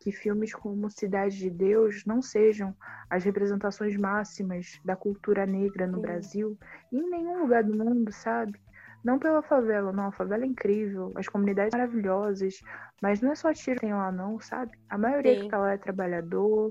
que 0.01 0.11
filmes 0.11 0.53
como 0.53 0.91
Cidade 0.91 1.39
de 1.39 1.49
Deus 1.49 2.05
não 2.05 2.21
sejam 2.21 2.75
as 3.09 3.23
representações 3.23 3.97
máximas 3.97 4.81
da 4.85 4.97
cultura 4.97 5.47
negra 5.47 5.87
no 5.87 5.97
Sim. 5.97 6.03
Brasil 6.03 6.59
e 6.91 6.99
em 6.99 7.09
nenhum 7.09 7.43
lugar 7.43 7.63
do 7.63 7.73
mundo, 7.73 8.11
sabe? 8.13 8.61
Não 9.05 9.19
pela 9.19 9.43
favela, 9.43 9.93
não. 9.93 10.07
A 10.07 10.13
favela 10.13 10.45
é 10.45 10.47
incrível, 10.47 11.13
as 11.17 11.29
comunidades 11.29 11.73
maravilhosas, 11.73 12.61
mas 13.01 13.21
não 13.21 13.33
é 13.33 13.35
só 13.35 13.53
tiro 13.53 13.81
que 13.81 13.87
tem 13.87 13.95
lá, 13.95 14.13
não, 14.13 14.39
sabe? 14.41 14.73
A 14.89 14.97
maioria 14.97 15.35
Sim. 15.35 15.41
que 15.43 15.49
tá 15.49 15.59
lá 15.59 15.73
é 15.73 15.79
trabalhador, 15.79 16.71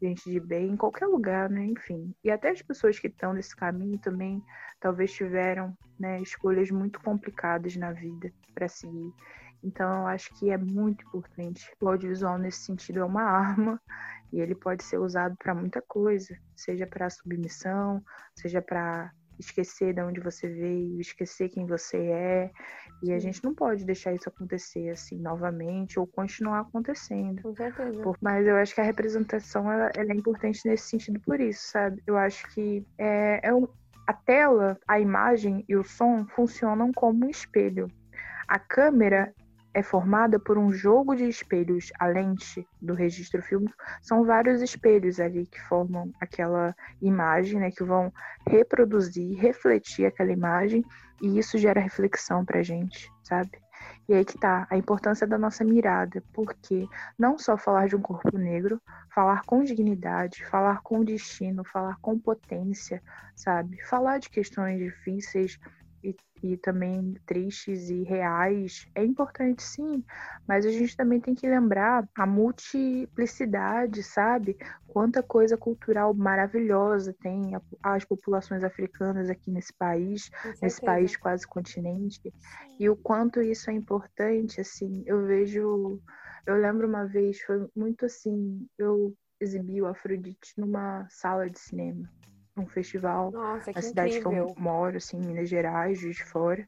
gente 0.00 0.30
de 0.30 0.40
bem, 0.40 0.70
em 0.72 0.76
qualquer 0.76 1.06
lugar, 1.06 1.48
né? 1.48 1.64
Enfim. 1.64 2.14
E 2.22 2.30
até 2.30 2.50
as 2.50 2.60
pessoas 2.60 2.98
que 2.98 3.06
estão 3.06 3.32
nesse 3.32 3.56
caminho 3.56 3.98
também 3.98 4.42
talvez 4.80 5.12
tiveram 5.12 5.76
né, 5.98 6.20
escolhas 6.20 6.70
muito 6.70 7.00
complicadas 7.00 7.76
na 7.76 7.92
vida 7.92 8.32
para 8.52 8.68
seguir. 8.68 9.12
Então, 9.62 10.00
eu 10.00 10.06
acho 10.08 10.36
que 10.38 10.50
é 10.50 10.58
muito 10.58 11.06
importante. 11.06 11.70
O 11.80 11.88
audiovisual, 11.88 12.36
nesse 12.36 12.64
sentido, 12.64 12.98
é 12.98 13.04
uma 13.04 13.22
arma 13.30 13.80
e 14.32 14.40
ele 14.40 14.54
pode 14.54 14.82
ser 14.82 14.98
usado 14.98 15.36
para 15.36 15.54
muita 15.54 15.80
coisa, 15.80 16.36
seja 16.56 16.86
para 16.86 17.08
submissão, 17.08 18.02
seja 18.34 18.60
para 18.60 19.12
esquecer 19.42 19.94
de 19.94 20.00
onde 20.00 20.20
você 20.20 20.48
veio, 20.48 21.00
esquecer 21.00 21.48
quem 21.48 21.66
você 21.66 21.98
é. 21.98 22.50
E 23.02 23.12
a 23.12 23.18
gente 23.18 23.42
não 23.42 23.54
pode 23.54 23.84
deixar 23.84 24.12
isso 24.14 24.28
acontecer 24.28 24.90
assim 24.90 25.18
novamente 25.18 25.98
ou 25.98 26.06
continuar 26.06 26.60
acontecendo. 26.60 27.42
Com 27.42 27.54
certeza. 27.54 28.02
Por, 28.02 28.16
mas 28.20 28.46
eu 28.46 28.56
acho 28.56 28.74
que 28.74 28.80
a 28.80 28.84
representação 28.84 29.70
ela, 29.70 29.90
ela, 29.94 30.12
é 30.12 30.16
importante 30.16 30.60
nesse 30.66 30.88
sentido 30.88 31.20
por 31.20 31.40
isso, 31.40 31.68
sabe? 31.68 32.02
Eu 32.06 32.16
acho 32.16 32.48
que 32.54 32.86
é, 32.96 33.40
é 33.42 33.54
um, 33.54 33.66
a 34.06 34.12
tela, 34.12 34.78
a 34.86 35.00
imagem 35.00 35.64
e 35.68 35.76
o 35.76 35.82
som 35.84 36.24
funcionam 36.26 36.92
como 36.92 37.26
um 37.26 37.30
espelho. 37.30 37.90
A 38.46 38.58
câmera 38.58 39.34
é 39.74 39.82
formada 39.82 40.38
por 40.38 40.58
um 40.58 40.72
jogo 40.72 41.14
de 41.14 41.24
espelhos. 41.24 41.90
A 41.98 42.06
lente 42.06 42.66
do 42.80 42.94
registro 42.94 43.42
fílmico 43.42 43.74
são 44.00 44.24
vários 44.24 44.60
espelhos 44.60 45.18
ali 45.18 45.46
que 45.46 45.60
formam 45.62 46.12
aquela 46.20 46.74
imagem, 47.00 47.60
né, 47.60 47.70
que 47.70 47.84
vão 47.84 48.12
reproduzir, 48.46 49.38
refletir 49.38 50.06
aquela 50.06 50.32
imagem, 50.32 50.84
e 51.20 51.38
isso 51.38 51.56
gera 51.56 51.80
reflexão 51.80 52.44
pra 52.44 52.62
gente, 52.62 53.10
sabe? 53.22 53.50
E 54.08 54.14
aí 54.14 54.24
que 54.24 54.38
tá 54.38 54.66
a 54.70 54.76
importância 54.76 55.26
da 55.26 55.38
nossa 55.38 55.64
mirada, 55.64 56.22
porque 56.32 56.86
não 57.18 57.38
só 57.38 57.56
falar 57.56 57.88
de 57.88 57.96
um 57.96 58.00
corpo 58.00 58.36
negro, 58.36 58.80
falar 59.14 59.42
com 59.44 59.62
dignidade, 59.62 60.44
falar 60.46 60.82
com 60.82 61.04
destino, 61.04 61.64
falar 61.64 61.96
com 62.00 62.18
potência, 62.18 63.02
sabe? 63.34 63.80
Falar 63.84 64.18
de 64.18 64.28
questões 64.28 64.78
difíceis, 64.78 65.58
e 66.42 66.56
também 66.56 67.14
tristes 67.26 67.88
e 67.88 68.02
reais 68.02 68.86
é 68.94 69.04
importante 69.04 69.62
sim, 69.62 70.04
mas 70.46 70.66
a 70.66 70.70
gente 70.70 70.96
também 70.96 71.20
tem 71.20 71.34
que 71.34 71.48
lembrar 71.48 72.08
a 72.16 72.26
multiplicidade, 72.26 74.02
sabe? 74.02 74.56
Quanta 74.88 75.22
coisa 75.22 75.56
cultural 75.56 76.12
maravilhosa 76.12 77.14
tem 77.20 77.52
as 77.82 78.04
populações 78.04 78.64
africanas 78.64 79.30
aqui 79.30 79.50
nesse 79.50 79.72
país, 79.72 80.30
nesse 80.60 80.80
país 80.80 81.16
quase 81.16 81.46
continente, 81.46 82.32
e 82.78 82.88
o 82.90 82.96
quanto 82.96 83.40
isso 83.40 83.70
é 83.70 83.74
importante, 83.74 84.60
assim, 84.60 85.02
eu 85.06 85.24
vejo, 85.24 86.00
eu 86.46 86.56
lembro 86.56 86.88
uma 86.88 87.06
vez, 87.06 87.40
foi 87.42 87.68
muito 87.74 88.06
assim, 88.06 88.66
eu 88.78 89.14
exibi 89.40 89.80
o 89.80 89.86
Afrodite 89.86 90.52
numa 90.56 91.06
sala 91.08 91.48
de 91.48 91.58
cinema 91.58 92.08
um 92.56 92.66
festival 92.66 93.30
Nossa, 93.30 93.72
na 93.72 93.82
cidade 93.82 94.18
incrível. 94.18 94.46
que 94.46 94.52
eu 94.52 94.62
moro, 94.62 94.96
assim, 94.96 95.16
em 95.16 95.26
Minas 95.26 95.48
Gerais, 95.48 95.98
Juiz 95.98 96.16
de 96.16 96.24
Fora. 96.24 96.66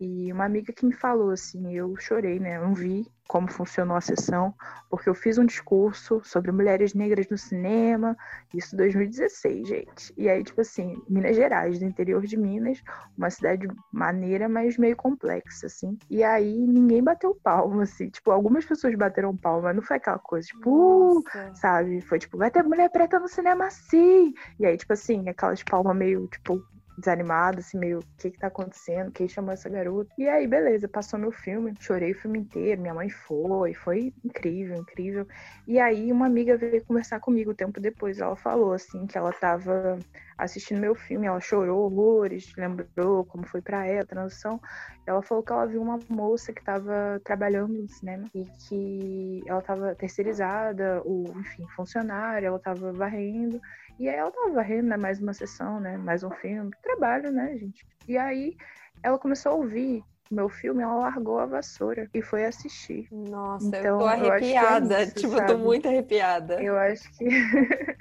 E 0.00 0.32
uma 0.32 0.46
amiga 0.46 0.72
que 0.72 0.86
me 0.86 0.94
falou, 0.94 1.30
assim, 1.30 1.74
eu 1.74 1.94
chorei, 1.98 2.40
né? 2.40 2.56
Eu 2.56 2.62
não 2.62 2.74
vi 2.74 3.06
como 3.30 3.48
funcionou 3.48 3.96
a 3.96 4.00
sessão, 4.00 4.52
porque 4.88 5.08
eu 5.08 5.14
fiz 5.14 5.38
um 5.38 5.44
discurso 5.44 6.20
sobre 6.24 6.50
mulheres 6.50 6.94
negras 6.94 7.28
no 7.28 7.38
cinema, 7.38 8.16
isso 8.52 8.74
em 8.74 8.78
2016, 8.78 9.68
gente. 9.68 10.12
E 10.16 10.28
aí, 10.28 10.42
tipo 10.42 10.60
assim, 10.60 11.00
Minas 11.08 11.36
Gerais, 11.36 11.78
do 11.78 11.84
interior 11.84 12.26
de 12.26 12.36
Minas, 12.36 12.82
uma 13.16 13.30
cidade 13.30 13.68
maneira, 13.92 14.48
mas 14.48 14.76
meio 14.76 14.96
complexa, 14.96 15.66
assim. 15.66 15.96
E 16.10 16.24
aí 16.24 16.66
ninguém 16.66 17.04
bateu 17.04 17.32
palma, 17.40 17.84
assim. 17.84 18.08
Tipo, 18.08 18.32
algumas 18.32 18.64
pessoas 18.64 18.96
bateram 18.96 19.36
palma, 19.36 19.62
mas 19.68 19.76
não 19.76 19.82
foi 19.82 19.98
aquela 19.98 20.18
coisa, 20.18 20.48
tipo, 20.48 21.20
uh, 21.20 21.24
sabe? 21.54 22.00
Foi 22.00 22.18
tipo, 22.18 22.36
vai 22.36 22.50
ter 22.50 22.64
mulher 22.64 22.90
preta 22.90 23.20
no 23.20 23.28
cinema 23.28 23.66
assim. 23.66 24.34
E 24.58 24.66
aí, 24.66 24.76
tipo 24.76 24.92
assim, 24.92 25.28
aquelas 25.28 25.62
palmas 25.62 25.96
meio, 25.96 26.26
tipo, 26.26 26.60
desanimada, 27.00 27.60
assim, 27.60 27.78
meio, 27.78 27.98
o 27.98 28.04
que 28.18 28.30
que 28.30 28.38
tá 28.38 28.46
acontecendo? 28.46 29.10
Quem 29.10 29.28
chamou 29.28 29.52
essa 29.52 29.68
garota? 29.68 30.10
E 30.16 30.28
aí, 30.28 30.46
beleza, 30.46 30.88
passou 30.88 31.18
meu 31.18 31.32
filme, 31.32 31.74
chorei 31.80 32.12
o 32.12 32.14
filme 32.14 32.38
inteiro, 32.38 32.80
minha 32.80 32.94
mãe 32.94 33.08
foi, 33.08 33.74
foi 33.74 34.14
incrível, 34.24 34.76
incrível. 34.76 35.26
E 35.66 35.80
aí, 35.80 36.12
uma 36.12 36.26
amiga 36.26 36.56
veio 36.56 36.84
conversar 36.84 37.18
comigo 37.20 37.50
um 37.50 37.54
tempo 37.54 37.80
depois, 37.80 38.20
ela 38.20 38.36
falou, 38.36 38.72
assim, 38.72 39.06
que 39.06 39.18
ela 39.18 39.32
tava 39.32 39.98
assistindo 40.38 40.80
meu 40.80 40.94
filme, 40.94 41.26
ela 41.26 41.40
chorou 41.40 41.84
horrores, 41.84 42.52
lembrou 42.56 43.24
como 43.24 43.46
foi 43.46 43.60
para 43.60 43.86
ela 43.86 44.02
a 44.02 44.06
transição. 44.06 44.60
Ela 45.06 45.22
falou 45.22 45.42
que 45.42 45.52
ela 45.52 45.66
viu 45.66 45.82
uma 45.82 45.98
moça 46.08 46.52
que 46.52 46.60
estava 46.60 47.20
trabalhando 47.24 47.74
no 47.74 47.88
cinema 47.88 48.24
e 48.34 48.44
que 48.44 49.42
ela 49.46 49.60
estava 49.60 49.94
terceirizada, 49.94 51.02
ou 51.04 51.24
enfim, 51.38 51.66
funcionária, 51.76 52.46
ela 52.46 52.56
estava 52.56 52.92
varrendo 52.92 53.60
e 54.00 54.08
aí 54.08 54.16
ela 54.16 54.32
tava 54.32 54.54
varrendo, 54.54 54.88
né? 54.88 54.96
Mais 54.96 55.20
uma 55.20 55.34
sessão, 55.34 55.78
né? 55.78 55.98
Mais 55.98 56.24
um 56.24 56.30
filme. 56.30 56.70
Trabalho, 56.82 57.30
né, 57.30 57.54
gente? 57.58 57.86
E 58.08 58.16
aí 58.16 58.56
ela 59.02 59.18
começou 59.18 59.52
a 59.52 59.54
ouvir 59.56 60.02
meu 60.30 60.48
filme, 60.48 60.82
ela 60.82 60.94
largou 60.94 61.38
a 61.38 61.44
vassoura 61.44 62.08
e 62.14 62.22
foi 62.22 62.46
assistir. 62.46 63.06
Nossa, 63.12 63.66
então, 63.66 63.80
eu 63.80 63.98
tô 63.98 64.06
arrepiada. 64.06 64.94
Eu 64.94 64.98
é 64.98 65.02
isso, 65.02 65.14
tipo, 65.16 65.36
sabe? 65.36 65.52
eu 65.52 65.58
tô 65.58 65.62
muito 65.62 65.86
arrepiada. 65.86 66.62
Eu 66.62 66.78
acho 66.78 67.12
que 67.18 67.26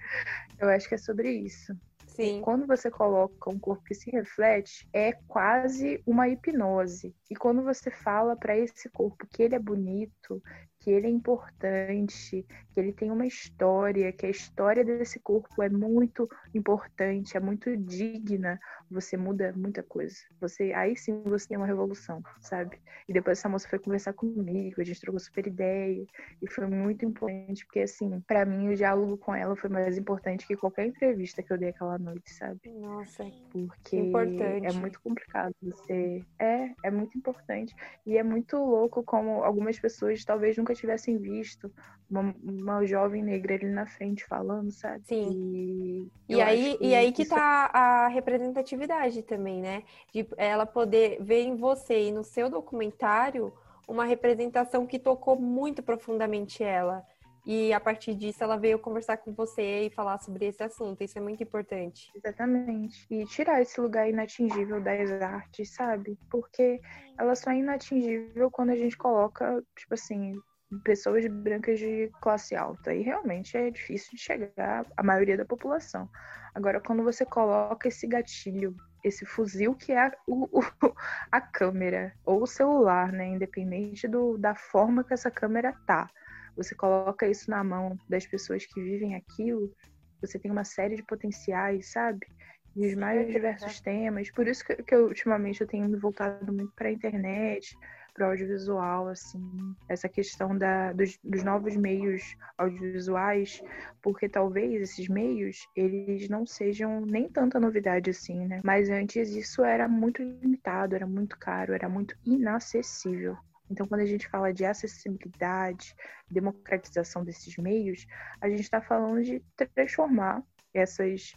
eu 0.58 0.70
acho 0.70 0.88
que 0.88 0.96
é 0.96 0.98
sobre 0.98 1.32
isso. 1.32 1.76
Sim. 2.08 2.40
Quando 2.42 2.66
você 2.66 2.90
coloca 2.90 3.50
um 3.50 3.60
corpo 3.60 3.84
que 3.84 3.96
se 3.96 4.10
reflete, 4.10 4.88
é 4.94 5.12
quase 5.28 6.02
uma 6.06 6.30
hipnose. 6.30 7.14
E 7.30 7.36
quando 7.36 7.62
você 7.62 7.92
fala 7.92 8.38
para 8.38 8.58
esse 8.58 8.90
corpo 8.90 9.28
que 9.30 9.44
ele 9.44 9.56
é 9.56 9.60
bonito, 9.60 10.42
que 10.90 10.94
ele 10.96 11.06
é 11.06 11.10
importante, 11.12 12.44
que 12.74 12.80
ele 12.80 12.92
tem 12.92 13.12
uma 13.12 13.28
história, 13.28 14.12
que 14.12 14.26
a 14.26 14.30
história 14.30 14.84
desse 14.84 15.20
corpo 15.20 15.62
é 15.62 15.70
muito 15.70 16.28
importante, 16.52 17.38
é 17.38 17.40
muito 17.40 17.78
digna, 17.78 18.60
você 18.90 19.16
muda 19.16 19.54
muita 19.56 19.84
coisa. 19.84 20.16
Você 20.42 20.74
aí 20.74 20.96
sim 20.96 21.22
você 21.24 21.50
tem 21.50 21.58
uma 21.58 21.68
revolução, 21.68 22.24
sabe? 22.42 22.82
E 23.08 23.14
depois 23.14 23.38
essa 23.38 23.48
moça 23.48 23.70
foi 23.70 23.78
conversar 23.78 24.14
comigo, 24.14 24.82
a 24.82 24.84
gente 24.84 25.00
trocou 25.00 25.20
super 25.20 25.46
ideia 25.46 26.08
e 26.42 26.50
foi 26.50 26.66
muito 26.66 27.06
importante 27.06 27.64
porque 27.66 27.82
assim, 27.82 28.20
para 28.22 28.44
mim 28.44 28.70
o 28.70 28.76
diálogo 28.76 29.16
com 29.16 29.36
ela 29.36 29.56
foi 29.56 29.70
mais 29.70 29.96
importante 29.96 30.48
que 30.48 30.56
qualquer 30.56 30.88
entrevista 30.88 31.44
que 31.44 31.54
eu 31.54 31.58
dei 31.58 31.70
aquela 31.70 32.00
noite, 32.00 32.34
sabe? 32.34 32.60
Nossa, 32.66 33.24
porque 33.52 33.96
importante. 33.96 34.66
é 34.66 34.74
muito 34.74 35.00
complicado 35.02 35.54
você 35.62 36.26
é, 36.40 36.74
é 36.84 36.90
muito 36.90 37.16
importante 37.16 37.76
e 38.08 38.18
é 38.18 38.24
muito 38.24 38.58
louco 38.58 39.04
como 39.04 39.44
algumas 39.44 39.80
pessoas 39.80 40.26
talvez 40.26 40.58
nunca 40.58 40.79
tivessem 40.80 41.18
visto 41.18 41.72
uma, 42.10 42.36
uma 42.44 42.86
jovem 42.86 43.24
negra 43.24 43.56
ali 43.56 43.70
na 43.70 43.86
frente 43.86 44.26
falando, 44.26 44.72
sabe? 44.72 45.06
Sim. 45.06 46.10
E, 46.28 46.36
e 46.36 46.42
aí, 46.42 46.78
e 46.82 46.96
aí 46.96 47.12
que 47.12 47.26
tá 47.26 47.70
a 47.72 48.08
representatividade 48.08 49.22
também, 49.24 49.62
né? 49.62 49.84
De 50.14 50.28
ela 50.38 50.66
poder 50.66 51.22
ver 51.22 51.42
em 51.42 51.56
você 51.56 52.08
e 52.08 52.12
no 52.12 52.24
seu 52.24 52.50
documentário 52.50 53.54
uma 53.88 54.06
representação 54.06 54.86
que 54.86 55.00
tocou 55.00 55.40
muito 55.40 55.82
profundamente 55.82 56.64
ela. 56.64 57.04
E 57.46 57.74
a 57.74 57.80
partir 57.80 58.14
disso 58.14 58.44
ela 58.44 58.58
veio 58.58 58.78
conversar 58.78 59.18
com 59.18 59.34
você 59.34 59.86
e 59.86 59.90
falar 59.90 60.20
sobre 60.20 60.46
esse 60.46 60.62
assunto. 60.62 61.04
Isso 61.04 61.18
é 61.18 61.22
muito 61.22 61.42
importante. 61.42 62.12
Exatamente. 62.14 63.08
E 63.10 63.26
tirar 63.26 63.62
esse 63.62 63.80
lugar 63.82 64.08
inatingível 64.08 64.82
das 64.82 65.12
artes, 65.12 65.74
sabe? 65.74 66.18
Porque 66.30 66.80
ela 67.18 67.36
só 67.36 67.52
é 67.52 67.58
inatingível 67.58 68.52
quando 68.52 68.70
a 68.70 68.76
gente 68.76 68.98
coloca, 68.98 69.64
tipo 69.76 69.94
assim, 69.94 70.40
pessoas 70.84 71.26
brancas 71.28 71.80
de 71.80 72.12
classe 72.22 72.56
alta. 72.56 72.94
E 72.94 73.02
realmente 73.02 73.58
é 73.58 73.70
difícil 73.72 74.12
de 74.16 74.22
chegar 74.22 74.86
à 74.96 75.04
maioria 75.04 75.38
da 75.38 75.46
população. 75.46 76.10
Agora, 76.54 76.80
quando 76.80 77.04
você 77.04 77.26
coloca 77.26 77.88
esse 77.88 78.08
gatilho, 78.08 78.76
esse 79.04 79.26
fuzil 79.26 79.76
que 79.76 79.92
é 79.92 80.08
a, 80.08 80.12
o, 80.28 80.48
a 81.32 81.42
câmera 81.42 82.14
ou 82.26 82.44
o 82.44 82.48
celular, 82.48 83.12
né? 83.12 83.28
Independente 83.28 84.08
do, 84.08 84.38
da 84.38 84.56
forma 84.56 85.04
que 85.04 85.14
essa 85.14 85.32
câmera 85.32 85.74
tá. 85.86 86.10
Você 86.56 86.76
coloca 86.76 87.28
isso 87.28 87.50
na 87.50 87.64
mão 87.64 87.98
das 88.10 88.28
pessoas 88.28 88.66
que 88.66 88.82
vivem 88.82 89.16
aquilo, 89.16 89.74
você 90.22 90.38
tem 90.38 90.52
uma 90.52 90.66
série 90.66 90.96
de 90.96 91.04
potenciais, 91.04 91.92
sabe? 91.92 92.28
E 92.76 92.86
os 92.86 92.96
mais 92.96 93.32
diversos 93.32 93.80
temas. 93.80 94.30
Por 94.32 94.48
isso 94.48 94.66
que, 94.66 94.76
que 94.84 94.94
eu, 94.94 95.06
ultimamente 95.08 95.62
eu 95.62 95.68
tenho 95.68 95.98
voltado 96.00 96.52
muito 96.52 96.74
para 96.76 96.90
a 96.90 96.92
internet, 96.92 97.76
pro 98.20 98.28
audiovisual, 98.28 99.08
assim, 99.08 99.74
essa 99.88 100.10
questão 100.10 100.58
da, 100.58 100.92
dos, 100.92 101.18
dos 101.24 101.42
novos 101.42 101.78
meios 101.78 102.36
audiovisuais, 102.58 103.64
porque 104.02 104.28
talvez 104.28 104.82
esses 104.82 105.08
meios, 105.08 105.66
eles 105.74 106.28
não 106.28 106.46
sejam 106.46 107.00
nem 107.06 107.30
tanta 107.30 107.62
novidade 107.62 108.10
assim, 108.10 108.46
né? 108.46 108.60
Mas 108.62 108.90
antes 108.90 109.30
isso 109.30 109.64
era 109.64 109.88
muito 109.88 110.22
limitado, 110.22 110.96
era 110.96 111.08
muito 111.08 111.38
caro, 111.40 111.74
era 111.74 111.88
muito 111.88 112.14
inacessível. 112.26 113.38
Então, 113.72 113.88
quando 113.88 114.02
a 114.02 114.06
gente 114.06 114.28
fala 114.28 114.52
de 114.52 114.66
acessibilidade, 114.66 115.96
democratização 116.30 117.24
desses 117.24 117.56
meios, 117.56 118.06
a 118.42 118.50
gente 118.50 118.64
está 118.64 118.82
falando 118.82 119.24
de 119.24 119.42
transformar 119.56 120.44
essas 120.74 121.34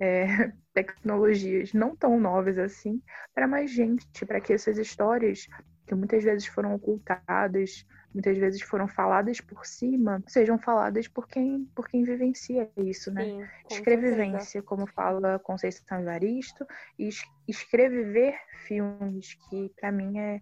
é, 0.00 0.24
tecnologias 0.72 1.74
não 1.74 1.94
tão 1.94 2.18
novas 2.18 2.56
assim 2.56 3.02
para 3.34 3.46
mais 3.46 3.70
gente, 3.70 4.24
para 4.24 4.40
que 4.40 4.54
essas 4.54 4.78
histórias 4.78 5.46
que 5.92 5.94
muitas 5.94 6.24
vezes 6.24 6.46
foram 6.46 6.74
ocultadas, 6.74 7.86
muitas 8.14 8.38
vezes 8.38 8.62
foram 8.62 8.88
faladas 8.88 9.40
por 9.42 9.66
cima, 9.66 10.22
sejam 10.26 10.58
faladas 10.58 11.06
por 11.06 11.28
quem, 11.28 11.68
por 11.74 11.86
quem 11.86 12.02
vivencia 12.02 12.70
isso, 12.78 13.12
né? 13.12 13.24
Sim, 13.24 13.46
Escrevivência, 13.70 14.62
como 14.62 14.86
fala 14.86 15.38
Conceição 15.38 16.00
Evaristo, 16.00 16.66
e 16.98 17.10
escrever 17.46 18.34
filmes, 18.66 19.34
que 19.50 19.70
para 19.78 19.92
mim 19.92 20.18
é, 20.18 20.40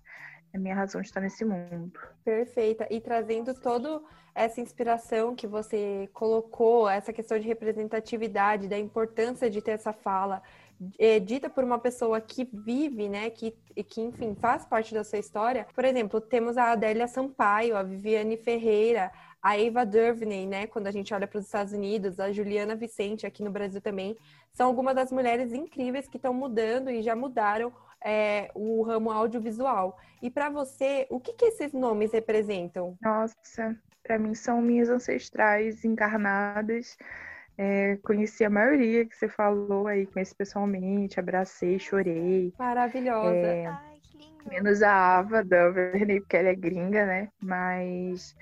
é 0.53 0.57
a 0.57 0.61
minha 0.61 0.75
razão 0.75 1.01
de 1.01 1.09
estar 1.09 1.21
nesse 1.21 1.45
mundo. 1.45 1.99
Perfeita. 2.25 2.87
E 2.89 3.01
trazendo 3.01 3.53
toda 3.53 4.01
essa 4.33 4.61
inspiração 4.61 5.35
que 5.35 5.49
você 5.49 6.09
colocou, 6.13 6.89
essa 6.89 7.13
questão 7.13 7.41
de 7.41 7.49
representatividade, 7.49 8.69
da 8.69 8.79
importância 8.79 9.51
de 9.51 9.61
ter 9.61 9.73
essa 9.73 9.93
fala 9.93 10.41
é, 10.99 11.19
dita 11.19 11.51
por 11.51 11.65
uma 11.65 11.79
pessoa 11.79 12.21
que 12.21 12.49
vive, 12.53 13.09
né, 13.09 13.31
que, 13.31 13.55
que, 13.89 14.01
enfim, 14.01 14.35
faz 14.35 14.65
parte 14.65 14.95
da 14.95 15.05
sua 15.05 15.19
história. 15.19 15.67
Por 15.75 15.85
exemplo, 15.85 16.21
temos 16.21 16.57
a 16.57 16.73
Adélia 16.73 17.07
Sampaio, 17.07 17.77
a 17.77 17.83
Viviane 17.83 18.37
Ferreira, 18.37 19.11
a 19.43 19.59
Eva 19.59 19.85
Duvney, 19.85 20.47
né, 20.47 20.67
quando 20.67 20.87
a 20.87 20.91
gente 20.91 21.13
olha 21.15 21.27
para 21.27 21.39
os 21.39 21.47
Estados 21.47 21.73
Unidos, 21.73 22.21
a 22.21 22.33
Juliana 22.33 22.75
Vicente 22.75 23.27
aqui 23.27 23.43
no 23.43 23.51
Brasil 23.51 23.81
também, 23.81 24.17
são 24.53 24.67
algumas 24.67 24.95
das 24.95 25.13
mulheres 25.13 25.53
incríveis 25.53 26.09
que 26.09 26.17
estão 26.17 26.35
mudando 26.35 26.91
e 26.91 27.03
já 27.03 27.15
mudaram 27.15 27.73
é, 28.05 28.51
o 28.55 28.83
ramo 28.83 29.11
audiovisual. 29.11 29.99
E 30.23 30.31
para 30.31 30.51
você, 30.51 31.07
o 31.11 31.21
que, 31.21 31.33
que 31.33 31.47
esses 31.47 31.73
nomes 31.73 32.13
representam? 32.13 32.97
Nossa, 33.01 33.77
para 34.03 34.19
mim 34.19 34.35
são 34.35 34.61
minhas 34.61 34.89
ancestrais 34.89 35.85
encarnadas. 35.85 36.97
É, 37.63 37.99
conheci 37.99 38.43
a 38.43 38.49
maioria 38.49 39.05
que 39.05 39.15
você 39.15 39.29
falou 39.29 39.87
aí, 39.87 40.07
conheci 40.07 40.35
pessoalmente, 40.35 41.21
abracei, 41.21 41.79
chorei. 41.79 42.55
Maravilhosa. 42.59 43.37
É, 43.37 43.67
Ai, 43.67 44.01
menos 44.47 44.83
a 44.83 45.19
Ava 45.19 45.45
Duvernay, 45.45 46.21
porque 46.21 46.39
ela 46.39 46.49
é 46.49 46.55
gringa, 46.55 47.05
né? 47.05 47.29
Mas 47.39 48.35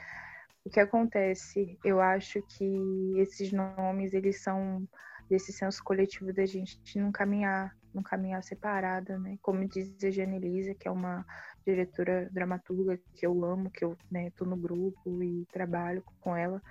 o 0.65 0.71
que 0.71 0.79
acontece? 0.79 1.77
Eu 1.85 2.01
acho 2.01 2.41
que 2.43 3.15
esses 3.17 3.51
nomes, 3.53 4.15
eles 4.15 4.41
são 4.41 4.87
desse 5.29 5.53
senso 5.53 5.83
coletivo 5.83 6.33
da 6.33 6.47
gente 6.47 6.97
não 6.97 7.11
caminhar 7.11 7.77
não 7.93 8.03
caminhar 8.05 8.45
separada, 8.45 9.19
né? 9.19 9.37
Como 9.43 9.67
diz 9.67 9.93
a 10.05 10.11
Jane 10.11 10.39
Lisa, 10.39 10.75
que 10.75 10.87
é 10.87 10.91
uma 10.91 11.27
diretora 11.67 12.29
dramaturga 12.31 13.01
que 13.15 13.27
eu 13.27 13.45
amo, 13.45 13.69
que 13.69 13.85
eu 13.85 13.97
né, 14.09 14.31
tô 14.37 14.45
no 14.45 14.57
grupo 14.57 15.23
e 15.25 15.45
trabalho 15.47 16.05
com 16.21 16.37
ela. 16.37 16.63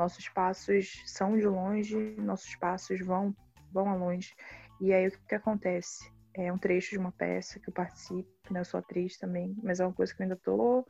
Nossos 0.00 0.30
passos 0.30 1.02
são 1.04 1.36
de 1.36 1.46
longe, 1.46 2.16
nossos 2.16 2.56
passos 2.56 2.98
vão 3.04 3.36
vão 3.70 3.86
a 3.90 3.94
longe. 3.94 4.34
E 4.80 4.94
aí 4.94 5.08
o 5.08 5.10
que, 5.10 5.18
que 5.28 5.34
acontece? 5.34 6.10
É 6.32 6.50
um 6.50 6.56
trecho 6.56 6.92
de 6.92 6.98
uma 6.98 7.12
peça 7.12 7.60
que 7.60 7.68
eu 7.68 7.74
participo, 7.74 8.26
né? 8.50 8.60
Eu 8.60 8.64
sou 8.64 8.80
atriz 8.80 9.18
também, 9.18 9.54
mas 9.62 9.78
é 9.78 9.84
uma 9.84 9.92
coisa 9.92 10.14
que 10.14 10.22
eu 10.22 10.24
ainda 10.24 10.36
tô 10.36 10.86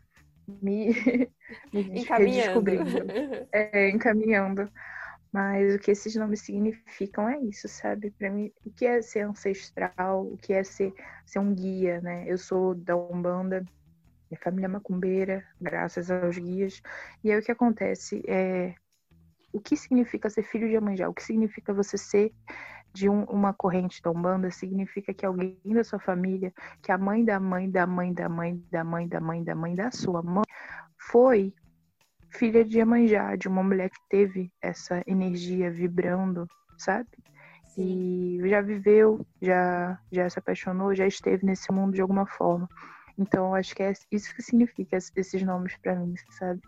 me, 0.46 0.90
me 1.74 2.04
redescobrindo. 2.04 3.06
É, 3.52 3.90
encaminhando. 3.90 4.70
Mas 5.32 5.74
o 5.74 5.78
que 5.80 5.90
esses 5.90 6.14
nomes 6.14 6.42
significam 6.42 7.28
é 7.28 7.36
isso, 7.40 7.66
sabe? 7.66 8.12
Para 8.12 8.30
mim, 8.30 8.52
o 8.64 8.70
que 8.70 8.86
é 8.86 9.02
ser 9.02 9.22
ancestral, 9.22 10.24
o 10.24 10.36
que 10.36 10.52
é 10.52 10.62
ser, 10.62 10.94
ser 11.26 11.40
um 11.40 11.52
guia, 11.52 12.00
né? 12.00 12.24
Eu 12.28 12.38
sou 12.38 12.76
da 12.76 12.96
Umbanda, 12.96 13.66
minha 14.30 14.40
família 14.40 14.66
é 14.66 14.68
macumbeira, 14.68 15.44
graças 15.60 16.12
aos 16.12 16.38
guias. 16.38 16.80
E 17.24 17.32
aí 17.32 17.40
o 17.40 17.42
que 17.42 17.50
acontece 17.50 18.22
é 18.28 18.72
o 19.52 19.60
que 19.60 19.76
significa 19.76 20.30
ser 20.30 20.42
filho 20.42 20.68
de 20.68 20.76
Amanjá? 20.76 21.08
O 21.08 21.14
que 21.14 21.22
significa 21.22 21.72
você 21.72 21.98
ser 21.98 22.32
de 22.92 23.08
um, 23.08 23.24
uma 23.24 23.52
corrente 23.52 24.02
da 24.02 24.10
Umbanda? 24.10 24.50
Significa 24.50 25.12
que 25.12 25.26
alguém 25.26 25.58
da 25.64 25.84
sua 25.84 25.98
família, 25.98 26.52
que 26.82 26.92
a 26.92 26.98
mãe 26.98 27.24
da 27.24 27.40
mãe 27.40 27.70
da 27.70 27.86
mãe 27.86 28.12
da 28.12 28.28
mãe 28.28 28.62
da 28.70 28.84
mãe 28.84 29.08
da 29.08 29.20
mãe 29.20 29.44
da 29.44 29.54
mãe 29.54 29.74
da 29.74 29.90
sua 29.90 30.22
mãe 30.22 30.44
foi 30.98 31.54
filha 32.30 32.64
de 32.64 32.78
Iemanjá, 32.78 33.34
de 33.36 33.48
uma 33.48 33.62
mulher 33.62 33.90
que 33.90 34.00
teve 34.08 34.52
essa 34.62 35.02
energia 35.06 35.70
vibrando, 35.70 36.46
sabe? 36.78 37.08
E 37.76 38.38
já 38.44 38.60
viveu, 38.60 39.24
já, 39.40 39.98
já 40.12 40.28
se 40.28 40.38
apaixonou, 40.38 40.94
já 40.94 41.06
esteve 41.06 41.44
nesse 41.44 41.72
mundo 41.72 41.94
de 41.94 42.00
alguma 42.00 42.26
forma. 42.26 42.68
Então, 43.18 43.54
acho 43.54 43.74
que 43.74 43.82
é 43.82 43.92
isso 44.10 44.34
que 44.34 44.42
significa 44.42 44.96
esses 44.96 45.42
nomes 45.42 45.76
para 45.76 45.94
mim, 45.94 46.14
sabe? 46.30 46.60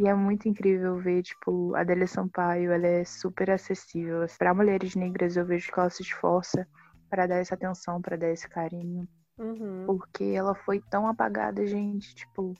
E 0.00 0.08
é 0.08 0.14
muito 0.14 0.48
incrível 0.48 0.98
ver, 0.98 1.22
tipo, 1.22 1.74
a 1.74 1.80
Adélia 1.82 2.06
Sampaio, 2.06 2.72
ela 2.72 2.86
é 2.86 3.04
super 3.04 3.50
acessível. 3.50 4.24
Para 4.38 4.54
mulheres 4.54 4.94
negras, 4.96 5.36
eu 5.36 5.44
vejo 5.44 5.70
que 5.70 5.78
ela 5.78 5.90
se 5.90 6.00
esforça 6.00 6.66
para 7.10 7.26
dar 7.26 7.36
essa 7.36 7.54
atenção, 7.54 8.00
para 8.00 8.16
dar 8.16 8.30
esse 8.30 8.48
carinho. 8.48 9.06
Uhum. 9.36 9.84
Porque 9.84 10.24
ela 10.24 10.54
foi 10.54 10.80
tão 10.90 11.06
apagada, 11.06 11.66
gente. 11.66 12.14
Tipo, 12.14 12.54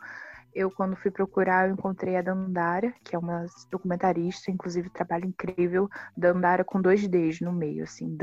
eu, 0.52 0.70
quando 0.70 0.96
fui 0.96 1.10
procurar, 1.10 1.66
eu 1.66 1.72
encontrei 1.72 2.14
a 2.14 2.20
Dandara, 2.20 2.92
que 3.02 3.16
é 3.16 3.18
uma 3.18 3.46
documentarista, 3.70 4.50
inclusive 4.50 4.90
trabalho 4.90 5.24
incrível. 5.24 5.88
Dandara 6.14 6.62
com 6.62 6.78
dois 6.78 7.08
Ds 7.08 7.40
no 7.40 7.54
meio, 7.54 7.84
assim, 7.84 8.14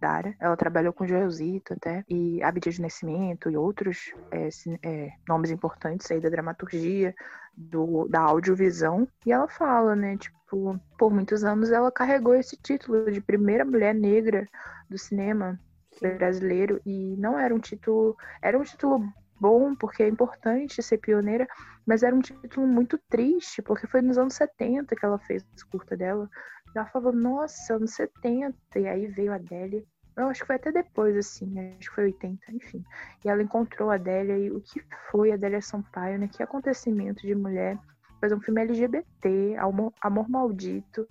Dandara. 0.00 0.34
Ela 0.38 0.56
trabalhou 0.56 0.92
com 0.92 1.06
Joelzito 1.06 1.74
até, 1.74 2.04
e 2.08 2.42
Abdias 2.42 2.76
de 2.76 2.82
Nascimento 2.82 3.50
e 3.50 3.56
outros 3.56 4.12
é, 4.30 4.48
é, 4.82 5.12
nomes 5.28 5.50
importantes 5.50 6.10
aí 6.10 6.20
da 6.20 6.28
dramaturgia, 6.28 7.14
do, 7.56 8.06
da 8.08 8.20
audiovisão. 8.20 9.08
E 9.24 9.32
ela 9.32 9.48
fala, 9.48 9.96
né, 9.96 10.16
tipo, 10.16 10.78
por 10.98 11.12
muitos 11.12 11.44
anos 11.44 11.70
ela 11.70 11.90
carregou 11.90 12.34
esse 12.34 12.56
título 12.56 13.10
de 13.10 13.20
primeira 13.20 13.64
mulher 13.64 13.94
negra 13.94 14.46
do 14.88 14.98
cinema 14.98 15.58
brasileiro 16.00 16.80
e 16.84 17.16
não 17.16 17.38
era 17.38 17.54
um 17.54 17.58
título, 17.58 18.16
era 18.42 18.58
um 18.58 18.62
título 18.62 19.02
bom, 19.40 19.74
porque 19.74 20.02
é 20.02 20.08
importante 20.08 20.82
ser 20.82 20.98
pioneira, 20.98 21.46
mas 21.86 22.02
era 22.02 22.14
um 22.14 22.20
título 22.20 22.66
muito 22.66 22.98
triste, 23.08 23.62
porque 23.62 23.86
foi 23.86 24.02
nos 24.02 24.18
anos 24.18 24.34
70 24.34 24.94
que 24.96 25.04
ela 25.04 25.18
fez 25.18 25.42
a 25.42 25.70
curta 25.70 25.96
dela. 25.96 26.28
Ela 26.76 26.86
falou, 26.86 27.12
nossa, 27.12 27.74
anos 27.74 27.92
70, 27.94 28.54
e 28.76 28.86
aí 28.86 29.06
veio 29.06 29.32
a 29.32 29.36
Adélia. 29.36 29.82
Eu 30.16 30.28
acho 30.28 30.40
que 30.40 30.46
foi 30.46 30.56
até 30.56 30.70
depois, 30.70 31.16
assim, 31.16 31.58
acho 31.78 31.88
que 31.88 31.94
foi 31.94 32.04
80, 32.04 32.52
enfim. 32.52 32.84
E 33.24 33.28
ela 33.28 33.42
encontrou 33.42 33.90
a 33.90 33.94
Adélia 33.94 34.36
e 34.38 34.50
o 34.50 34.60
que 34.60 34.82
foi 35.10 35.30
a 35.30 35.34
Adélia 35.34 35.60
Sampaio, 35.60 36.18
né? 36.18 36.28
Que 36.28 36.42
acontecimento 36.42 37.26
de 37.26 37.34
mulher. 37.34 37.78
Fazer 38.20 38.34
um 38.34 38.40
filme 38.40 38.62
LGBT, 38.62 39.56
Amor, 39.58 39.92
Amor 40.00 40.28
Maldito. 40.28 41.06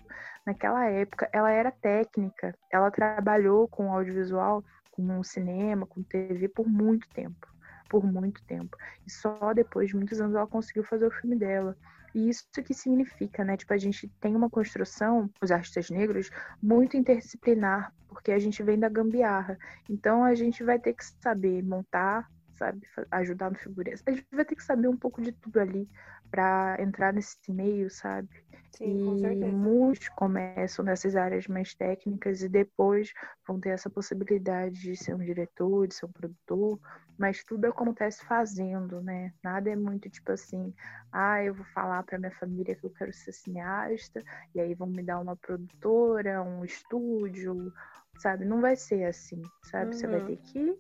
Naquela 0.46 0.86
época, 0.86 1.30
ela 1.32 1.52
era 1.52 1.72
técnica. 1.72 2.56
Ela 2.72 2.92
trabalhou 2.92 3.68
com 3.68 3.92
audiovisual, 3.92 4.64
com 4.92 5.24
cinema, 5.24 5.86
com 5.86 6.04
TV 6.04 6.48
por 6.48 6.68
muito 6.68 7.08
tempo 7.10 7.48
por 7.90 8.04
muito 8.04 8.44
tempo. 8.46 8.76
E 9.06 9.12
só 9.12 9.54
depois 9.54 9.90
de 9.90 9.96
muitos 9.96 10.20
anos 10.20 10.36
ela 10.36 10.48
conseguiu 10.48 10.84
fazer 10.84 11.06
o 11.06 11.12
filme 11.12 11.36
dela. 11.36 11.78
E 12.16 12.30
isso 12.30 12.46
que 12.64 12.74
significa, 12.74 13.44
né? 13.44 13.58
Tipo, 13.58 13.74
a 13.74 13.78
gente 13.78 14.08
tem 14.22 14.38
uma 14.38 14.50
construção, 14.50 15.30
os 15.42 15.52
artistas 15.52 15.90
negros, 15.90 16.30
muito 16.64 16.96
interdisciplinar, 16.96 17.94
porque 18.08 18.32
a 18.32 18.40
gente 18.40 18.64
vem 18.64 18.80
da 18.80 18.88
gambiarra. 18.88 19.58
Então 19.90 20.24
a 20.24 20.34
gente 20.34 20.64
vai 20.64 20.80
ter 20.80 20.94
que 20.94 21.04
saber 21.22 21.62
montar, 21.62 22.26
sabe, 22.58 22.82
ajudar 23.12 23.52
no 23.52 23.58
figurino. 23.58 23.98
A 24.06 24.12
gente 24.12 24.28
vai 24.32 24.46
ter 24.46 24.56
que 24.56 24.64
saber 24.64 24.88
um 24.88 24.98
pouco 24.98 25.22
de 25.22 25.32
tudo 25.32 25.60
ali 25.60 25.90
para 26.32 26.78
entrar 26.80 27.14
nesse 27.14 27.52
meio, 27.52 27.90
sabe? 27.90 28.30
Sim, 28.78 29.26
e 29.26 29.46
muitos 29.46 30.10
começam 30.10 30.84
nessas 30.84 31.16
áreas 31.16 31.48
mais 31.48 31.74
técnicas 31.74 32.42
e 32.42 32.50
depois 32.50 33.14
vão 33.48 33.58
ter 33.58 33.70
essa 33.70 33.90
possibilidade 33.90 34.82
de 34.82 34.98
ser 34.98 35.16
um 35.16 35.20
diretor, 35.20 35.88
de 35.88 35.96
ser 35.96 36.06
um 36.06 36.12
produtor, 36.12 36.78
mas 37.18 37.42
tudo 37.42 37.66
acontece 37.66 38.26
fazendo, 38.26 39.02
né? 39.02 39.34
Nada 39.42 39.70
é 39.70 39.78
muito 39.78 40.10
tipo 40.10 40.30
assim, 40.30 40.74
ah, 41.10 41.42
eu 41.42 41.54
vou 41.54 41.66
falar 41.68 42.04
para 42.04 42.20
minha 42.20 42.32
família 42.32 42.76
que 42.76 42.86
eu 42.86 42.90
quero 42.90 43.14
ser 43.14 43.32
cineasta, 43.32 44.22
e 44.54 44.60
aí 44.60 44.74
vão 44.74 44.88
me 44.88 45.02
dar 45.02 45.22
uma 45.22 45.38
produtora, 45.38 46.44
um 46.44 46.66
estúdio, 46.66 47.72
sabe? 48.20 48.44
Não 48.44 48.60
vai 48.60 48.76
ser 48.76 49.06
assim, 49.06 49.42
sabe? 49.64 49.86
Uhum. 49.86 49.94
Você 49.94 50.08
vai 50.08 50.20
uhum. 50.20 50.26
ter 50.26 50.38
que 50.38 50.78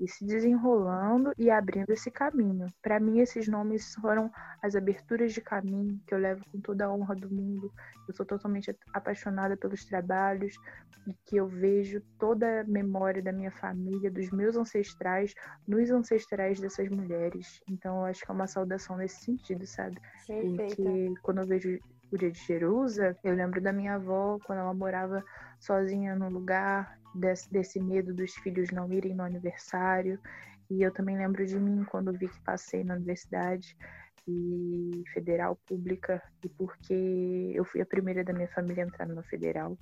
e 0.00 0.08
se 0.08 0.24
desenrolando 0.24 1.32
e 1.38 1.50
abrindo 1.50 1.90
esse 1.90 2.10
caminho. 2.10 2.66
Para 2.82 3.00
mim, 3.00 3.20
esses 3.20 3.48
nomes 3.48 3.94
foram 3.94 4.30
as 4.62 4.74
aberturas 4.74 5.32
de 5.32 5.40
caminho 5.40 6.00
que 6.06 6.14
eu 6.14 6.18
levo 6.18 6.44
com 6.50 6.60
toda 6.60 6.86
a 6.86 6.92
honra 6.92 7.14
do 7.14 7.30
mundo. 7.30 7.72
Eu 8.08 8.14
sou 8.14 8.24
totalmente 8.24 8.74
apaixonada 8.92 9.56
pelos 9.56 9.84
trabalhos 9.84 10.54
e 11.06 11.14
que 11.26 11.36
eu 11.36 11.46
vejo 11.46 12.00
toda 12.18 12.60
a 12.60 12.64
memória 12.64 13.22
da 13.22 13.32
minha 13.32 13.50
família, 13.50 14.10
dos 14.10 14.30
meus 14.30 14.56
ancestrais, 14.56 15.34
nos 15.66 15.90
ancestrais 15.90 16.60
dessas 16.60 16.88
mulheres. 16.88 17.60
Então, 17.68 17.98
eu 17.98 18.04
acho 18.04 18.24
que 18.24 18.30
é 18.30 18.34
uma 18.34 18.46
saudação 18.46 18.96
nesse 18.96 19.24
sentido, 19.24 19.66
sabe? 19.66 20.00
Perfeita. 20.26 20.64
Porque 20.64 21.14
quando 21.22 21.38
eu 21.38 21.46
vejo 21.46 21.78
o 22.10 22.16
dia 22.16 22.30
de 22.30 22.38
Jerusa, 22.38 23.16
eu 23.22 23.34
lembro 23.34 23.60
da 23.60 23.72
minha 23.72 23.94
avó 23.94 24.38
quando 24.44 24.60
ela 24.60 24.74
morava 24.74 25.22
sozinha 25.58 26.14
no 26.14 26.28
lugar, 26.28 26.98
desse, 27.18 27.50
desse 27.52 27.80
medo 27.80 28.14
dos 28.14 28.34
filhos 28.36 28.70
não 28.70 28.92
irem 28.92 29.14
no 29.14 29.22
aniversário. 29.22 30.18
E 30.70 30.82
eu 30.82 30.92
também 30.92 31.16
lembro 31.16 31.44
de 31.46 31.58
mim 31.58 31.84
quando 31.84 32.12
vi 32.12 32.28
que 32.28 32.40
passei 32.42 32.84
na 32.84 32.94
universidade 32.94 33.76
e 34.26 35.02
federal 35.14 35.56
pública 35.66 36.22
e 36.44 36.48
porque 36.50 37.52
eu 37.54 37.64
fui 37.64 37.80
a 37.80 37.86
primeira 37.86 38.22
da 38.22 38.32
minha 38.32 38.48
família 38.48 38.84
a 38.84 38.86
entrar 38.86 39.06
numa 39.06 39.22
federal 39.22 39.76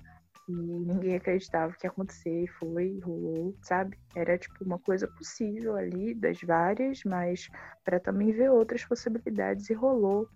e 0.49 0.53
ninguém 0.53 1.17
acreditava 1.17 1.73
que 1.73 1.87
ia 1.87 1.91
acontecer 1.91 2.45
e 2.45 2.47
foi, 2.47 3.01
rolou, 3.01 3.57
sabe? 3.63 3.99
Era 4.15 4.39
tipo 4.39 4.65
uma 4.65 4.79
coisa 4.79 5.09
possível 5.09 5.75
ali 5.75 6.15
das 6.15 6.41
várias, 6.41 7.01
mas 7.05 7.49
para 7.85 7.99
também 7.99 8.33
ver 8.33 8.51
outras 8.51 8.85
possibilidades 8.85 9.69
e 9.69 9.75
rolou. 9.75 10.29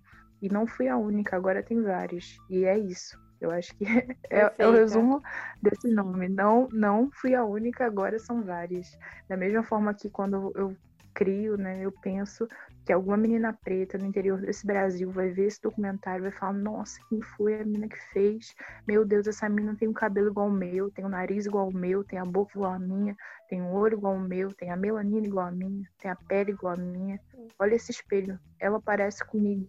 E 0.42 0.48
não 0.48 0.66
fui 0.66 0.88
a 0.88 0.96
única, 0.96 1.36
agora 1.36 1.62
tem 1.62 1.80
várias. 1.80 2.36
E 2.48 2.64
é 2.64 2.76
isso. 2.76 3.16
Eu 3.40 3.50
acho 3.50 3.74
que 3.76 3.84
é, 4.30 4.52
é, 4.58 4.66
o 4.66 4.72
resumo 4.72 5.22
desse 5.62 5.88
nome. 5.88 6.28
Não, 6.28 6.68
não 6.72 7.10
fui 7.10 7.34
a 7.34 7.44
única, 7.44 7.86
agora 7.86 8.18
são 8.18 8.42
várias. 8.42 8.98
Da 9.28 9.36
mesma 9.36 9.62
forma 9.62 9.94
que 9.94 10.10
quando 10.10 10.52
eu 10.54 10.76
crio, 11.14 11.56
né, 11.56 11.84
eu 11.84 11.92
penso 11.92 12.46
que 12.84 12.92
alguma 12.92 13.16
menina 13.16 13.52
preta 13.52 13.98
no 13.98 14.06
interior 14.06 14.40
desse 14.40 14.66
Brasil 14.66 15.10
vai 15.10 15.28
ver 15.28 15.46
esse 15.46 15.60
documentário 15.60 16.22
e 16.22 16.30
vai 16.30 16.38
falar: 16.38 16.52
Nossa, 16.52 16.98
quem 17.08 17.20
foi 17.20 17.60
a 17.60 17.64
menina 17.64 17.88
que 17.88 17.98
fez? 18.12 18.54
Meu 18.86 19.04
Deus, 19.04 19.26
essa 19.26 19.48
menina 19.48 19.76
tem 19.76 19.88
um 19.88 19.92
cabelo 19.92 20.28
igual 20.28 20.46
ao 20.46 20.52
meu, 20.52 20.90
tem 20.90 21.04
um 21.04 21.08
nariz 21.08 21.46
igual 21.46 21.66
ao 21.66 21.72
meu, 21.72 22.04
tem 22.04 22.18
a 22.18 22.24
boca 22.24 22.52
igual 22.54 22.72
a 22.72 22.78
minha, 22.78 23.16
tem 23.48 23.60
um 23.60 23.72
olho 23.72 23.98
igual 23.98 24.14
ao 24.14 24.20
meu, 24.20 24.52
tem 24.54 24.70
a 24.70 24.76
melanina 24.76 25.26
igual 25.26 25.46
a 25.46 25.50
minha, 25.52 25.88
tem 25.98 26.10
a 26.10 26.16
pele 26.16 26.52
igual 26.52 26.74
a 26.74 26.76
minha. 26.76 27.20
Olha 27.58 27.74
esse 27.74 27.90
espelho, 27.90 28.38
ela 28.58 28.80
parece 28.80 29.24
comigo. 29.24 29.68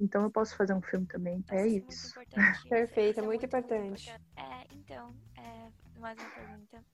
Então 0.00 0.22
eu 0.22 0.30
posso 0.30 0.56
fazer 0.56 0.72
um 0.72 0.80
filme 0.80 1.06
também. 1.06 1.44
É 1.50 1.66
isso. 1.66 2.18
Perfeito, 2.68 3.20
é 3.20 3.22
muito 3.22 3.44
importante. 3.44 4.10
É, 4.36 4.66
então, 4.74 5.14
é, 5.36 5.98
mais 6.00 6.18
uma 6.18 6.30
pergunta. 6.30 6.84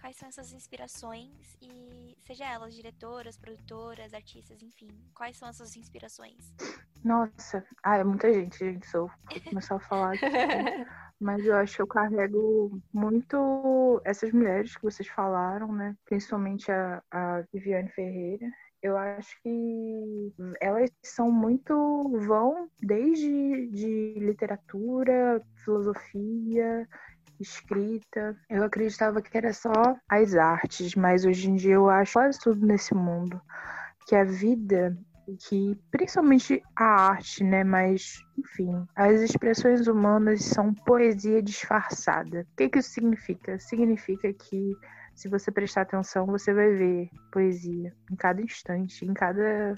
Quais 0.00 0.16
são 0.16 0.28
essas 0.28 0.52
inspirações 0.52 1.56
e 1.60 2.16
seja 2.26 2.46
elas 2.46 2.74
diretoras, 2.74 3.36
produtoras, 3.36 4.14
artistas, 4.14 4.62
enfim, 4.62 4.88
quais 5.14 5.36
são 5.36 5.46
essas 5.46 5.76
inspirações? 5.76 6.54
Nossa, 7.04 7.64
ah, 7.82 7.98
é 7.98 8.04
muita 8.04 8.32
gente, 8.32 8.58
gente. 8.58 8.86
Se 8.86 8.96
eu 8.96 9.10
começar 9.44 9.76
a 9.76 9.80
falar 9.80 10.14
aqui, 10.14 10.20
mas 11.20 11.44
eu 11.44 11.54
acho 11.54 11.76
que 11.76 11.82
eu 11.82 11.86
carrego 11.86 12.80
muito 12.92 14.00
essas 14.02 14.32
mulheres 14.32 14.74
que 14.74 14.82
vocês 14.82 15.06
falaram, 15.08 15.70
né? 15.70 15.94
Principalmente 16.06 16.72
a, 16.72 17.02
a 17.10 17.42
Viviane 17.52 17.90
Ferreira 17.90 18.50
eu 18.82 18.96
acho 18.96 19.40
que 19.42 20.32
elas 20.60 20.90
são 21.02 21.30
muito 21.30 21.74
vão 22.26 22.68
desde 22.80 23.66
de 23.68 24.14
literatura, 24.18 25.42
filosofia, 25.64 26.88
escrita. 27.38 28.36
Eu 28.48 28.64
acreditava 28.64 29.20
que 29.20 29.36
era 29.36 29.52
só 29.52 29.72
as 30.08 30.34
artes, 30.34 30.94
mas 30.94 31.24
hoje 31.24 31.50
em 31.50 31.56
dia 31.56 31.74
eu 31.74 31.88
acho 31.88 32.14
quase 32.14 32.38
tudo 32.38 32.66
nesse 32.66 32.94
mundo 32.94 33.40
que 34.06 34.14
a 34.16 34.24
vida 34.24 34.96
que 35.48 35.78
principalmente 35.90 36.62
a 36.74 36.84
arte, 36.84 37.44
né, 37.44 37.62
mas 37.62 38.20
enfim, 38.36 38.84
as 38.96 39.20
expressões 39.20 39.86
humanas 39.86 40.44
são 40.44 40.74
poesia 40.74 41.42
disfarçada. 41.42 42.46
O 42.52 42.56
que 42.56 42.68
que 42.68 42.78
isso 42.78 42.90
significa? 42.90 43.58
Significa 43.58 44.32
que 44.32 44.76
se 45.20 45.28
você 45.28 45.52
prestar 45.52 45.82
atenção, 45.82 46.24
você 46.24 46.54
vai 46.54 46.70
ver 46.70 47.10
poesia 47.30 47.94
em 48.10 48.16
cada 48.16 48.40
instante, 48.40 49.04
em 49.04 49.12
cada 49.12 49.74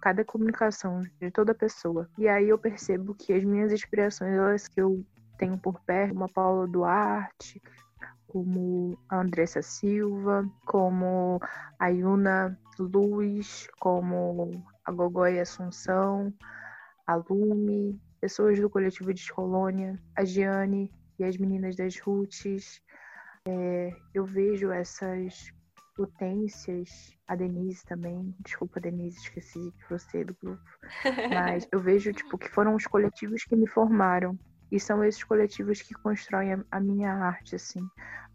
cada 0.00 0.24
comunicação 0.24 1.02
de 1.20 1.30
toda 1.30 1.54
pessoa. 1.54 2.08
E 2.16 2.26
aí 2.26 2.48
eu 2.48 2.58
percebo 2.58 3.14
que 3.14 3.34
as 3.34 3.44
minhas 3.44 3.72
inspirações, 3.72 4.32
elas 4.32 4.68
que 4.68 4.80
eu 4.80 5.04
tenho 5.36 5.58
por 5.58 5.78
perto, 5.80 6.14
como 6.14 6.24
a 6.24 6.28
Paula 6.28 6.66
Duarte, 6.66 7.60
como 8.26 8.98
a 9.06 9.20
Andressa 9.20 9.60
Silva, 9.60 10.48
como 10.64 11.40
a 11.78 11.88
Yuna 11.88 12.58
Luz, 12.78 13.68
como 13.78 14.64
a 14.82 14.92
Gogói 14.92 15.40
Assunção, 15.40 16.32
a 17.06 17.16
Lume, 17.16 18.00
pessoas 18.18 18.58
do 18.58 18.70
coletivo 18.70 19.12
de 19.12 19.30
Colônia, 19.30 19.98
a 20.14 20.24
Giane 20.24 20.90
e 21.18 21.24
as 21.24 21.36
meninas 21.36 21.76
das 21.76 21.98
Roots, 21.98 22.80
é, 23.46 23.92
eu 24.12 24.24
vejo 24.24 24.70
essas 24.72 25.52
potências, 25.96 27.16
a 27.26 27.34
Denise 27.34 27.84
também, 27.86 28.34
desculpa 28.40 28.80
Denise, 28.80 29.18
esqueci 29.18 29.60
de 29.60 29.84
você 29.88 30.24
do 30.24 30.36
grupo, 30.42 30.62
mas 31.32 31.66
eu 31.72 31.80
vejo 31.80 32.12
tipo 32.12 32.36
que 32.36 32.48
foram 32.50 32.74
os 32.74 32.86
coletivos 32.86 33.44
que 33.44 33.56
me 33.56 33.66
formaram 33.66 34.38
e 34.70 34.80
são 34.80 35.02
esses 35.02 35.22
coletivos 35.22 35.80
que 35.80 35.94
constroem 35.94 36.62
a, 36.70 36.80
minha 36.80 37.12
arte 37.12 37.54
assim, 37.54 37.80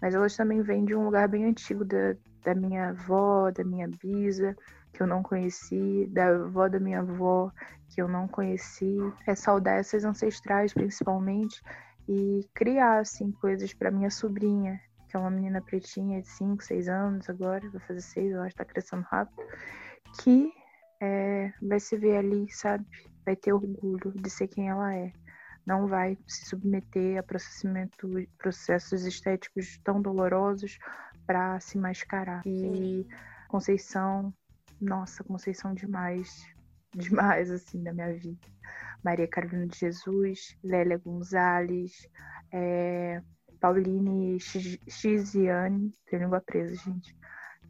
mas 0.01 0.15
elas 0.15 0.35
também 0.35 0.61
vêm 0.61 0.85
de 0.85 0.95
um 0.95 1.03
lugar 1.05 1.27
bem 1.27 1.45
antigo 1.45 1.83
da, 1.83 2.15
da 2.43 2.55
minha 2.55 2.89
avó, 2.89 3.51
da 3.51 3.63
minha 3.63 3.87
bisa, 4.01 4.55
que 4.93 5.03
eu 5.03 5.07
não 5.07 5.21
conheci, 5.21 6.07
da 6.09 6.29
avó 6.29 6.67
da 6.69 6.79
minha 6.79 6.99
avó, 6.99 7.51
que 7.89 8.01
eu 8.01 8.07
não 8.07 8.27
conheci, 8.27 8.97
é 9.27 9.35
saudar 9.35 9.77
essas 9.77 10.05
ancestrais 10.05 10.73
principalmente 10.73 11.61
e 12.07 12.47
criar 12.53 12.99
assim 12.99 13.31
coisas 13.31 13.73
para 13.73 13.91
minha 13.91 14.09
sobrinha 14.09 14.79
que 15.11 15.17
é 15.17 15.19
uma 15.19 15.29
menina 15.29 15.61
pretinha 15.61 16.21
de 16.21 16.27
5, 16.29 16.63
6 16.63 16.87
anos 16.87 17.29
agora, 17.29 17.69
vai 17.69 17.81
fazer 17.81 18.01
6, 18.01 18.31
eu 18.31 18.41
acho, 18.41 18.55
tá 18.55 18.63
crescendo 18.63 19.03
rápido, 19.03 19.43
que 20.21 20.49
é, 21.01 21.51
vai 21.61 21.81
se 21.81 21.97
ver 21.97 22.15
ali, 22.15 22.49
sabe? 22.49 22.85
Vai 23.25 23.35
ter 23.35 23.51
orgulho 23.51 24.13
de 24.15 24.29
ser 24.29 24.47
quem 24.47 24.69
ela 24.69 24.95
é. 24.95 25.11
Não 25.65 25.85
vai 25.85 26.17
se 26.25 26.45
submeter 26.45 27.19
a 27.19 27.23
processamento, 27.23 28.09
processos 28.37 29.03
estéticos 29.03 29.77
tão 29.83 30.01
dolorosos 30.01 30.79
para 31.27 31.59
se 31.59 31.77
mascarar. 31.77 32.41
E 32.45 33.05
Conceição, 33.49 34.33
nossa, 34.79 35.25
Conceição 35.25 35.73
demais, 35.73 36.47
demais, 36.95 37.51
assim, 37.51 37.83
da 37.83 37.91
minha 37.91 38.13
vida. 38.13 38.47
Maria 39.03 39.27
Carolina 39.27 39.67
de 39.67 39.77
Jesus, 39.77 40.55
Lélia 40.63 40.97
Gonzalez, 40.97 42.07
é, 42.51 43.21
Pauline 43.61 44.39
Xiziane, 44.39 45.93
tem 46.09 46.19
língua 46.19 46.41
presa, 46.41 46.73
gente, 46.73 47.15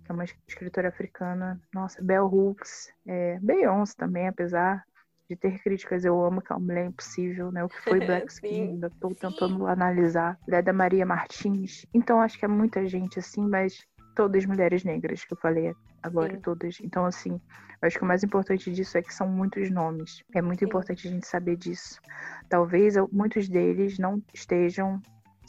que 0.03 0.09
é 0.09 0.13
uma 0.13 0.23
escritora 0.23 0.87
africana. 0.87 1.61
Nossa, 1.73 2.01
Bell 2.01 2.25
Hooks, 2.25 2.89
é, 3.05 3.37
Beyoncé 3.41 3.93
também, 3.97 4.29
apesar 4.29 4.83
de 5.29 5.35
ter 5.35 5.59
críticas, 5.61 6.03
eu 6.03 6.23
amo 6.23 6.41
que 6.41 6.51
é 6.51 6.55
uma 6.55 6.65
mulher 6.65 6.85
impossível, 6.85 7.51
né? 7.51 7.63
O 7.63 7.69
que 7.69 7.81
foi 7.81 7.99
Black 8.05 8.31
Skin, 8.31 8.69
ainda 8.69 8.89
tô 8.99 9.13
tentando 9.13 9.67
analisar. 9.67 10.39
Leda 10.47 10.73
Maria 10.73 11.05
Martins. 11.05 11.85
Então, 11.93 12.21
acho 12.21 12.39
que 12.39 12.45
é 12.45 12.47
muita 12.47 12.85
gente, 12.87 13.19
assim, 13.19 13.47
mas 13.47 13.85
todas 14.15 14.45
mulheres 14.45 14.83
negras, 14.83 15.23
que 15.23 15.33
eu 15.33 15.37
falei 15.37 15.73
agora, 16.03 16.33
Sim. 16.33 16.41
todas. 16.41 16.77
Então, 16.81 17.05
assim, 17.05 17.39
eu 17.81 17.87
acho 17.87 17.97
que 17.97 18.03
o 18.03 18.07
mais 18.07 18.23
importante 18.23 18.71
disso 18.71 18.97
é 18.97 19.01
que 19.01 19.13
são 19.13 19.27
muitos 19.27 19.69
nomes. 19.69 20.23
É 20.33 20.41
muito 20.41 20.59
Sim. 20.59 20.65
importante 20.65 21.07
a 21.07 21.11
gente 21.11 21.27
saber 21.27 21.55
disso. 21.55 21.99
Talvez 22.49 22.95
muitos 23.11 23.47
deles 23.47 23.97
não 23.97 24.21
estejam 24.33 25.01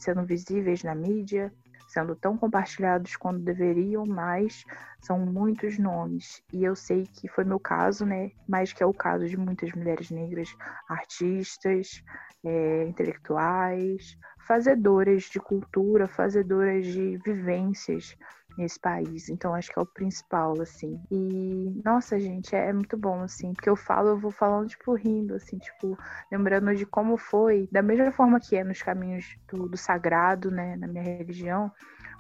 sendo 0.03 0.25
visíveis 0.25 0.83
na 0.83 0.95
mídia, 0.95 1.53
sendo 1.93 2.17
tão 2.17 2.39
compartilhados 2.39 3.17
quando 3.17 3.41
deveriam, 3.41 4.07
mas 4.07 4.65
são 5.01 5.19
muitos 5.19 5.79
nomes. 5.79 6.43
E 6.53 6.65
eu 6.65 6.75
sei 6.75 7.07
que 7.07 7.29
foi 7.29 7.45
meu 7.45 7.61
caso, 7.61 8.07
né? 8.07 8.31
Mas 8.49 8.73
que 8.73 8.83
é 8.83 8.87
o 8.87 8.95
caso 8.95 9.29
de 9.29 9.37
muitas 9.37 9.73
mulheres 9.73 10.11
negras, 10.11 10.49
artistas, 10.89 12.03
é, 12.45 12.85
intelectuais, 12.85 14.17
fazedoras 14.47 15.25
de 15.25 15.39
cultura, 15.39 16.09
fazedoras 16.09 16.87
de 16.87 17.19
vivências, 17.19 18.17
nesse 18.57 18.79
país. 18.79 19.29
Então 19.29 19.55
acho 19.55 19.71
que 19.73 19.79
é 19.79 19.83
o 19.83 19.87
principal, 19.87 20.61
assim. 20.61 21.01
E, 21.11 21.81
nossa, 21.85 22.19
gente, 22.19 22.55
é, 22.55 22.73
muito 22.73 22.97
bom, 22.97 23.23
assim, 23.23 23.53
porque 23.53 23.69
eu 23.69 23.77
falo, 23.77 24.11
eu 24.11 24.19
vou 24.19 24.31
falando, 24.31 24.69
tipo, 24.69 24.95
rindo, 24.95 25.35
assim, 25.35 25.59
tipo, 25.59 25.99
lembrando 26.31 26.75
de 26.75 26.87
como 26.87 27.17
foi, 27.17 27.69
da 27.71 27.83
mesma 27.83 28.11
forma 28.13 28.41
que 28.41 28.57
é 28.57 28.65
nos 28.65 28.83
caminhos 28.83 29.37
do, 29.51 29.69
do 29.69 29.77
sagrado, 29.77 30.51
né, 30.51 30.77
na 30.77 30.87
minha 30.87 31.03
religião, 31.03 31.71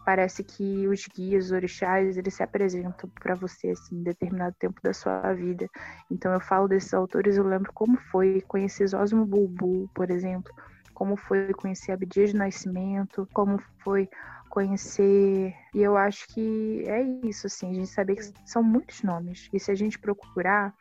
parece 0.04 0.42
que 0.42 0.86
os 0.88 1.06
guias, 1.06 1.46
os 1.46 1.52
orixás, 1.52 2.16
eles 2.16 2.34
se 2.34 2.42
apresentam 2.42 3.08
para 3.20 3.34
você 3.34 3.70
assim, 3.70 3.96
em 3.96 4.02
determinado 4.02 4.54
tempo 4.58 4.80
da 4.82 4.92
sua 4.92 5.32
vida. 5.32 5.68
Então 6.10 6.32
eu 6.32 6.40
falo 6.40 6.68
desses 6.68 6.92
autores, 6.92 7.36
eu 7.36 7.44
lembro 7.44 7.72
como 7.72 7.96
foi 8.10 8.42
conhecer 8.48 8.86
Zosmo 8.86 9.24
Bulbul, 9.24 9.88
por 9.94 10.10
exemplo, 10.10 10.52
como 10.92 11.16
foi 11.16 11.52
conhecer 11.54 11.92
Abdias 11.92 12.30
de 12.30 12.36
Nascimento, 12.36 13.28
como 13.32 13.58
foi 13.82 14.08
conhecer. 14.52 15.54
E 15.74 15.80
eu 15.80 15.96
acho 15.96 16.28
que 16.28 16.84
é 16.86 17.02
isso, 17.26 17.46
assim, 17.46 17.70
a 17.70 17.74
gente 17.74 17.88
saber 17.88 18.16
que 18.16 18.22
são 18.44 18.62
muitos 18.62 19.02
nomes. 19.02 19.48
E 19.50 19.58
se 19.58 19.70
a 19.70 19.74
gente 19.74 19.98
procurar, 19.98 20.74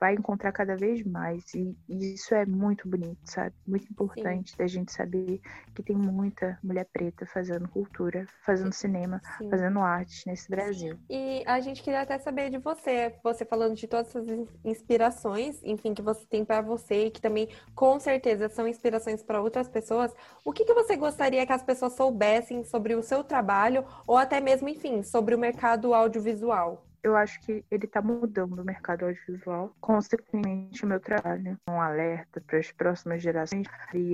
vai 0.00 0.14
encontrar 0.14 0.50
cada 0.50 0.74
vez 0.74 1.04
mais. 1.04 1.54
E, 1.54 1.76
e 1.86 2.14
isso 2.14 2.34
é 2.34 2.46
muito 2.46 2.88
bonito, 2.88 3.18
sabe? 3.24 3.54
Muito 3.66 3.84
importante 3.92 4.52
Sim. 4.52 4.56
da 4.56 4.66
gente 4.66 4.90
saber 4.90 5.40
que 5.74 5.82
tem 5.82 5.94
muita 5.94 6.58
mulher 6.64 6.86
preta 6.90 7.26
fazendo 7.26 7.68
cultura, 7.68 8.26
fazendo 8.44 8.72
cinema, 8.72 9.20
Sim. 9.36 9.50
fazendo 9.50 9.78
arte 9.80 10.26
nesse 10.26 10.48
Brasil. 10.48 10.98
E 11.08 11.44
a 11.46 11.60
gente 11.60 11.82
queria 11.82 12.00
até 12.00 12.18
saber 12.18 12.48
de 12.48 12.56
você, 12.56 13.14
você 13.22 13.44
falando 13.44 13.74
de 13.74 13.86
todas 13.86 14.08
essas 14.08 14.26
inspirações, 14.64 15.62
enfim, 15.62 15.92
que 15.92 16.02
você 16.02 16.24
tem 16.26 16.44
para 16.44 16.62
você 16.62 17.06
e 17.06 17.10
que 17.10 17.20
também 17.20 17.48
com 17.74 18.00
certeza 18.00 18.48
são 18.48 18.66
inspirações 18.66 19.22
para 19.22 19.42
outras 19.42 19.68
pessoas. 19.68 20.14
O 20.42 20.52
que, 20.52 20.64
que 20.64 20.72
você 20.72 20.96
gostaria 20.96 21.46
que 21.46 21.52
as 21.52 21.62
pessoas 21.62 21.92
soubessem 21.92 22.64
sobre 22.64 22.94
o 22.94 23.02
seu 23.02 23.22
trabalho 23.22 23.84
ou 24.06 24.16
até 24.16 24.40
mesmo, 24.40 24.68
enfim, 24.68 25.02
sobre 25.02 25.34
o 25.34 25.38
mercado 25.38 25.92
audiovisual? 25.92 26.89
Eu 27.02 27.16
acho 27.16 27.40
que 27.40 27.64
ele 27.70 27.86
está 27.86 28.02
mudando 28.02 28.58
o 28.58 28.64
mercado 28.64 29.06
audiovisual. 29.06 29.74
Consequentemente, 29.80 30.84
o 30.84 30.88
meu 30.88 31.00
trabalho 31.00 31.58
um 31.68 31.80
alerta 31.80 32.40
para 32.40 32.58
as 32.58 32.70
próximas 32.72 33.22
gerações 33.22 33.66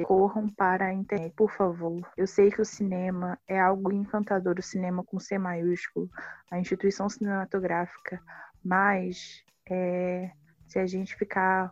corram 0.07 0.49
para 0.49 0.87
a 0.87 0.93
internet, 0.93 1.33
por 1.35 1.51
favor. 1.51 2.01
Eu 2.17 2.27
sei 2.27 2.51
que 2.51 2.61
o 2.61 2.65
cinema 2.65 3.39
é 3.49 3.61
algo 3.61 3.93
encantador, 3.93 4.57
o 4.59 4.63
cinema 4.63 5.03
com 5.03 5.19
C 5.19 5.39
maiúsculo, 5.39 6.09
a 6.51 6.59
instituição 6.59 7.09
cinematográfica, 7.09 8.21
mas 8.65 9.45
é, 9.69 10.31
se 10.69 10.79
a 10.79 10.87
gente 10.87 11.17
ficar 11.17 11.71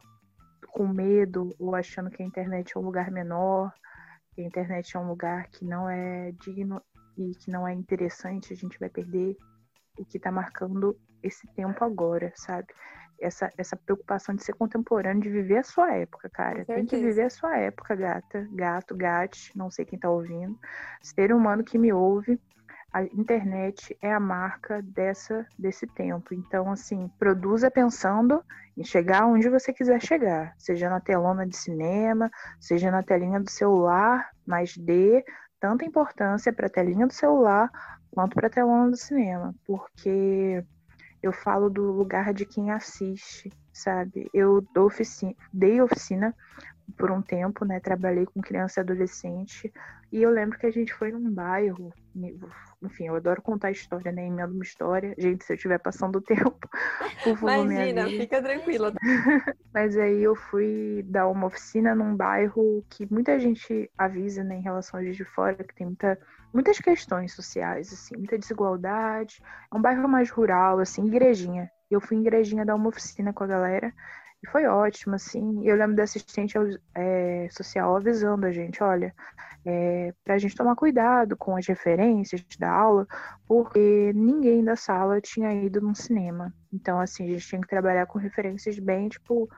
com 0.73 0.89
medo 0.89 1.55
ou 1.59 1.75
achando 1.75 2.11
que 2.11 2.23
a 2.23 2.27
internet 2.27 2.73
é 2.77 2.81
um 2.81 2.85
lugar 2.85 3.11
menor, 3.11 3.73
que 4.35 4.41
a 4.41 4.45
internet 4.45 4.97
é 4.97 5.01
um 5.01 5.07
lugar 5.07 5.47
que 5.49 5.65
não 5.65 5.89
é 5.89 6.33
digno 6.33 6.83
e 7.17 7.33
que 7.37 7.51
não 7.51 7.67
é 7.67 7.73
interessante, 7.73 8.53
a 8.53 8.57
gente 8.57 8.79
vai 8.79 8.89
perder 8.89 9.37
o 9.97 10.05
que 10.05 10.17
está 10.17 10.31
marcando 10.31 10.97
esse 11.23 11.47
tempo 11.55 11.85
agora, 11.85 12.33
sabe? 12.37 12.67
Essa, 13.21 13.51
essa 13.57 13.77
preocupação 13.77 14.35
de 14.35 14.45
ser 14.45 14.55
contemporâneo, 14.55 15.23
de 15.23 15.31
viver 15.31 15.59
a 15.59 15.63
sua 15.63 15.95
época, 15.95 16.29
cara. 16.29 16.65
Tem 16.65 16.85
que 16.85 16.97
viver 16.97 17.23
a 17.23 17.31
sua 17.31 17.57
época, 17.57 17.95
gata, 17.95 18.47
gato, 18.53 18.95
gate, 18.95 19.55
não 19.55 19.71
sei 19.71 19.85
quem 19.85 19.99
tá 19.99 20.11
ouvindo. 20.11 20.59
Ser 21.01 21.33
humano 21.33 21.63
que 21.63 21.79
me 21.79 21.93
ouve, 21.93 22.39
a 22.95 23.03
internet 23.03 23.97
é 24.01 24.13
a 24.13 24.21
marca 24.21 24.81
dessa 24.83 25.45
desse 25.59 25.85
tempo. 25.85 26.33
Então, 26.33 26.71
assim, 26.71 27.11
produza 27.19 27.69
pensando 27.69 28.41
em 28.77 28.85
chegar 28.85 29.27
onde 29.27 29.49
você 29.49 29.73
quiser 29.73 30.01
chegar, 30.01 30.55
seja 30.57 30.89
na 30.89 31.01
telona 31.01 31.45
de 31.45 31.57
cinema, 31.57 32.31
seja 32.61 32.93
na 32.93 33.03
telinha 33.03 33.41
do 33.41 33.51
celular, 33.51 34.31
mas 34.47 34.77
dê 34.77 35.25
tanta 35.59 35.85
importância 35.85 36.53
para 36.53 36.67
a 36.67 36.71
telinha 36.71 37.07
do 37.07 37.13
celular 37.13 37.69
quanto 38.15 38.35
para 38.35 38.47
a 38.47 38.51
telona 38.51 38.91
do 38.91 38.97
cinema, 38.97 39.55
porque 39.67 40.65
eu 41.23 41.33
falo 41.33 41.69
do 41.69 41.83
lugar 41.91 42.33
de 42.33 42.47
quem 42.47 42.71
assiste, 42.71 43.51
sabe? 43.73 44.29
Eu 44.33 44.65
dou 44.75 44.87
oficina, 44.87 45.35
dei 45.53 45.81
oficina 45.81 46.35
por 46.97 47.11
um 47.11 47.23
tempo, 47.23 47.65
né? 47.65 47.81
Trabalhei 47.81 48.27
com 48.27 48.41
criança 48.41 48.81
e 48.81 48.83
adolescente. 48.83 49.73
E 50.13 50.23
eu 50.23 50.31
lembro 50.31 50.59
que 50.59 50.67
a 50.67 50.71
gente 50.71 50.93
foi 50.93 51.11
num 51.11 51.31
bairro. 51.31 51.93
Enfim, 52.83 53.07
eu 53.07 53.17
adoro 53.17 53.43
contar 53.43 53.71
história, 53.71 54.13
né? 54.13 54.27
Emendo 54.27 54.55
uma 54.55 54.63
história. 54.63 55.15
Gente, 55.19 55.45
se 55.45 55.53
eu 55.53 55.57
estiver 55.57 55.79
passando 55.79 56.17
o 56.17 56.21
tempo, 56.21 56.57
por 57.25 57.37
favor, 57.37 57.65
Imagina, 57.65 58.07
fica 58.07 58.43
tranquila. 58.43 58.93
Mas 59.73 59.97
aí 59.97 60.23
eu 60.23 60.37
fui 60.37 61.05
dar 61.09 61.27
uma 61.29 61.47
oficina 61.47 61.95
num 61.95 62.15
bairro 62.15 62.85
que 62.91 63.11
muita 63.11 63.41
gente 63.41 63.91
avisa, 63.97 64.45
né? 64.45 64.57
Em 64.57 64.63
relação 64.63 65.01
a 65.01 65.03
de 65.03 65.25
fora, 65.25 65.65
que 65.65 65.75
tem 65.75 65.87
muita, 65.87 66.19
muitas 66.55 66.79
questões 66.79 67.33
sociais, 67.35 67.93
assim, 67.93 68.17
muita 68.17 68.39
desigualdade. 68.39 69.43
É 69.73 69.77
um 69.77 69.83
bairro 69.83 70.09
mais 70.09 70.31
rural, 70.31 70.79
assim, 70.79 71.05
igrejinha. 71.05 71.69
Eu 71.91 72.01
fui 72.01 72.17
em 72.17 72.21
igrejinha 72.21 72.65
dar 72.65 72.77
uma 72.77 72.89
oficina 72.89 73.33
com 73.33 73.43
a 73.43 73.47
galera. 73.49 73.93
E 74.43 74.49
foi 74.49 74.67
ótimo, 74.67 75.17
assim. 75.17 75.67
Eu 75.67 75.77
lembro 75.77 75.97
da 75.97 76.05
assistente 76.05 76.57
é, 76.95 77.49
social 77.51 77.97
avisando 77.97 78.47
a 78.47 78.53
gente, 78.53 78.83
olha, 78.83 79.13
é, 79.67 80.13
para 80.23 80.35
a 80.35 80.39
gente 80.39 80.55
tomar 80.55 80.77
cuidado 80.77 81.37
com 81.37 81.57
as 81.57 81.67
referências 81.67 82.45
da 82.59 82.71
aula, 82.71 83.07
porque 83.49 84.13
ninguém 84.15 84.63
da 84.63 84.77
sala 84.77 85.21
tinha 85.21 85.53
ido 85.55 85.81
num 85.81 85.95
cinema. 85.95 86.55
Então, 86.73 87.01
assim, 87.01 87.25
a 87.25 87.33
gente 87.33 87.49
tinha 87.49 87.61
que 87.61 87.69
trabalhar 87.69 88.07
com 88.07 88.19
referências 88.19 88.79
bem, 88.79 89.09
tipo, 89.09 89.49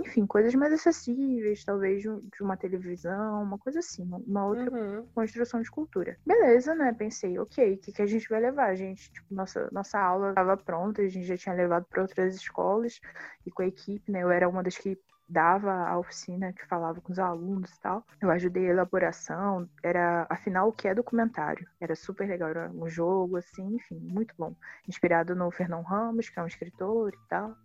enfim, 0.00 0.26
coisas 0.26 0.54
mais 0.54 0.72
acessíveis, 0.72 1.64
talvez 1.64 2.02
de 2.02 2.42
uma 2.42 2.56
televisão, 2.56 3.42
uma 3.42 3.58
coisa 3.58 3.80
assim, 3.80 4.08
uma 4.26 4.46
outra 4.46 4.70
uhum. 4.70 5.06
construção 5.14 5.60
de 5.60 5.70
cultura. 5.70 6.16
Beleza, 6.26 6.74
né? 6.74 6.92
Pensei, 6.92 7.38
ok, 7.38 7.74
o 7.74 7.78
que, 7.78 7.92
que 7.92 8.02
a 8.02 8.06
gente 8.06 8.28
vai 8.28 8.40
levar? 8.40 8.66
A 8.66 8.74
gente, 8.74 9.12
tipo, 9.12 9.34
nossa, 9.34 9.68
nossa 9.72 9.98
aula 9.98 10.30
estava 10.30 10.56
pronta, 10.56 11.02
a 11.02 11.08
gente 11.08 11.26
já 11.26 11.36
tinha 11.36 11.54
levado 11.54 11.86
para 11.88 12.02
outras 12.02 12.34
escolas 12.34 13.00
e 13.46 13.50
com 13.50 13.62
a 13.62 13.66
equipe, 13.66 14.10
né? 14.10 14.22
Eu 14.22 14.30
era 14.30 14.48
uma 14.48 14.62
das 14.62 14.76
que 14.76 14.98
dava 15.30 15.72
a 15.72 15.96
oficina 15.96 16.52
que 16.52 16.66
falava 16.66 17.00
com 17.00 17.12
os 17.12 17.18
alunos 17.18 17.70
e 17.72 17.80
tal. 17.80 18.04
Eu 18.20 18.30
ajudei 18.30 18.66
a 18.66 18.70
elaboração, 18.70 19.68
era, 19.82 20.26
afinal, 20.28 20.68
o 20.68 20.72
que 20.72 20.88
é 20.88 20.94
documentário? 20.94 21.66
Era 21.80 21.94
super 21.94 22.28
legal, 22.28 22.48
era 22.48 22.70
um 22.70 22.88
jogo, 22.88 23.36
assim, 23.36 23.76
enfim, 23.76 23.98
muito 24.00 24.34
bom. 24.36 24.56
Inspirado 24.88 25.34
no 25.36 25.50
Fernão 25.50 25.82
Ramos, 25.82 26.28
que 26.28 26.38
é 26.38 26.42
um 26.42 26.48
escritor 26.48 27.14
e 27.14 27.28
tal. 27.28 27.56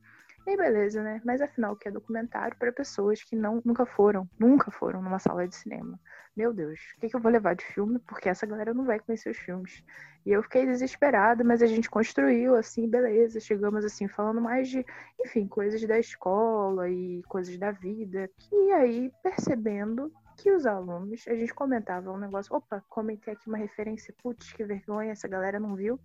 E 0.48 0.56
beleza, 0.56 1.02
né? 1.02 1.22
Mas 1.26 1.42
afinal, 1.42 1.74
o 1.74 1.76
que 1.76 1.88
é 1.88 1.92
documentário 1.92 2.56
para 2.58 2.72
pessoas 2.72 3.24
que 3.24 3.36
não, 3.36 3.62
nunca 3.66 3.86
foram, 3.86 4.30
nunca 4.38 4.70
foram 4.70 5.02
numa 5.02 5.18
sala 5.18 5.48
de 5.48 5.56
cinema. 5.56 6.00
Meu 6.36 6.54
Deus, 6.54 6.80
o 6.98 7.00
que, 7.00 7.10
que 7.10 7.16
eu 7.16 7.20
vou 7.20 7.32
levar 7.32 7.56
de 7.56 7.66
filme? 7.66 7.98
Porque 8.00 8.30
essa 8.30 8.46
galera 8.46 8.74
não 8.74 8.86
vai 8.86 9.00
conhecer 9.00 9.30
os 9.32 9.38
filmes. 9.38 9.84
E 10.24 10.32
eu 10.32 10.44
fiquei 10.44 10.66
desesperada, 10.66 11.44
mas 11.44 11.62
a 11.64 11.66
gente 11.66 11.90
construiu, 11.90 12.56
assim, 12.56 12.88
beleza. 12.88 13.40
Chegamos, 13.40 13.84
assim, 13.84 14.08
falando 14.08 14.42
mais 14.42 14.68
de, 14.68 14.86
enfim, 15.20 15.48
coisas 15.48 15.82
da 15.88 15.98
escola 15.98 16.90
e 16.90 17.24
coisas 17.24 17.58
da 17.58 17.72
vida. 17.72 18.30
E 18.52 18.72
aí, 18.74 19.12
percebendo 19.24 20.12
que 20.36 20.52
os 20.52 20.66
alunos, 20.66 21.28
a 21.28 21.36
gente 21.36 21.54
comentava 21.54 22.12
um 22.12 22.18
negócio, 22.18 22.56
opa, 22.56 22.84
comentei 22.90 23.34
aqui 23.34 23.48
uma 23.48 23.58
referência, 23.58 24.14
putz, 24.22 24.52
que 24.54 24.64
vergonha, 24.64 25.12
essa 25.12 25.28
galera 25.28 25.60
não 25.60 25.76
viu. 25.76 26.00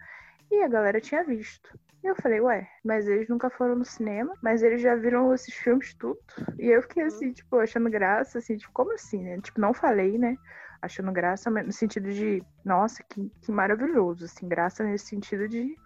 E 0.51 0.63
a 0.63 0.69
galera 0.69 1.01
tinha 1.01 1.23
visto. 1.23 1.79
E 2.03 2.07
eu 2.07 2.17
falei, 2.17 2.41
ué, 2.41 2.69
mas 2.85 3.07
eles 3.07 3.29
nunca 3.29 3.51
foram 3.51 3.77
no 3.77 3.85
cinema, 3.85 4.35
mas 4.43 4.63
eles 4.63 4.81
já 4.81 4.97
viram 4.97 5.33
esses 5.35 5.55
filmes 5.55 5.95
tudo. 5.95 6.19
E 6.59 6.67
eu 6.67 6.83
fiquei 6.83 7.05
assim, 7.05 7.27
uhum. 7.27 7.33
tipo, 7.33 7.57
achando 7.57 7.91
graça, 7.91 8.39
assim, 8.39 8.57
tipo, 8.57 8.73
como 8.73 8.93
assim, 8.95 9.23
né? 9.23 9.41
Tipo, 9.41 9.61
não 9.61 9.75
falei, 9.75 10.19
né? 10.19 10.37
Achando 10.83 11.13
graça, 11.13 11.51
mas 11.51 11.67
no 11.67 11.73
sentido 11.73 12.11
de, 12.11 12.43
nossa, 12.65 13.03
que, 13.03 13.31
que 13.43 13.53
maravilhoso, 13.53 14.25
assim, 14.25 14.49
graça 14.49 14.83
nesse 14.83 15.07
sentido 15.07 15.47
de 15.47 15.77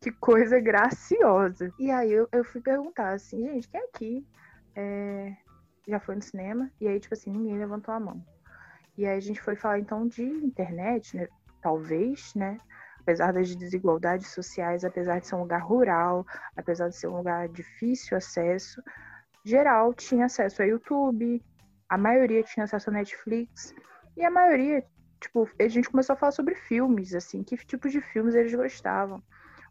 que 0.00 0.10
coisa 0.10 0.58
graciosa. 0.58 1.72
E 1.78 1.90
aí 1.90 2.12
eu, 2.12 2.28
eu 2.32 2.42
fui 2.42 2.60
perguntar 2.60 3.12
assim, 3.12 3.46
gente, 3.46 3.68
quem 3.68 3.80
aqui 3.80 4.26
é, 4.74 5.36
já 5.90 6.00
foi 6.00 6.14
no 6.14 6.22
cinema? 6.22 6.70
E 6.80 6.88
aí, 6.88 6.98
tipo 6.98 7.14
assim, 7.14 7.30
ninguém 7.30 7.58
levantou 7.58 7.92
a 7.92 8.00
mão. 8.00 8.24
E 8.96 9.06
aí 9.06 9.16
a 9.16 9.20
gente 9.20 9.40
foi 9.40 9.56
falar 9.56 9.78
então 9.78 10.06
de 10.06 10.22
internet, 10.22 11.16
né? 11.16 11.28
Talvez, 11.62 12.32
né? 12.34 12.58
apesar 13.00 13.32
das 13.32 13.54
desigualdades 13.56 14.28
sociais, 14.28 14.84
apesar 14.84 15.18
de 15.20 15.26
ser 15.26 15.34
um 15.34 15.40
lugar 15.40 15.62
rural, 15.62 16.24
apesar 16.56 16.88
de 16.88 16.96
ser 16.96 17.08
um 17.08 17.16
lugar 17.16 17.48
difícil 17.48 18.16
acesso, 18.16 18.82
geral 19.44 19.92
tinha 19.94 20.26
acesso 20.26 20.62
a 20.62 20.66
YouTube, 20.66 21.42
a 21.88 21.98
maioria 21.98 22.42
tinha 22.42 22.64
acesso 22.64 22.90
a 22.90 22.92
Netflix, 22.92 23.74
e 24.16 24.24
a 24.24 24.30
maioria, 24.30 24.84
tipo, 25.20 25.48
a 25.58 25.68
gente 25.68 25.90
começou 25.90 26.14
a 26.14 26.16
falar 26.16 26.32
sobre 26.32 26.54
filmes, 26.54 27.14
assim, 27.14 27.42
que 27.42 27.56
tipos 27.56 27.90
de 27.90 28.00
filmes 28.00 28.34
eles 28.34 28.54
gostavam. 28.54 29.22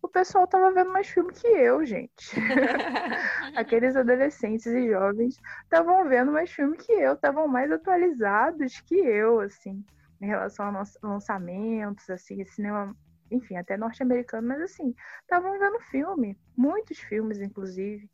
O 0.01 0.07
pessoal 0.07 0.47
tava 0.47 0.71
vendo 0.71 0.91
mais 0.91 1.07
filme 1.07 1.31
que 1.33 1.47
eu, 1.47 1.85
gente. 1.85 2.31
Aqueles 3.55 3.95
adolescentes 3.95 4.65
e 4.65 4.89
jovens 4.89 5.39
estavam 5.63 6.07
vendo 6.07 6.31
mais 6.31 6.49
filme 6.51 6.77
que 6.77 6.91
eu, 6.91 7.13
estavam 7.13 7.47
mais 7.47 7.71
atualizados 7.71 8.79
que 8.81 8.95
eu, 8.95 9.41
assim, 9.41 9.83
em 10.21 10.25
relação 10.25 10.65
a 10.65 10.83
lançamentos, 11.03 12.09
assim, 12.09 12.43
cinema 12.45 12.95
enfim, 13.31 13.55
até 13.57 13.77
norte-americano, 13.77 14.47
mas 14.47 14.61
assim, 14.61 14.95
estavam 15.21 15.57
vendo 15.59 15.79
filme, 15.81 16.37
muitos 16.57 16.97
filmes, 16.99 17.39
inclusive. 17.39 18.09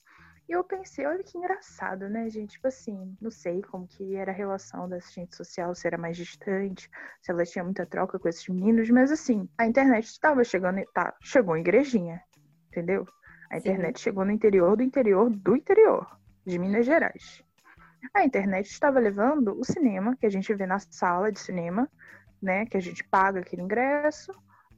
E 0.48 0.52
eu 0.52 0.64
pensei, 0.64 1.06
olha 1.08 1.24
que 1.24 1.38
engraçado, 1.38 2.08
né, 2.08 2.30
gente? 2.30 2.52
Tipo 2.52 2.68
assim, 2.68 3.18
não 3.20 3.32
sei 3.32 3.64
como 3.64 3.88
que 3.88 4.16
era 4.16 4.32
a 4.32 4.36
relação 4.36 4.88
da 4.88 4.98
assistente 4.98 5.36
social, 5.36 5.74
se 5.74 5.88
era 5.88 5.98
mais 5.98 6.16
distante, 6.16 6.89
se 7.22 7.32
ela 7.32 7.43
tinha 7.43 7.64
muita 7.64 7.86
troca 7.86 8.20
com 8.20 8.30
esses 8.30 8.48
meninos, 8.48 8.89
mas 8.91 9.12
assim, 9.12 9.50
a 9.58 9.66
internet 9.66 10.06
estava 10.06 10.43
chegando, 10.43 10.84
tá, 10.93 11.16
chegou 11.20 11.58
em 11.58 11.62
igrejinha, 11.62 12.22
entendeu? 12.68 13.08
A 13.50 13.58
internet 13.58 13.98
Sim. 13.98 14.04
chegou 14.04 14.24
no 14.24 14.32
interior 14.32 14.78
do 14.78 14.84
interior 14.84 15.30
do 15.32 15.56
interior, 15.56 16.20
de 16.46 16.60
Minas 16.60 16.86
Gerais. 16.86 17.43
A 18.14 18.24
internet 18.24 18.68
estava 18.68 19.00
levando 19.00 19.60
o 19.60 19.64
cinema, 19.64 20.16
que 20.16 20.28
a 20.28 20.30
gente 20.30 20.54
vê 20.54 20.68
na 20.68 20.78
sala 20.78 21.32
de 21.32 21.39
cinema, 21.39 21.89
né, 22.39 22.68
que 22.68 22.78
a 22.78 22.80
gente 22.80 23.04
paga 23.04 23.39
aquele 23.39 23.64
ingresso, 23.64 24.32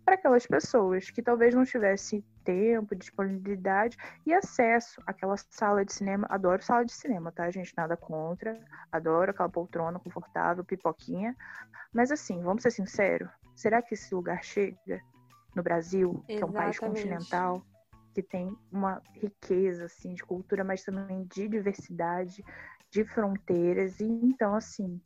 para 0.07 0.15
aquelas 0.15 0.47
pessoas 0.47 1.09
que 1.09 1.21
talvez 1.21 1.53
não 1.53 1.65
tivessem 1.65 2.23
tempo, 2.45 2.95
disponibilidade 2.95 3.97
e 4.25 4.33
acesso 4.33 5.01
àquela 5.05 5.35
sala 5.35 5.83
de 5.83 5.91
cinema. 5.91 6.25
Adoro 6.29 6.63
sala 6.63 6.85
de 6.85 6.93
cinema, 6.93 7.29
tá, 7.29 7.51
gente? 7.51 7.73
Nada 7.75 7.97
contra. 7.97 8.57
Adoro 8.89 9.31
aquela 9.31 9.49
poltrona 9.49 9.99
confortável, 9.99 10.63
pipoquinha. 10.63 11.35
Mas 11.93 12.09
assim, 12.09 12.41
vamos 12.41 12.63
ser 12.63 12.71
sinceros, 12.71 13.29
será 13.53 13.81
que 13.81 13.95
esse 13.95 14.15
lugar 14.15 14.41
chega 14.45 15.01
no 15.53 15.61
Brasil, 15.61 16.23
Exatamente. 16.29 16.37
que 16.37 16.41
é 16.41 16.45
um 16.45 16.53
país 16.53 16.79
continental, 16.79 17.61
que 18.13 18.23
tem 18.23 18.57
uma 18.71 19.01
riqueza 19.13 19.87
assim 19.87 20.13
de 20.13 20.23
cultura, 20.23 20.63
mas 20.63 20.85
também 20.85 21.25
de 21.25 21.49
diversidade, 21.49 22.45
de 22.89 23.03
fronteiras. 23.03 23.99
E 23.99 24.05
então 24.05 24.55
assim, 24.55 25.01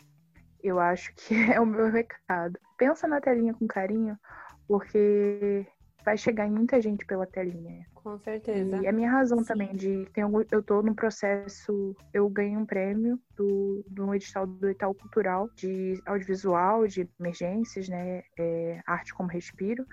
eu 0.61 0.79
acho 0.79 1.11
que 1.15 1.33
é 1.51 1.59
o 1.59 1.65
meu 1.65 1.89
recado. 1.89 2.59
Pensa 2.77 3.07
na 3.07 3.19
telinha 3.19 3.55
com 3.55 3.65
carinho, 3.65 4.15
porque 4.71 5.67
vai 6.05 6.17
chegar 6.17 6.47
em 6.47 6.51
muita 6.51 6.81
gente 6.81 7.05
pela 7.05 7.27
telinha. 7.27 7.85
Com 7.93 8.17
certeza. 8.17 8.77
E 8.81 8.87
a 8.87 8.91
minha 8.93 9.11
razão 9.11 9.39
Sim. 9.39 9.45
também 9.45 9.75
de 9.75 10.07
tem 10.13 10.23
algum, 10.23 10.41
eu 10.49 10.63
tô 10.63 10.81
no 10.81 10.95
processo, 10.95 11.93
eu 12.13 12.29
ganhei 12.29 12.55
um 12.55 12.65
prêmio 12.65 13.19
do, 13.35 13.83
do 13.85 14.15
edital 14.15 14.47
do 14.47 14.69
Itaú 14.69 14.95
Cultural 14.95 15.49
de 15.57 16.01
audiovisual, 16.05 16.87
de 16.87 17.05
emergências, 17.19 17.89
né, 17.89 18.23
é, 18.39 18.81
arte 18.87 19.13
como 19.13 19.27
respiro, 19.27 19.85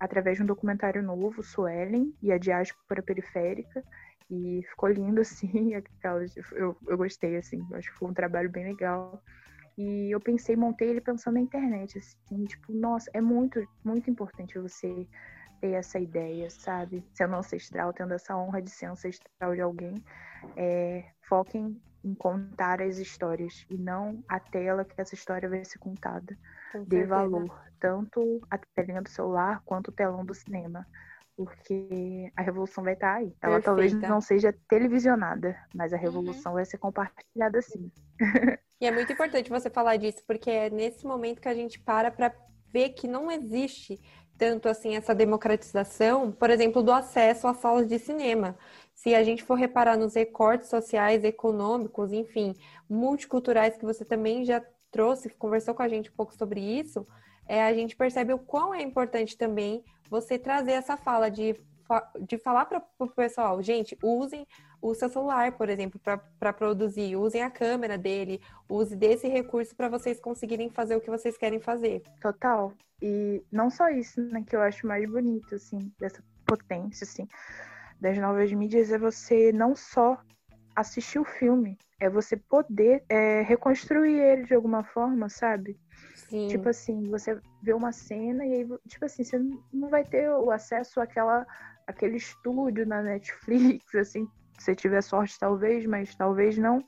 através 0.00 0.36
de 0.36 0.42
um 0.42 0.46
documentário 0.46 1.00
novo, 1.00 1.40
Suelen 1.40 2.12
e 2.20 2.32
a 2.32 2.38
diáspora 2.38 3.00
periférica. 3.00 3.84
E 4.28 4.62
ficou 4.68 4.88
lindo, 4.88 5.20
assim, 5.22 5.74
aquelas, 5.74 6.36
eu, 6.54 6.76
eu 6.88 6.96
gostei, 6.98 7.36
assim, 7.36 7.64
acho 7.72 7.88
que 7.92 7.98
foi 7.98 8.08
um 8.08 8.14
trabalho 8.14 8.50
bem 8.50 8.64
legal. 8.64 9.22
E 9.78 10.12
eu 10.12 10.20
pensei, 10.20 10.56
montei 10.56 10.88
ele 10.88 11.00
pensando 11.00 11.34
na 11.34 11.40
internet, 11.40 11.98
assim, 11.98 12.44
tipo, 12.46 12.72
nossa, 12.72 13.08
é 13.14 13.20
muito, 13.20 13.64
muito 13.84 14.10
importante 14.10 14.58
você 14.58 15.06
ter 15.60 15.70
essa 15.70 16.00
ideia, 16.00 16.50
sabe? 16.50 17.06
Sendo 17.14 17.36
ancestral, 17.36 17.92
tendo 17.92 18.12
essa 18.12 18.36
honra 18.36 18.60
de 18.60 18.70
ser 18.70 18.86
ancestral 18.86 19.54
de 19.54 19.60
alguém, 19.60 19.94
é, 20.56 21.04
foquem 21.22 21.80
em 22.04 22.12
contar 22.12 22.82
as 22.82 22.98
histórias 22.98 23.64
e 23.70 23.78
não 23.78 24.20
a 24.28 24.40
tela 24.40 24.84
que 24.84 25.00
essa 25.00 25.14
história 25.14 25.48
vai 25.48 25.64
ser 25.64 25.78
contada. 25.78 26.36
Dê 26.84 27.04
valor, 27.04 27.48
tanto 27.78 28.40
a 28.50 28.58
telinha 28.58 29.00
do 29.00 29.08
celular 29.08 29.62
quanto 29.64 29.88
o 29.88 29.92
telão 29.92 30.24
do 30.24 30.34
cinema. 30.34 30.84
Porque 31.38 32.32
a 32.36 32.42
revolução 32.42 32.82
vai 32.82 32.94
estar 32.94 33.14
aí. 33.14 33.32
Ela 33.40 33.60
Perfeita. 33.60 33.62
talvez 33.62 33.94
não 33.94 34.20
seja 34.20 34.52
televisionada, 34.68 35.56
mas 35.72 35.92
a 35.92 35.96
uhum. 35.96 36.02
revolução 36.02 36.50
uhum. 36.50 36.56
vai 36.56 36.64
ser 36.64 36.78
compartilhada 36.78 37.62
sim. 37.62 37.92
E 38.80 38.86
é 38.86 38.90
muito 38.92 39.12
importante 39.12 39.48
você 39.48 39.70
falar 39.70 39.96
disso, 39.96 40.22
porque 40.26 40.50
é 40.50 40.68
nesse 40.68 41.04
momento 41.06 41.40
que 41.40 41.48
a 41.48 41.54
gente 41.54 41.80
para 41.80 42.10
para 42.10 42.32
ver 42.72 42.90
que 42.90 43.08
não 43.08 43.30
existe 43.30 44.00
tanto 44.36 44.68
assim 44.68 44.94
essa 44.94 45.14
democratização, 45.14 46.30
por 46.30 46.48
exemplo, 46.48 46.82
do 46.82 46.92
acesso 46.92 47.48
às 47.48 47.56
salas 47.58 47.88
de 47.88 47.98
cinema. 47.98 48.56
Se 48.94 49.14
a 49.14 49.22
gente 49.22 49.42
for 49.42 49.54
reparar 49.54 49.96
nos 49.96 50.14
recortes 50.14 50.68
sociais, 50.68 51.24
econômicos, 51.24 52.12
enfim, 52.12 52.54
multiculturais 52.88 53.76
que 53.76 53.84
você 53.84 54.04
também 54.04 54.44
já 54.44 54.64
trouxe, 54.90 55.28
conversou 55.30 55.74
com 55.74 55.82
a 55.82 55.88
gente 55.88 56.10
um 56.10 56.14
pouco 56.14 56.34
sobre 56.34 56.60
isso, 56.60 57.06
é, 57.48 57.64
a 57.64 57.72
gente 57.72 57.96
percebe 57.96 58.32
o 58.32 58.38
quão 58.38 58.74
é 58.74 58.82
importante 58.82 59.36
também 59.36 59.84
você 60.10 60.38
trazer 60.38 60.72
essa 60.72 60.96
fala 60.96 61.30
de, 61.30 61.54
de 62.20 62.38
falar 62.38 62.66
para 62.66 62.82
o 62.98 63.08
pessoal, 63.08 63.62
gente, 63.62 63.96
usem 64.02 64.46
o 64.80 64.94
seu 64.94 65.08
celular, 65.08 65.52
por 65.52 65.68
exemplo, 65.68 66.00
para 66.38 66.52
produzir. 66.52 67.16
Usem 67.16 67.42
a 67.42 67.50
câmera 67.50 67.98
dele, 67.98 68.40
use 68.68 68.94
desse 68.94 69.28
recurso 69.28 69.74
para 69.74 69.88
vocês 69.88 70.20
conseguirem 70.20 70.70
fazer 70.70 70.96
o 70.96 71.00
que 71.00 71.10
vocês 71.10 71.36
querem 71.36 71.60
fazer. 71.60 72.02
Total. 72.20 72.72
E 73.00 73.42
não 73.50 73.70
só 73.70 73.88
isso, 73.88 74.20
né, 74.20 74.44
que 74.46 74.56
eu 74.56 74.60
acho 74.60 74.86
mais 74.86 75.08
bonito, 75.08 75.54
assim, 75.54 75.92
dessa 75.98 76.22
potência, 76.44 77.04
assim, 77.04 77.28
das 78.00 78.18
novas 78.18 78.52
mídias, 78.52 78.90
é 78.90 78.98
você 78.98 79.52
não 79.52 79.74
só 79.76 80.18
assistir 80.80 81.18
o 81.18 81.24
filme, 81.24 81.76
é 82.00 82.08
você 82.08 82.36
poder 82.36 83.02
é, 83.08 83.42
reconstruir 83.42 84.18
ele 84.18 84.44
de 84.44 84.54
alguma 84.54 84.84
forma, 84.84 85.28
sabe? 85.28 85.78
Sim. 86.14 86.46
Tipo 86.48 86.68
assim, 86.68 87.08
você 87.10 87.40
vê 87.62 87.72
uma 87.72 87.92
cena 87.92 88.46
e 88.46 88.52
aí, 88.52 88.68
tipo 88.86 89.04
assim, 89.04 89.24
você 89.24 89.38
não 89.72 89.88
vai 89.88 90.04
ter 90.04 90.30
o 90.30 90.50
acesso 90.50 91.00
àquela, 91.00 91.46
àquele 91.86 92.16
estúdio 92.16 92.86
na 92.86 93.02
Netflix, 93.02 93.92
assim, 93.96 94.28
se 94.58 94.74
tiver 94.74 95.02
sorte, 95.02 95.38
talvez, 95.38 95.86
mas 95.86 96.14
talvez 96.14 96.56
não. 96.56 96.84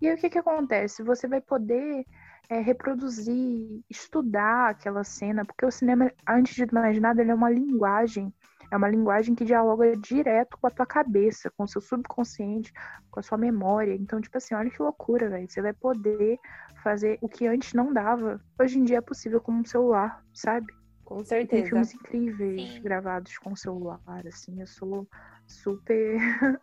E 0.00 0.08
aí 0.08 0.14
o 0.14 0.18
que, 0.18 0.30
que 0.30 0.38
acontece? 0.38 1.02
Você 1.02 1.26
vai 1.26 1.40
poder 1.40 2.04
é, 2.48 2.60
reproduzir, 2.60 3.82
estudar 3.88 4.70
aquela 4.70 5.02
cena, 5.04 5.44
porque 5.44 5.64
o 5.64 5.70
cinema, 5.70 6.12
antes 6.28 6.54
de 6.54 6.72
mais 6.72 7.00
nada, 7.00 7.22
ele 7.22 7.30
é 7.30 7.34
uma 7.34 7.50
linguagem. 7.50 8.32
É 8.72 8.76
uma 8.76 8.88
linguagem 8.88 9.34
que 9.34 9.44
dialoga 9.44 9.94
direto 9.94 10.56
com 10.58 10.66
a 10.66 10.70
tua 10.70 10.86
cabeça, 10.86 11.50
com 11.50 11.64
o 11.64 11.68
seu 11.68 11.82
subconsciente, 11.82 12.72
com 13.10 13.20
a 13.20 13.22
sua 13.22 13.36
memória. 13.36 13.94
Então, 13.94 14.18
tipo 14.18 14.38
assim, 14.38 14.54
olha 14.54 14.70
que 14.70 14.80
loucura, 14.80 15.28
velho. 15.28 15.46
Você 15.46 15.60
vai 15.60 15.74
poder 15.74 16.38
fazer 16.82 17.18
o 17.20 17.28
que 17.28 17.46
antes 17.46 17.74
não 17.74 17.92
dava. 17.92 18.40
Hoje 18.58 18.78
em 18.78 18.84
dia 18.84 18.96
é 18.96 19.02
possível 19.02 19.42
com 19.42 19.52
um 19.52 19.62
celular, 19.62 20.24
sabe? 20.32 20.72
Com 21.04 21.22
certeza. 21.22 21.50
Tem 21.50 21.68
filmes 21.68 21.94
incríveis 21.94 22.70
Sim. 22.70 22.82
gravados 22.82 23.36
com 23.36 23.54
celular, 23.54 24.00
assim. 24.26 24.58
Eu 24.58 24.66
sou 24.66 25.06
super 25.46 26.16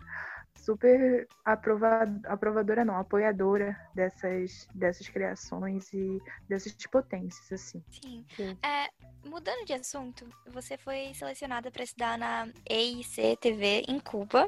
super 0.70 1.28
aprovada, 1.44 2.22
aprovadora 2.30 2.86
não, 2.86 2.96
apoiadora 2.96 3.76
dessas, 3.96 4.68
dessas 4.76 5.10
criações 5.10 5.92
e 5.92 6.22
dessas 6.48 6.74
potências, 6.92 7.52
assim. 7.52 7.84
Sim. 7.90 8.24
Sim. 8.36 8.58
É, 8.64 8.88
mudando 9.28 9.66
de 9.66 9.74
assunto, 9.74 10.28
você 10.48 10.78
foi 10.78 11.12
selecionada 11.16 11.72
para 11.72 11.84
estudar 11.84 12.20
na 12.20 12.48
EIC 12.70 13.38
TV 13.42 13.84
em 13.88 14.00
Cuba, 14.00 14.48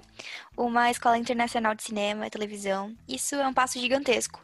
uma 0.56 0.92
escola 0.92 1.18
internacional 1.18 1.74
de 1.74 1.82
cinema 1.82 2.28
e 2.28 2.30
televisão. 2.30 2.96
Isso 3.08 3.34
é 3.36 3.48
um 3.48 3.54
passo 3.54 3.80
gigantesco. 3.80 4.40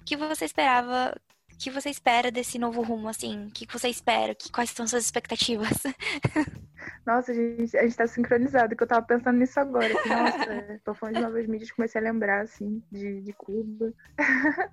O 0.00 0.04
que 0.04 0.16
você 0.16 0.44
esperava 0.44 1.12
que 1.58 1.70
você 1.70 1.90
espera 1.90 2.30
desse 2.30 2.58
novo 2.58 2.82
rumo, 2.82 3.08
assim? 3.08 3.46
O 3.46 3.50
que 3.50 3.66
você 3.70 3.88
espera? 3.88 4.34
Que, 4.34 4.50
quais 4.50 4.70
são 4.70 4.86
suas 4.86 5.04
expectativas? 5.04 5.68
Nossa, 7.04 7.32
a 7.32 7.34
gente, 7.34 7.76
a 7.76 7.82
gente 7.82 7.96
tá 7.96 8.06
sincronizado, 8.06 8.76
que 8.76 8.82
eu 8.82 8.86
tava 8.86 9.04
pensando 9.04 9.38
nisso 9.38 9.58
agora. 9.58 9.88
Que, 9.88 10.08
nossa, 10.08 10.80
tô 10.84 10.94
falando 10.94 11.16
de 11.16 11.22
novas 11.22 11.46
mídias, 11.46 11.72
comecei 11.72 12.00
a 12.00 12.04
lembrar, 12.04 12.42
assim, 12.42 12.82
de, 12.90 13.22
de 13.22 13.32
Cuba. 13.32 13.92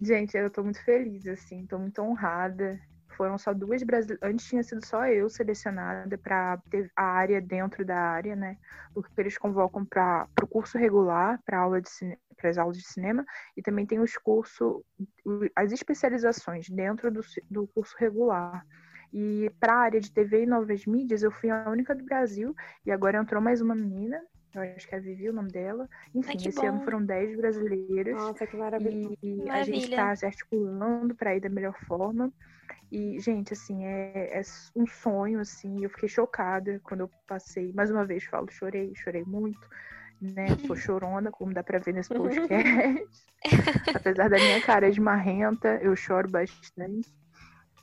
gente, 0.00 0.36
eu 0.36 0.50
tô 0.50 0.62
muito 0.62 0.82
feliz, 0.84 1.26
assim, 1.26 1.66
tô 1.66 1.78
muito 1.78 2.00
honrada. 2.00 2.78
Foram 3.16 3.38
só 3.38 3.52
duas 3.52 3.82
brasileiras. 3.82 4.22
Antes 4.22 4.46
tinha 4.46 4.62
sido 4.62 4.84
só 4.84 5.06
eu 5.06 5.28
selecionada 5.28 6.16
para 6.18 6.60
a 6.96 7.04
área 7.04 7.40
dentro 7.40 7.84
da 7.84 7.96
área, 7.96 8.34
né? 8.34 8.58
Porque 8.92 9.20
eles 9.20 9.38
convocam 9.38 9.84
para 9.84 10.28
o 10.42 10.46
curso 10.46 10.78
regular, 10.78 11.40
para 11.44 11.58
aula 11.58 11.80
de 11.80 11.88
para 12.36 12.50
as 12.50 12.58
aulas 12.58 12.76
de 12.76 12.84
cinema, 12.84 13.24
e 13.56 13.62
também 13.62 13.86
tem 13.86 14.00
os 14.00 14.16
cursos, 14.16 14.82
as 15.54 15.72
especializações 15.72 16.68
dentro 16.68 17.10
do, 17.10 17.20
do 17.50 17.66
curso 17.68 17.94
regular. 17.98 18.66
E 19.12 19.50
para 19.60 19.72
a 19.72 19.78
área 19.78 20.00
de 20.00 20.12
TV 20.12 20.42
e 20.42 20.46
novas 20.46 20.84
mídias, 20.84 21.22
eu 21.22 21.30
fui 21.30 21.48
a 21.48 21.70
única 21.70 21.94
do 21.94 22.04
Brasil, 22.04 22.54
e 22.84 22.90
agora 22.90 23.18
entrou 23.18 23.40
mais 23.40 23.60
uma 23.60 23.74
menina, 23.74 24.20
eu 24.54 24.62
acho 24.62 24.88
que 24.88 24.94
é 24.94 24.98
a 24.98 25.00
Vivi 25.00 25.28
o 25.28 25.32
nome 25.32 25.50
dela. 25.50 25.88
Enfim, 26.14 26.36
Ai, 26.38 26.48
esse 26.48 26.60
bom. 26.60 26.68
ano 26.68 26.84
foram 26.84 27.04
10 27.04 27.36
brasileiros. 27.36 28.14
Nossa, 28.14 28.46
que 28.46 28.56
maravilha. 28.56 29.16
E 29.22 29.36
maravilha. 29.36 29.54
a 29.54 29.64
gente 29.64 29.90
está 29.90 30.16
se 30.16 30.26
articulando 30.26 31.14
para 31.14 31.36
ir 31.36 31.40
da 31.40 31.48
melhor 31.48 31.74
forma. 31.86 32.32
E, 32.90 33.18
gente, 33.18 33.52
assim, 33.52 33.84
é, 33.84 34.38
é, 34.38 34.42
um 34.76 34.86
sonho, 34.86 35.40
assim. 35.40 35.82
Eu 35.82 35.90
fiquei 35.90 36.08
chocada 36.08 36.80
quando 36.84 37.00
eu 37.00 37.10
passei. 37.26 37.72
Mais 37.72 37.90
uma 37.90 38.04
vez 38.04 38.24
falo, 38.24 38.50
chorei, 38.50 38.94
chorei 38.94 39.24
muito. 39.24 39.68
Né? 40.20 40.46
Sou 40.66 40.76
chorona, 40.76 41.30
como 41.30 41.52
dá 41.52 41.62
pra 41.62 41.78
ver 41.78 41.94
nesse 41.94 42.10
podcast. 42.14 43.06
Apesar 43.94 44.30
da 44.30 44.36
minha 44.36 44.60
cara 44.62 44.90
de 44.90 45.00
marrenta, 45.00 45.78
eu 45.82 45.94
choro 45.96 46.30
bastante 46.30 47.12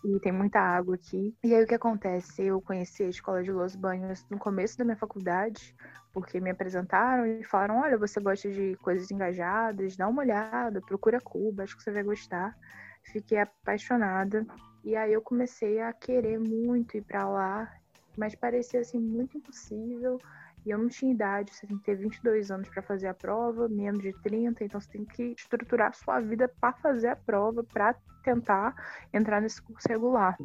e 0.03 0.19
tem 0.19 0.31
muita 0.31 0.59
água 0.59 0.95
aqui. 0.95 1.35
E 1.43 1.53
aí 1.53 1.63
o 1.63 1.67
que 1.67 1.75
acontece? 1.75 2.43
Eu 2.43 2.61
conheci 2.61 3.03
a 3.03 3.09
escola 3.09 3.43
de 3.43 3.51
Los 3.51 3.75
Banhos 3.75 4.25
no 4.29 4.37
começo 4.37 4.77
da 4.77 4.83
minha 4.83 4.97
faculdade, 4.97 5.75
porque 6.13 6.39
me 6.39 6.49
apresentaram 6.49 7.25
e 7.25 7.43
falaram: 7.43 7.81
olha, 7.81 7.97
você 7.97 8.19
gosta 8.19 8.49
de 8.49 8.75
coisas 8.81 9.11
engajadas, 9.11 9.95
dá 9.95 10.07
uma 10.07 10.21
olhada, 10.21 10.81
procura 10.81 11.19
Cuba, 11.21 11.63
acho 11.63 11.77
que 11.77 11.83
você 11.83 11.91
vai 11.91 12.03
gostar. 12.03 12.57
Fiquei 13.03 13.39
apaixonada. 13.39 14.45
E 14.83 14.95
aí 14.95 15.13
eu 15.13 15.21
comecei 15.21 15.79
a 15.79 15.93
querer 15.93 16.39
muito 16.39 16.97
ir 16.97 17.03
para 17.03 17.27
lá, 17.27 17.71
mas 18.17 18.35
parecia 18.35 18.79
assim 18.79 18.99
muito 18.99 19.37
impossível. 19.37 20.19
E 20.65 20.69
eu 20.69 20.77
não 20.77 20.87
tinha 20.87 21.11
idade, 21.11 21.53
você 21.53 21.65
tem 21.65 21.77
que 21.77 21.83
ter 21.83 21.95
22 21.95 22.51
anos 22.51 22.69
para 22.69 22.83
fazer 22.83 23.07
a 23.07 23.13
prova, 23.13 23.67
menos 23.67 24.01
de 24.01 24.13
30, 24.21 24.63
então 24.63 24.79
você 24.79 24.89
tem 24.91 25.05
que 25.05 25.33
estruturar 25.35 25.93
sua 25.95 26.19
vida 26.19 26.47
para 26.47 26.73
fazer 26.73 27.07
a 27.07 27.15
prova, 27.15 27.63
para 27.63 27.95
tentar 28.21 28.75
entrar 29.13 29.41
nesse 29.41 29.61
curso 29.61 29.87
regular. 29.87 30.37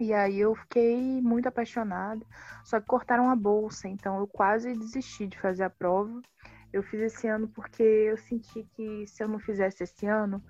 E 0.00 0.14
aí 0.14 0.40
eu 0.40 0.54
fiquei 0.54 1.20
muito 1.20 1.46
apaixonada, 1.46 2.24
só 2.64 2.80
que 2.80 2.86
cortaram 2.86 3.28
a 3.28 3.36
bolsa, 3.36 3.86
então 3.86 4.18
eu 4.18 4.26
quase 4.26 4.72
desisti 4.72 5.26
de 5.26 5.38
fazer 5.38 5.64
a 5.64 5.70
prova. 5.70 6.22
Eu 6.72 6.82
fiz 6.82 7.00
esse 7.00 7.28
ano 7.28 7.48
porque 7.48 7.82
eu 7.82 8.16
senti 8.16 8.66
que 8.74 9.06
se 9.06 9.22
eu 9.22 9.28
não 9.28 9.38
fizesse 9.38 9.82
esse 9.82 10.06
ano, 10.06 10.42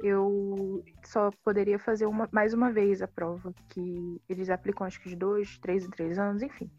eu 0.00 0.84
só 1.04 1.30
poderia 1.44 1.78
fazer 1.78 2.06
uma, 2.06 2.28
mais 2.30 2.54
uma 2.54 2.70
vez 2.70 3.02
a 3.02 3.08
prova, 3.08 3.52
que 3.68 4.20
eles 4.28 4.48
aplicam 4.48 4.86
acho 4.86 5.00
que 5.00 5.08
de 5.08 5.16
dois, 5.16 5.58
três 5.58 5.84
em 5.84 5.90
três 5.90 6.18
anos, 6.18 6.42
enfim. 6.42 6.70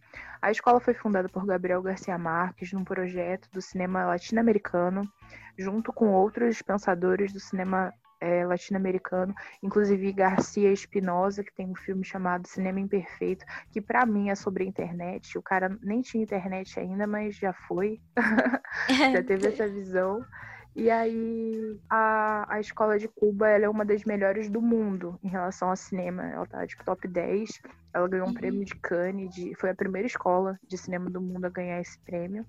A 0.41 0.51
escola 0.51 0.79
foi 0.79 0.93
fundada 0.93 1.27
por 1.27 1.45
Gabriel 1.45 1.81
Garcia 1.81 2.17
Marques 2.17 2.71
num 2.71 2.83
projeto 2.83 3.49
do 3.51 3.61
cinema 3.61 4.05
latino-americano, 4.05 5.01
junto 5.57 5.91
com 5.91 6.13
outros 6.13 6.61
pensadores 6.61 7.33
do 7.33 7.39
cinema 7.39 7.93
é, 8.19 8.45
latino-americano, 8.45 9.33
inclusive 9.63 10.11
Garcia 10.11 10.71
Espinosa, 10.71 11.43
que 11.43 11.53
tem 11.53 11.67
um 11.67 11.75
filme 11.75 12.03
chamado 12.03 12.47
Cinema 12.47 12.79
Imperfeito, 12.79 13.45
que 13.71 13.81
para 13.81 14.05
mim 14.05 14.29
é 14.29 14.35
sobre 14.35 14.63
a 14.63 14.67
internet. 14.67 15.37
O 15.37 15.41
cara 15.41 15.77
nem 15.81 16.01
tinha 16.01 16.23
internet 16.23 16.79
ainda, 16.79 17.07
mas 17.07 17.35
já 17.35 17.53
foi, 17.53 18.01
já 19.13 19.23
teve 19.23 19.47
essa 19.47 19.67
visão. 19.67 20.25
E 20.75 20.89
aí 20.89 21.77
a, 21.89 22.45
a 22.55 22.59
escola 22.59 22.97
de 22.97 23.07
Cuba 23.07 23.49
ela 23.49 23.65
é 23.65 23.69
uma 23.69 23.83
das 23.83 24.03
melhores 24.03 24.49
do 24.49 24.61
mundo 24.61 25.19
em 25.23 25.27
relação 25.27 25.69
ao 25.69 25.75
cinema. 25.75 26.25
Ela 26.25 26.45
tá 26.45 26.65
tipo 26.65 26.83
top 26.85 27.07
10. 27.07 27.61
Ela 27.93 28.07
ganhou 28.07 28.27
um 28.27 28.29
uhum. 28.29 28.35
prêmio 28.35 28.63
de 28.63 28.75
Cannes, 28.75 29.33
de, 29.33 29.53
foi 29.55 29.71
a 29.71 29.75
primeira 29.75 30.07
escola 30.07 30.59
de 30.67 30.77
cinema 30.77 31.09
do 31.09 31.19
mundo 31.19 31.45
a 31.45 31.49
ganhar 31.49 31.81
esse 31.81 31.97
prêmio. 31.99 32.45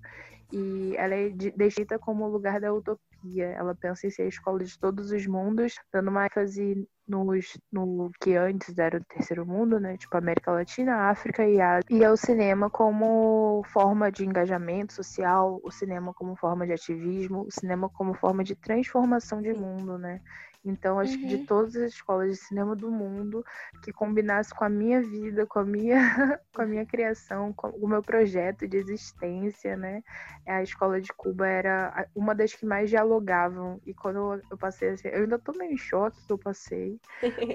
E 0.51 0.95
ela 0.97 1.15
é 1.15 1.29
descrita 1.29 1.97
como 1.97 2.25
o 2.25 2.29
lugar 2.29 2.59
da 2.59 2.73
utopia. 2.73 3.45
Ela 3.45 3.75
pensa 3.75 4.07
em 4.07 4.09
ser 4.09 4.23
a 4.23 4.27
escola 4.27 4.63
de 4.63 4.77
todos 4.77 5.11
os 5.11 5.25
mundos, 5.27 5.75
dando 5.91 6.09
uma 6.09 6.25
ênfase 6.25 6.87
nos, 7.07 7.57
no 7.71 8.09
que 8.21 8.35
antes 8.35 8.77
era 8.77 8.97
o 8.97 9.03
terceiro 9.03 9.45
mundo, 9.45 9.79
né? 9.79 9.97
Tipo 9.97 10.17
América 10.17 10.51
Latina, 10.51 11.09
África 11.09 11.45
e 11.45 11.59
Ásia. 11.59 11.85
E 11.89 12.03
é 12.03 12.09
o 12.09 12.17
cinema 12.17 12.69
como 12.69 13.63
forma 13.71 14.11
de 14.11 14.25
engajamento 14.25 14.93
social, 14.93 15.59
o 15.63 15.71
cinema 15.71 16.13
como 16.13 16.35
forma 16.35 16.65
de 16.65 16.73
ativismo, 16.73 17.41
o 17.41 17.51
cinema 17.51 17.89
como 17.89 18.13
forma 18.13 18.43
de 18.43 18.55
transformação 18.55 19.41
de 19.41 19.53
mundo, 19.53 19.97
né? 19.97 20.21
Então, 20.63 20.99
acho 20.99 21.13
uhum. 21.13 21.21
que 21.21 21.27
de 21.27 21.35
uhum. 21.37 21.45
todas 21.45 21.75
as 21.75 21.93
escolas 21.93 22.29
de 22.29 22.35
cinema 22.35 22.75
do 22.75 22.91
mundo, 22.91 23.43
que 23.83 23.91
combinasse 23.91 24.53
com 24.53 24.63
a 24.63 24.69
minha 24.69 25.01
vida, 25.01 25.45
com 25.47 25.59
a 25.59 25.65
minha, 25.65 25.97
com 26.53 26.61
a 26.61 26.65
minha 26.65 26.85
criação, 26.85 27.51
com 27.51 27.69
o 27.69 27.87
meu 27.87 28.03
projeto 28.03 28.67
de 28.67 28.77
existência, 28.77 29.75
né? 29.75 30.03
A 30.47 30.61
escola 30.61 31.01
de 31.01 31.11
Cuba 31.13 31.47
era 31.47 32.07
uma 32.15 32.35
das 32.35 32.53
que 32.53 32.65
mais 32.65 32.89
dialogavam. 32.89 33.81
E 33.85 33.93
quando 33.93 34.39
eu 34.51 34.57
passei 34.57 34.89
assim, 34.89 35.07
eu 35.07 35.23
ainda 35.23 35.39
tô 35.39 35.51
meio 35.53 35.73
em 35.73 35.77
choque 35.77 36.23
que 36.25 36.31
eu 36.31 36.37
passei, 36.37 36.99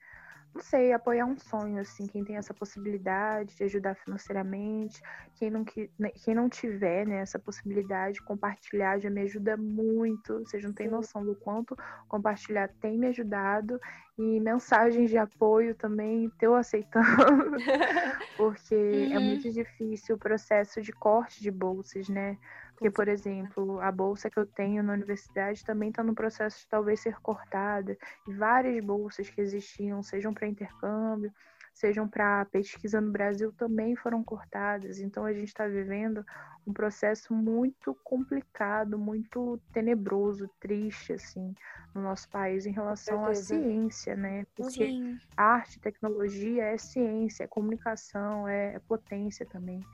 não 0.52 0.60
sei, 0.60 0.92
apoiar 0.92 1.26
um 1.26 1.38
sonho, 1.38 1.80
assim, 1.80 2.06
quem 2.06 2.24
tem 2.24 2.36
essa 2.36 2.52
possibilidade 2.52 3.56
de 3.56 3.64
ajudar 3.64 3.94
financeiramente, 3.94 5.00
quem 5.36 5.48
não, 5.48 5.64
né, 5.98 6.10
quem 6.10 6.34
não 6.34 6.48
tiver 6.48 7.06
né, 7.06 7.20
essa 7.20 7.38
possibilidade, 7.38 8.20
compartilhar 8.22 8.98
já 8.98 9.08
me 9.08 9.22
ajuda 9.22 9.56
muito. 9.56 10.40
Vocês 10.40 10.64
não 10.64 10.72
têm 10.72 10.88
noção 10.88 11.24
do 11.24 11.36
quanto 11.36 11.76
compartilhar 12.08 12.68
tem 12.80 12.98
me 12.98 13.06
ajudado. 13.06 13.80
E 14.18 14.40
mensagens 14.40 15.08
de 15.08 15.16
apoio 15.16 15.74
também, 15.74 16.28
teu 16.38 16.54
aceitando, 16.54 17.56
porque 18.36 18.74
é 18.74 18.76
uhum. 18.76 19.16
é 19.16 19.18
muito 19.18 19.50
difícil 19.50 20.16
o 20.16 20.18
processo 20.18 20.82
de 20.82 20.92
corte 20.92 21.40
de 21.40 21.50
bolsas, 21.50 22.08
né? 22.08 22.36
Porque, 22.80 22.90
por 22.90 23.08
exemplo, 23.08 23.78
a 23.78 23.92
bolsa 23.92 24.30
que 24.30 24.38
eu 24.38 24.46
tenho 24.46 24.82
na 24.82 24.94
universidade 24.94 25.62
também 25.62 25.90
está 25.90 26.02
no 26.02 26.14
processo 26.14 26.60
de 26.60 26.66
talvez 26.66 26.98
ser 27.00 27.20
cortada. 27.20 27.94
E 28.26 28.32
várias 28.32 28.82
bolsas 28.82 29.28
que 29.28 29.38
existiam, 29.38 30.02
sejam 30.02 30.32
para 30.32 30.48
intercâmbio, 30.48 31.30
sejam 31.74 32.08
para 32.08 32.46
pesquisa 32.46 32.98
no 32.98 33.12
Brasil, 33.12 33.52
também 33.52 33.94
foram 33.96 34.24
cortadas. 34.24 34.98
Então, 34.98 35.26
a 35.26 35.32
gente 35.34 35.48
está 35.48 35.68
vivendo 35.68 36.24
um 36.66 36.72
processo 36.72 37.34
muito 37.34 37.94
complicado, 38.02 38.98
muito 38.98 39.60
tenebroso, 39.74 40.48
triste, 40.58 41.12
assim, 41.12 41.54
no 41.94 42.00
nosso 42.00 42.30
país 42.30 42.64
em 42.64 42.72
relação 42.72 43.26
à 43.26 43.34
ciência, 43.34 44.16
né? 44.16 44.46
Porque 44.56 44.86
Sim. 44.86 45.18
arte, 45.36 45.78
tecnologia 45.80 46.64
é 46.64 46.78
ciência, 46.78 47.44
é 47.44 47.46
comunicação, 47.46 48.48
é, 48.48 48.76
é 48.76 48.78
potência 48.78 49.44
também. 49.44 49.84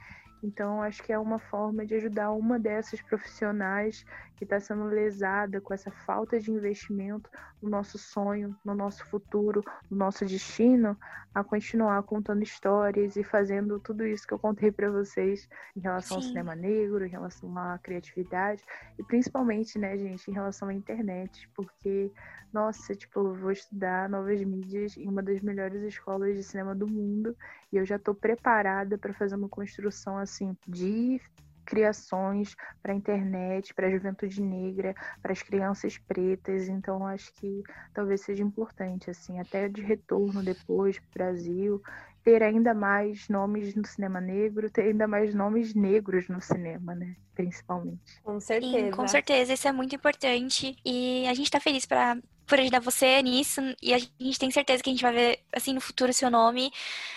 Então, 0.43 0.83
acho 0.83 1.03
que 1.03 1.13
é 1.13 1.19
uma 1.19 1.39
forma 1.39 1.85
de 1.85 1.95
ajudar 1.95 2.31
uma 2.33 2.59
dessas 2.59 3.01
profissionais 3.01 4.05
que 4.37 4.45
está 4.45 4.61
sendo 4.61 4.85
lesada 4.85 5.61
com 5.61 5.73
essa 5.73 5.91
falta 5.91 6.39
de 6.39 6.51
investimento 6.51 7.31
no 7.61 7.71
nosso 7.71 7.99
sonho, 7.99 8.55
no 8.65 8.75
nosso 8.75 9.05
futuro, 9.07 9.63
no 9.91 9.97
nosso 9.97 10.25
destino, 10.27 10.97
a 11.35 11.43
continuar 11.43 12.03
contando 12.03 12.43
histórias 12.43 13.17
e 13.17 13.25
fazendo 13.25 13.81
tudo 13.81 14.07
isso 14.07 14.27
que 14.27 14.35
eu 14.35 14.39
contei 14.39 14.71
para 14.71 14.91
vocês 14.91 15.49
em 15.75 15.81
relação 15.81 16.21
Sim. 16.21 16.27
ao 16.27 16.29
cinema 16.29 16.55
negro, 16.55 17.05
em 17.05 17.11
relação 17.11 17.57
à 17.59 17.79
criatividade 17.79 18.63
e 18.99 19.03
principalmente, 19.03 19.79
né, 19.79 19.97
gente, 19.97 20.31
em 20.31 20.35
relação 20.35 20.69
à 20.69 20.75
internet, 20.75 21.49
porque 21.55 22.13
nossa, 22.53 22.95
tipo, 22.95 23.21
eu 23.21 23.35
vou 23.35 23.51
estudar 23.51 24.09
novas 24.09 24.43
mídias 24.43 24.97
em 24.97 25.09
uma 25.09 25.23
das 25.23 25.43
melhores 25.43 25.83
escolas 25.83 26.35
de 26.35 26.43
cinema 26.43 26.75
do 26.75 26.87
mundo 26.87 27.37
e 27.71 27.77
eu 27.77 27.85
já 27.85 27.97
estou 27.97 28.15
preparada 28.15 28.97
para 28.97 29.13
fazer 29.13 29.35
uma 29.35 29.49
construção 29.49 30.17
assim 30.27 30.57
de 30.67 31.21
criações 31.67 32.55
para 32.81 32.93
a 32.93 32.95
internet, 32.95 33.75
para 33.75 33.89
a 33.89 33.91
juventude 33.91 34.41
negra, 34.41 34.95
para 35.21 35.33
as 35.33 35.43
crianças 35.43 35.99
pretas. 35.99 36.69
Então, 36.69 37.05
acho 37.07 37.33
que 37.35 37.63
talvez 37.93 38.21
seja 38.21 38.43
importante, 38.43 39.11
assim, 39.11 39.41
até 39.41 39.69
de 39.69 39.83
retorno 39.83 40.43
depois 40.43 40.99
para 40.99 41.07
o 41.07 41.13
Brasil, 41.15 41.83
ter 42.23 42.43
ainda 42.43 42.73
mais 42.73 43.29
nomes 43.29 43.75
no 43.75 43.85
cinema 43.85 44.21
negro, 44.21 44.71
ter 44.71 44.83
ainda 44.83 45.07
mais 45.07 45.35
nomes 45.35 45.75
negros 45.75 46.29
no 46.29 46.41
cinema, 46.41 46.95
né? 46.95 47.17
Principalmente. 47.35 48.21
Com 48.23 48.41
certeza. 48.41 48.87
Sim, 48.87 48.91
com 48.93 49.09
certeza, 49.09 49.53
isso 49.53 49.69
é 49.69 49.73
muito 49.73 49.95
importante. 49.95 50.77
E 50.85 51.27
a 51.27 51.35
gente 51.35 51.47
está 51.47 51.61
feliz 51.61 51.85
para 51.85 52.17
por 52.47 52.59
ajudar 52.61 52.81
você 52.81 53.23
nisso. 53.23 53.61
E 53.83 53.93
a 53.93 53.99
gente 53.99 54.39
tem 54.39 54.51
certeza 54.51 54.83
que 54.83 54.91
a 54.91 54.93
gente 54.93 55.03
vai 55.03 55.13
ver, 55.13 55.39
assim, 55.53 55.73
no 55.73 55.81
futuro 55.81 56.13
seu 56.13 56.31
nome 56.31 56.71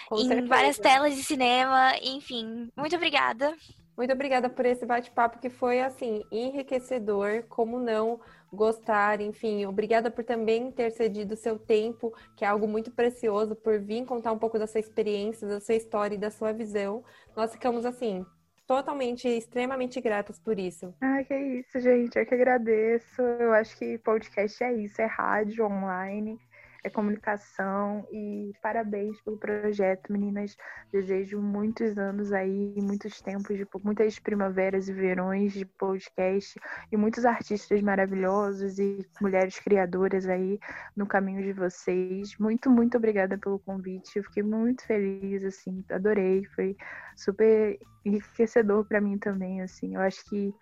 Com 0.07 0.17
em 0.17 0.27
certeza. 0.27 0.47
várias 0.47 0.77
telas 0.77 1.15
de 1.15 1.23
cinema. 1.23 1.93
Enfim, 2.01 2.69
muito 2.75 2.95
obrigada. 2.95 3.55
Muito 3.95 4.13
obrigada 4.13 4.49
por 4.49 4.65
esse 4.65 4.85
bate-papo 4.85 5.39
que 5.39 5.49
foi, 5.49 5.81
assim, 5.81 6.23
enriquecedor. 6.31 7.43
Como 7.49 7.79
não 7.79 8.19
gostar, 8.51 9.19
enfim, 9.21 9.65
obrigada 9.65 10.09
por 10.09 10.23
também 10.23 10.71
ter 10.71 10.89
cedido 10.91 11.35
seu 11.35 11.59
tempo, 11.59 12.13
que 12.35 12.43
é 12.45 12.47
algo 12.47 12.67
muito 12.67 12.91
precioso, 12.91 13.55
por 13.55 13.79
vir 13.79 14.05
contar 14.05 14.31
um 14.31 14.39
pouco 14.39 14.57
da 14.57 14.65
sua 14.65 14.79
experiência, 14.79 15.47
da 15.47 15.59
sua 15.59 15.75
história 15.75 16.15
e 16.15 16.17
da 16.17 16.31
sua 16.31 16.53
visão. 16.53 17.03
Nós 17.35 17.51
ficamos, 17.51 17.85
assim, 17.85 18.25
totalmente, 18.69 19.27
extremamente 19.27 19.99
gratas 19.99 20.37
por 20.37 20.59
isso. 20.59 20.93
Ai, 21.01 21.25
que 21.25 21.35
isso, 21.35 21.79
gente. 21.79 22.19
Eu 22.19 22.25
que 22.25 22.35
agradeço. 22.35 23.19
Eu 23.19 23.51
acho 23.51 23.75
que 23.75 23.97
podcast 23.97 24.63
é 24.63 24.71
isso, 24.71 25.01
é 25.01 25.05
rádio 25.05 25.65
online. 25.65 26.39
É 26.83 26.89
comunicação 26.89 28.07
e 28.11 28.51
parabéns 28.61 29.19
pelo 29.21 29.37
projeto, 29.37 30.11
meninas. 30.11 30.55
Desejo 30.91 31.41
muitos 31.41 31.97
anos 31.97 32.31
aí, 32.31 32.75
muitos 32.81 33.21
tempos, 33.21 33.57
de, 33.57 33.67
muitas 33.83 34.19
primaveras 34.19 34.87
e 34.87 34.93
verões 34.93 35.53
de 35.53 35.65
podcast 35.65 36.59
e 36.91 36.97
muitos 36.97 37.25
artistas 37.25 37.81
maravilhosos 37.81 38.79
e 38.79 39.05
mulheres 39.21 39.59
criadoras 39.59 40.27
aí 40.27 40.59
no 40.95 41.05
caminho 41.05 41.41
de 41.41 41.53
vocês. 41.53 42.37
Muito, 42.37 42.69
muito 42.69 42.97
obrigada 42.97 43.37
pelo 43.37 43.59
convite. 43.59 44.17
Eu 44.17 44.23
fiquei 44.23 44.43
muito 44.43 44.85
feliz, 44.85 45.43
assim, 45.43 45.83
adorei, 45.89 46.45
foi 46.55 46.75
super 47.15 47.77
enriquecedor 48.05 48.85
para 48.85 49.01
mim 49.01 49.17
também, 49.17 49.61
assim. 49.61 49.95
Eu 49.95 50.01
acho 50.01 50.23
que 50.25 50.53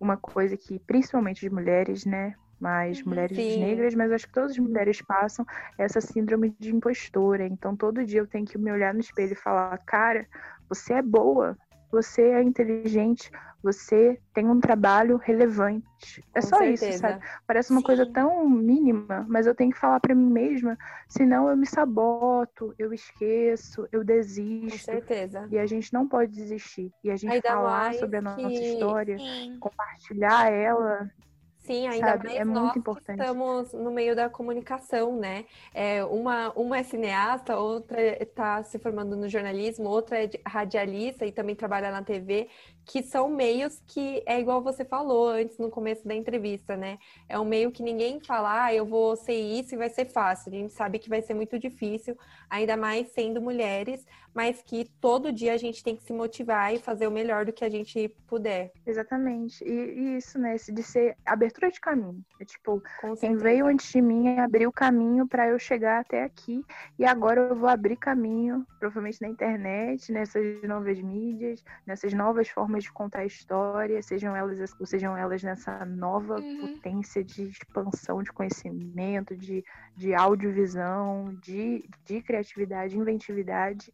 uma 0.00 0.16
coisa 0.16 0.56
que, 0.56 0.78
principalmente 0.80 1.40
de 1.40 1.50
mulheres, 1.50 2.04
né, 2.04 2.34
mais 2.60 2.98
uhum, 2.98 3.10
mulheres 3.10 3.36
Sim. 3.36 3.60
negras, 3.60 3.94
mas 3.94 4.12
acho 4.12 4.26
que 4.26 4.32
todas 4.32 4.52
as 4.52 4.58
mulheres 4.58 5.00
passam 5.02 5.44
essa 5.78 6.00
síndrome 6.00 6.54
de 6.58 6.74
impostora. 6.74 7.46
Então, 7.46 7.76
todo 7.76 8.04
dia 8.04 8.20
eu 8.20 8.26
tenho 8.26 8.46
que 8.46 8.58
me 8.58 8.70
olhar 8.70 8.92
no 8.92 9.00
espelho 9.00 9.32
e 9.32 9.36
falar: 9.36 9.78
cara, 9.86 10.26
você 10.68 10.94
é 10.94 11.02
boa, 11.02 11.56
você 11.90 12.22
é 12.22 12.42
inteligente, 12.42 13.30
você 13.62 14.18
tem 14.32 14.48
um 14.48 14.60
trabalho 14.60 15.16
relevante. 15.16 15.84
É 16.34 16.40
Com 16.40 16.46
só 16.48 16.58
certeza. 16.58 16.86
isso, 16.90 16.98
sabe? 17.00 17.24
Parece 17.46 17.70
uma 17.70 17.80
Sim. 17.80 17.86
coisa 17.86 18.06
tão 18.06 18.48
mínima, 18.48 19.26
mas 19.28 19.46
eu 19.46 19.54
tenho 19.54 19.72
que 19.72 19.78
falar 19.78 19.98
para 20.00 20.14
mim 20.14 20.30
mesma, 20.30 20.76
senão 21.08 21.48
eu 21.48 21.56
me 21.56 21.66
saboto, 21.66 22.74
eu 22.78 22.92
esqueço, 22.92 23.88
eu 23.90 24.04
desisto. 24.04 24.70
Com 24.70 24.92
certeza. 24.92 25.48
E 25.50 25.58
a 25.58 25.66
gente 25.66 25.92
não 25.92 26.06
pode 26.06 26.32
desistir. 26.32 26.92
E 27.02 27.10
a 27.10 27.16
gente 27.16 27.32
Ainda 27.32 27.48
falar 27.48 27.94
sobre 27.94 28.18
a 28.18 28.22
nossa 28.22 28.50
que... 28.50 28.64
história, 28.64 29.18
Sim. 29.18 29.58
compartilhar 29.58 30.52
ela, 30.52 31.10
Sim, 31.68 31.86
ainda 31.86 32.06
Sabe? 32.12 32.28
mais 32.28 32.40
é 32.40 32.44
muito 32.46 32.78
importante. 32.78 33.20
estamos 33.20 33.74
no 33.74 33.90
meio 33.90 34.16
da 34.16 34.30
comunicação, 34.30 35.14
né? 35.18 35.44
É, 35.74 36.02
uma, 36.02 36.50
uma 36.52 36.78
é 36.78 36.82
cineasta, 36.82 37.58
outra 37.58 38.00
está 38.22 38.62
se 38.62 38.78
formando 38.78 39.14
no 39.14 39.28
jornalismo, 39.28 39.86
outra 39.86 40.24
é 40.24 40.30
radialista 40.46 41.26
e 41.26 41.30
também 41.30 41.54
trabalha 41.54 41.90
na 41.90 42.02
TV 42.02 42.48
que 42.88 43.02
são 43.02 43.28
meios 43.28 43.82
que 43.86 44.22
é 44.24 44.40
igual 44.40 44.62
você 44.62 44.82
falou 44.82 45.28
antes 45.28 45.58
no 45.58 45.68
começo 45.68 46.08
da 46.08 46.14
entrevista, 46.14 46.74
né? 46.74 46.98
É 47.28 47.38
um 47.38 47.44
meio 47.44 47.70
que 47.70 47.82
ninguém 47.82 48.18
fala, 48.18 48.64
ah, 48.64 48.74
eu 48.74 48.86
vou 48.86 49.14
ser 49.14 49.34
isso 49.34 49.74
e 49.74 49.78
vai 49.78 49.90
ser 49.90 50.06
fácil. 50.06 50.50
A 50.50 50.56
gente 50.56 50.72
sabe 50.72 50.98
que 50.98 51.08
vai 51.08 51.20
ser 51.20 51.34
muito 51.34 51.58
difícil, 51.58 52.16
ainda 52.48 52.78
mais 52.78 53.08
sendo 53.08 53.42
mulheres, 53.42 54.06
mas 54.32 54.62
que 54.62 54.86
todo 55.02 55.30
dia 55.30 55.52
a 55.52 55.58
gente 55.58 55.84
tem 55.84 55.96
que 55.96 56.02
se 56.02 56.14
motivar 56.14 56.72
e 56.74 56.78
fazer 56.78 57.06
o 57.06 57.10
melhor 57.10 57.44
do 57.44 57.52
que 57.52 57.62
a 57.62 57.68
gente 57.68 58.08
puder. 58.26 58.72
Exatamente. 58.86 59.62
E, 59.62 59.70
e 59.70 60.16
isso, 60.16 60.38
né? 60.38 60.56
De 60.56 60.82
ser 60.82 61.14
abertura 61.26 61.57
de 61.66 61.80
caminho. 61.80 62.24
É 62.40 62.44
tipo, 62.44 62.82
quem 63.20 63.36
veio 63.36 63.66
antes 63.66 63.90
de 63.90 64.00
mim 64.00 64.38
abriu 64.38 64.70
caminho 64.70 65.26
para 65.26 65.48
eu 65.48 65.58
chegar 65.58 66.00
até 66.00 66.22
aqui 66.22 66.64
e 66.98 67.04
agora 67.04 67.40
eu 67.40 67.56
vou 67.56 67.68
abrir 67.68 67.96
caminho, 67.96 68.66
provavelmente 68.78 69.20
na 69.20 69.28
internet, 69.28 70.12
nessas 70.12 70.62
novas 70.62 71.00
mídias, 71.00 71.64
nessas 71.86 72.12
novas 72.12 72.48
formas 72.48 72.84
de 72.84 72.92
contar 72.92 73.24
história, 73.24 74.00
sejam 74.02 74.36
elas, 74.36 74.58
sejam 74.84 75.16
elas 75.16 75.42
nessa 75.42 75.84
nova 75.84 76.36
uhum. 76.36 76.74
potência 76.74 77.24
de 77.24 77.44
expansão 77.44 78.22
de 78.22 78.32
conhecimento, 78.32 79.36
de, 79.36 79.64
de 79.96 80.14
audiovisão, 80.14 81.34
de, 81.42 81.88
de 82.04 82.22
criatividade, 82.22 82.96
inventividade. 82.96 83.92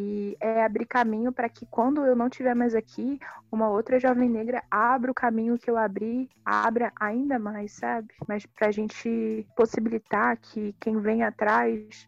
E 0.00 0.36
é 0.38 0.62
abrir 0.62 0.86
caminho 0.86 1.32
para 1.32 1.48
que 1.48 1.66
quando 1.66 2.06
eu 2.06 2.14
não 2.14 2.28
estiver 2.28 2.54
mais 2.54 2.72
aqui, 2.72 3.18
uma 3.50 3.68
outra 3.68 3.98
jovem 3.98 4.30
negra 4.30 4.62
abra 4.70 5.10
o 5.10 5.14
caminho 5.14 5.58
que 5.58 5.68
eu 5.68 5.76
abri, 5.76 6.30
abra 6.44 6.92
ainda 7.00 7.36
mais, 7.36 7.72
sabe? 7.72 8.14
Mas 8.28 8.46
para 8.46 8.68
a 8.68 8.70
gente 8.70 9.44
possibilitar 9.56 10.36
que 10.36 10.72
quem 10.78 11.00
vem 11.00 11.24
atrás 11.24 12.06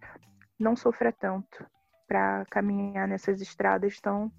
não 0.56 0.76
sofra 0.76 1.10
tanto 1.10 1.66
para 2.06 2.46
caminhar 2.48 3.08
nessas 3.08 3.40
estradas 3.40 4.00
tão 4.00 4.30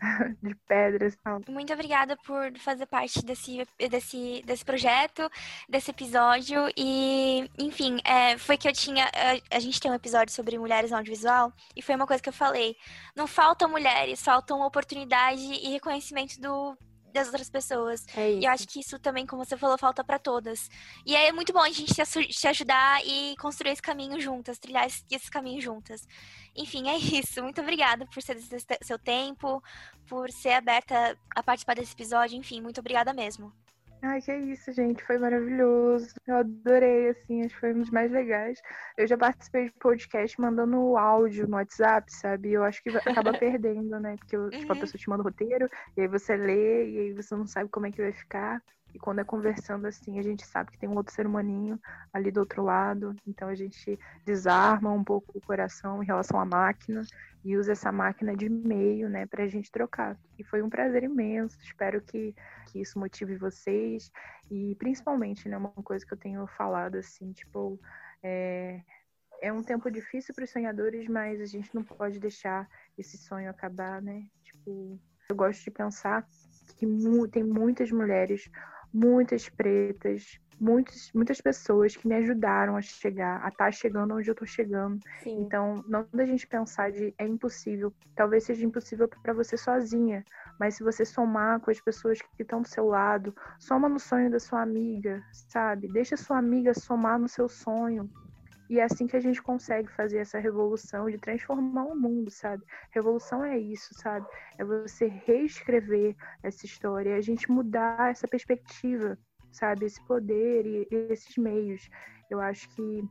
de 0.42 0.54
pedras. 0.66 1.16
Muito 1.48 1.72
obrigada 1.72 2.16
por 2.16 2.56
fazer 2.58 2.86
parte 2.86 3.24
desse, 3.24 3.66
desse, 3.88 4.42
desse 4.44 4.64
projeto, 4.64 5.30
desse 5.68 5.90
episódio. 5.90 6.68
E, 6.76 7.50
enfim, 7.58 7.98
é, 8.04 8.38
foi 8.38 8.56
que 8.56 8.68
eu 8.68 8.72
tinha. 8.72 9.04
A, 9.04 9.56
a, 9.56 9.60
gente 9.60 9.80
tem 9.80 9.90
um 9.90 9.94
episódio 9.94 10.34
sobre 10.34 10.58
mulheres 10.58 10.90
no 10.90 10.96
audiovisual, 10.96 11.52
e 11.76 11.82
foi 11.82 11.94
uma 11.94 12.06
coisa 12.06 12.22
que 12.22 12.28
eu 12.28 12.32
falei. 12.32 12.76
Não 13.14 13.26
faltam 13.26 13.68
mulheres, 13.68 14.22
faltam 14.22 14.60
oportunidade 14.62 15.42
e 15.42 15.70
reconhecimento 15.70 16.40
do, 16.40 16.76
das 17.12 17.26
outras 17.28 17.50
pessoas. 17.50 18.06
É 18.16 18.32
e 18.32 18.44
eu 18.44 18.50
acho 18.50 18.66
que 18.66 18.80
isso 18.80 18.98
também, 18.98 19.26
como 19.26 19.44
você 19.44 19.56
falou, 19.56 19.76
falta 19.78 20.02
para 20.04 20.18
todas. 20.18 20.68
E 21.04 21.14
é 21.14 21.32
muito 21.32 21.52
bom 21.52 21.60
a 21.60 21.70
gente 21.70 21.92
se, 21.94 22.32
se 22.32 22.48
ajudar 22.48 23.04
e 23.04 23.34
construir 23.36 23.72
esse 23.72 23.82
caminho 23.82 24.20
juntas, 24.20 24.58
trilhar 24.58 24.86
esse, 24.86 25.04
esse 25.10 25.30
caminho 25.30 25.60
juntas. 25.60 26.06
Enfim, 26.56 26.88
é 26.88 26.96
isso. 26.96 27.42
Muito 27.42 27.60
obrigada 27.60 28.06
por 28.06 28.22
ser 28.22 28.38
seu 28.82 28.98
tempo, 28.98 29.62
por 30.06 30.30
ser 30.30 30.52
aberta 30.52 31.16
a 31.34 31.42
participar 31.42 31.74
desse 31.74 31.92
episódio. 31.92 32.36
Enfim, 32.36 32.60
muito 32.60 32.80
obrigada 32.80 33.12
mesmo. 33.12 33.52
Ai, 34.02 34.22
que 34.22 34.34
isso, 34.34 34.72
gente. 34.72 35.04
Foi 35.04 35.18
maravilhoso. 35.18 36.14
Eu 36.26 36.36
adorei, 36.36 37.10
assim, 37.10 37.44
acho 37.44 37.54
que 37.54 37.60
foi 37.60 37.74
um 37.74 37.80
dos 37.80 37.90
mais 37.90 38.10
legais. 38.10 38.60
Eu 38.96 39.06
já 39.06 39.16
participei 39.16 39.66
de 39.66 39.72
podcast 39.72 40.40
mandando 40.40 40.96
áudio 40.96 41.46
no 41.46 41.56
WhatsApp, 41.56 42.10
sabe? 42.12 42.52
Eu 42.52 42.64
acho 42.64 42.82
que 42.82 42.88
acaba 42.90 43.32
perdendo, 43.38 44.00
né? 44.00 44.16
Porque 44.16 44.36
uhum. 44.36 44.48
tipo, 44.48 44.72
a 44.72 44.74
uhum. 44.74 44.80
pessoa 44.80 44.98
te 44.98 45.08
manda 45.08 45.22
o 45.22 45.24
roteiro, 45.24 45.68
e 45.96 46.00
aí 46.00 46.08
você 46.08 46.34
lê, 46.34 46.90
e 46.90 46.98
aí 46.98 47.12
você 47.12 47.34
não 47.34 47.46
sabe 47.46 47.68
como 47.68 47.86
é 47.86 47.92
que 47.92 48.00
vai 48.00 48.12
ficar. 48.12 48.62
E 48.94 48.98
quando 48.98 49.20
é 49.20 49.24
conversando 49.24 49.86
assim, 49.86 50.18
a 50.18 50.22
gente 50.22 50.46
sabe 50.46 50.72
que 50.72 50.78
tem 50.78 50.88
um 50.88 50.96
outro 50.96 51.14
ser 51.14 51.26
humaninho 51.26 51.80
ali 52.12 52.30
do 52.30 52.40
outro 52.40 52.62
lado. 52.62 53.14
Então 53.26 53.48
a 53.48 53.54
gente 53.54 53.98
desarma 54.24 54.92
um 54.92 55.04
pouco 55.04 55.36
o 55.36 55.40
coração 55.40 56.02
em 56.02 56.06
relação 56.06 56.38
à 56.38 56.44
máquina 56.44 57.02
e 57.44 57.56
usa 57.56 57.72
essa 57.72 57.90
máquina 57.90 58.36
de 58.36 58.48
meio, 58.48 59.08
né, 59.08 59.26
para 59.26 59.44
a 59.44 59.48
gente 59.48 59.70
trocar. 59.70 60.18
E 60.38 60.44
foi 60.44 60.62
um 60.62 60.68
prazer 60.68 61.02
imenso. 61.02 61.58
Espero 61.62 62.00
que, 62.02 62.34
que 62.66 62.80
isso 62.80 62.98
motive 62.98 63.36
vocês 63.36 64.10
e 64.50 64.74
principalmente, 64.76 65.48
né, 65.48 65.56
uma 65.56 65.70
coisa 65.70 66.04
que 66.04 66.12
eu 66.12 66.18
tenho 66.18 66.46
falado 66.46 66.96
assim, 66.96 67.32
tipo, 67.32 67.80
é, 68.22 68.82
é 69.40 69.52
um 69.52 69.62
tempo 69.62 69.90
difícil 69.90 70.34
para 70.34 70.44
os 70.44 70.50
sonhadores, 70.50 71.08
mas 71.08 71.40
a 71.40 71.46
gente 71.46 71.74
não 71.74 71.82
pode 71.82 72.18
deixar 72.18 72.68
esse 72.98 73.16
sonho 73.16 73.48
acabar, 73.48 74.02
né? 74.02 74.26
Tipo, 74.42 74.98
eu 75.28 75.36
gosto 75.36 75.62
de 75.64 75.70
pensar 75.70 76.26
que 76.76 76.86
mu 76.86 77.26
tem 77.26 77.42
muitas 77.42 77.90
mulheres 77.90 78.50
muitas 78.92 79.48
pretas, 79.48 80.38
muitas, 80.60 81.10
muitas 81.14 81.40
pessoas 81.40 81.96
que 81.96 82.06
me 82.06 82.14
ajudaram 82.16 82.76
a 82.76 82.82
chegar, 82.82 83.42
a 83.42 83.48
estar 83.48 83.66
tá 83.66 83.72
chegando 83.72 84.14
onde 84.14 84.28
eu 84.28 84.32
estou 84.32 84.46
chegando. 84.46 85.00
Sim. 85.22 85.42
Então, 85.42 85.82
não 85.88 86.06
da 86.12 86.26
gente 86.26 86.46
pensar 86.46 86.92
de 86.92 87.14
é 87.18 87.26
impossível, 87.26 87.92
talvez 88.14 88.44
seja 88.44 88.64
impossível 88.64 89.08
para 89.22 89.32
você 89.32 89.56
sozinha, 89.56 90.24
mas 90.58 90.74
se 90.74 90.84
você 90.84 91.04
somar 91.04 91.60
com 91.60 91.70
as 91.70 91.80
pessoas 91.80 92.20
que 92.20 92.42
estão 92.42 92.60
do 92.60 92.68
seu 92.68 92.86
lado, 92.86 93.34
soma 93.58 93.88
no 93.88 93.98
sonho 93.98 94.30
da 94.30 94.38
sua 94.38 94.60
amiga, 94.60 95.22
sabe? 95.32 95.88
Deixa 95.88 96.16
sua 96.16 96.38
amiga 96.38 96.74
somar 96.74 97.18
no 97.18 97.28
seu 97.28 97.48
sonho. 97.48 98.10
E 98.70 98.78
é 98.78 98.84
assim 98.84 99.08
que 99.08 99.16
a 99.16 99.20
gente 99.20 99.42
consegue 99.42 99.90
fazer 99.90 100.18
essa 100.18 100.38
revolução 100.38 101.10
de 101.10 101.18
transformar 101.18 101.86
o 101.86 101.96
mundo, 101.96 102.30
sabe? 102.30 102.62
Revolução 102.92 103.44
é 103.44 103.58
isso, 103.58 103.92
sabe? 103.94 104.24
É 104.58 104.64
você 104.64 105.08
reescrever 105.08 106.14
essa 106.40 106.64
história, 106.66 107.16
a 107.16 107.20
gente 107.20 107.50
mudar 107.50 108.12
essa 108.12 108.28
perspectiva, 108.28 109.18
sabe? 109.50 109.86
Esse 109.86 110.00
poder 110.06 110.64
e 110.64 110.86
esses 111.10 111.36
meios. 111.36 111.90
Eu 112.30 112.40
acho 112.40 112.68
que 112.76 113.02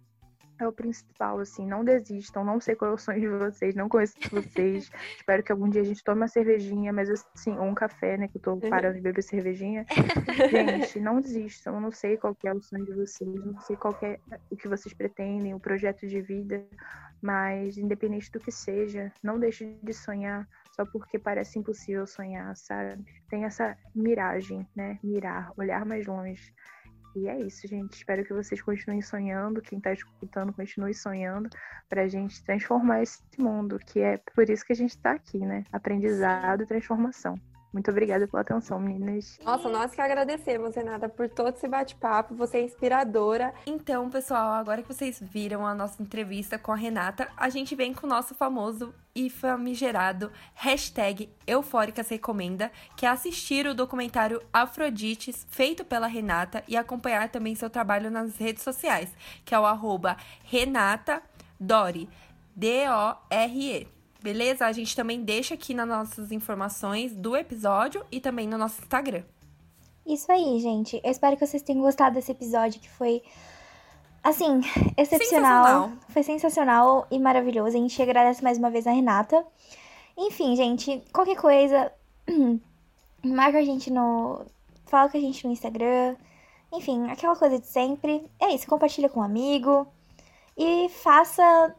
é 0.60 0.68
o 0.68 0.72
principal, 0.72 1.40
assim, 1.40 1.66
não 1.66 1.84
desistam, 1.84 2.44
não 2.44 2.60
sei 2.60 2.76
qual 2.76 2.92
é 2.92 2.94
o 2.94 2.98
sonho 2.98 3.22
de 3.22 3.28
vocês, 3.28 3.76
não 3.76 3.88
conheço 3.88 4.16
vocês. 4.30 4.92
Espero 5.18 5.42
que 5.42 5.52
algum 5.52 5.70
dia 5.70 5.82
a 5.82 5.86
gente 5.86 6.04
tome 6.04 6.22
uma 6.22 6.28
cervejinha, 6.28 6.92
mas 6.92 7.10
assim, 7.10 7.58
ou 7.58 7.66
um 7.66 7.74
café, 7.74 8.18
né? 8.18 8.28
Que 8.28 8.38
eu 8.38 8.42
tô 8.42 8.54
uhum. 8.54 8.70
parando 8.70 8.96
de 8.96 9.02
beber 9.02 9.22
cervejinha. 9.22 9.86
gente, 10.52 11.00
não 11.00 11.22
desistam, 11.22 11.76
eu 11.76 11.82
não 11.82 11.92
sei 11.92 12.18
qual 12.18 12.36
é 12.44 12.54
o 12.54 12.62
sonho 12.62 12.86
de 12.86 12.94
vocês, 12.94 13.46
não 13.46 13.60
sei 13.62 13.76
qual 13.76 13.98
é 14.02 14.20
o 14.50 14.56
que 14.56 14.68
vocês 14.68 14.94
pretendem, 14.94 15.54
o 15.54 15.60
projeto 15.60 16.06
de 16.06 16.22
vida, 16.22 16.66
mas 17.22 17.78
independente 17.78 18.32
do 18.32 18.40
que 18.40 18.52
seja, 18.52 19.12
não 19.24 19.40
deixe 19.40 19.78
de 19.82 19.94
sonhar 19.94 20.48
só 20.80 20.86
porque 20.86 21.20
parece 21.20 21.60
impossível 21.60 22.08
sonhar, 22.08 22.56
sabe? 22.56 23.04
Tem 23.30 23.44
essa 23.44 23.78
miragem, 23.94 24.66
né? 24.74 24.98
Mirar, 25.04 25.52
olhar 25.58 25.86
mais 25.86 26.08
longe. 26.08 26.54
E 27.16 27.28
é 27.28 27.40
isso, 27.42 27.68
gente. 27.68 27.94
Espero 27.94 28.24
que 28.24 28.34
vocês 28.34 28.62
continuem 28.62 29.02
sonhando, 29.02 29.62
quem 29.62 29.78
está 29.78 29.92
escutando 29.92 30.54
continue 30.54 30.94
sonhando, 30.94 31.50
para 31.88 32.04
a 32.04 32.08
gente 32.08 32.44
transformar 32.44 33.02
esse 33.02 33.22
mundo, 33.38 33.80
que 33.80 34.00
é 34.00 34.18
por 34.36 34.50
isso 34.50 34.66
que 34.66 34.74
a 34.74 34.76
gente 34.76 34.92
está 34.92 35.12
aqui, 35.12 35.40
né? 35.40 35.64
Aprendizado 35.72 36.64
e 36.64 36.68
transformação. 36.68 37.40
Muito 37.72 37.92
obrigada 37.92 38.28
pela 38.28 38.42
atenção, 38.42 38.80
meninas. 38.80 39.38
Nossa, 39.46 39.70
nós 39.70 39.94
que 39.94 40.02
agradecemos, 40.02 40.76
Renata, 40.76 41.08
por 41.08 41.30
todo 41.30 41.50
esse 41.56 41.68
bate-papo. 41.68 42.34
Você 42.36 42.58
é 42.58 42.64
inspiradora. 42.64 43.54
Então, 43.66 44.10
pessoal, 44.10 44.54
agora 44.54 44.82
que 44.82 44.92
vocês 44.92 45.20
viram 45.22 45.68
a 45.68 45.76
nossa 45.76 46.02
entrevista 46.02 46.58
com 46.58 46.72
a 46.72 46.76
Renata, 46.76 47.30
a 47.38 47.48
gente 47.50 47.76
vem 47.76 47.94
com 47.94 48.08
o 48.08 48.10
nosso 48.10 48.34
famoso 48.34 48.94
e 49.14 49.30
famigerado 49.30 50.32
hashtag 50.56 51.30
Eufóricas 51.46 52.10
Recomenda, 52.10 52.72
que 52.96 53.06
é 53.06 53.10
assistir 53.10 53.68
o 53.68 53.76
documentário 53.76 54.42
Afrodites, 54.52 55.46
feito 55.50 55.86
pela 55.86 56.08
Renata, 56.08 56.64
e 56.68 56.76
acompanhar 56.76 57.30
também 57.30 57.54
seu 57.54 57.70
trabalho 57.70 58.10
nas 58.10 58.36
redes 58.38 58.64
sociais, 58.64 59.12
que 59.46 59.54
é 59.54 59.60
o 59.60 59.66
arroba 59.66 60.18
Renata 60.44 61.22
Dori, 61.60 62.10
D-O-R-E. 62.56 63.99
Beleza? 64.22 64.66
A 64.66 64.72
gente 64.72 64.96
também 64.96 65.24
deixa 65.24 65.54
aqui 65.54 65.74
nas 65.74 65.88
nossas 65.88 66.32
informações 66.32 67.16
do 67.16 67.38
episódio 67.38 68.06
e 68.12 68.20
também 68.20 68.48
no 68.48 68.58
nosso 68.58 68.82
Instagram. 68.82 69.24
Isso 70.06 70.32
aí, 70.32 70.60
gente. 70.60 71.00
Eu 71.04 71.12
espero 71.12 71.38
que 71.38 71.46
vocês 71.46 71.64
tenham 71.64 71.82
gostado 71.82 72.16
desse 72.16 72.32
episódio 72.32 72.82
que 72.82 72.90
foi 72.90 73.22
assim, 74.24 74.62
excepcional. 74.98 75.64
Sensacional. 75.66 75.92
Foi 76.10 76.24
sensacional 76.24 77.08
e 77.10 77.20
maravilhoso. 77.20 77.78
A 77.78 77.80
gente 77.80 78.02
agradece 78.02 78.44
mais 78.44 78.58
uma 78.58 78.70
vez 78.70 78.86
a 78.88 78.92
Renata. 78.92 79.46
Enfim, 80.18 80.56
gente, 80.56 81.02
qualquer 81.14 81.38
coisa, 81.38 81.92
marca 83.24 83.60
a 83.60 83.64
gente 83.64 83.90
no. 83.90 84.46
Fala 84.86 85.08
com 85.10 85.18
a 85.18 85.22
gente 85.22 85.46
no 85.46 85.54
Instagram. 85.54 86.16
Enfim, 86.74 87.10
aquela 87.10 87.36
coisa 87.36 87.58
de 87.58 87.68
sempre. 87.68 88.26
É 88.40 88.54
isso, 88.54 88.68
compartilha 88.68 89.08
com 89.08 89.22
um 89.22 89.24
amigo. 89.24 89.88
E 90.58 90.90
faça 90.90 91.74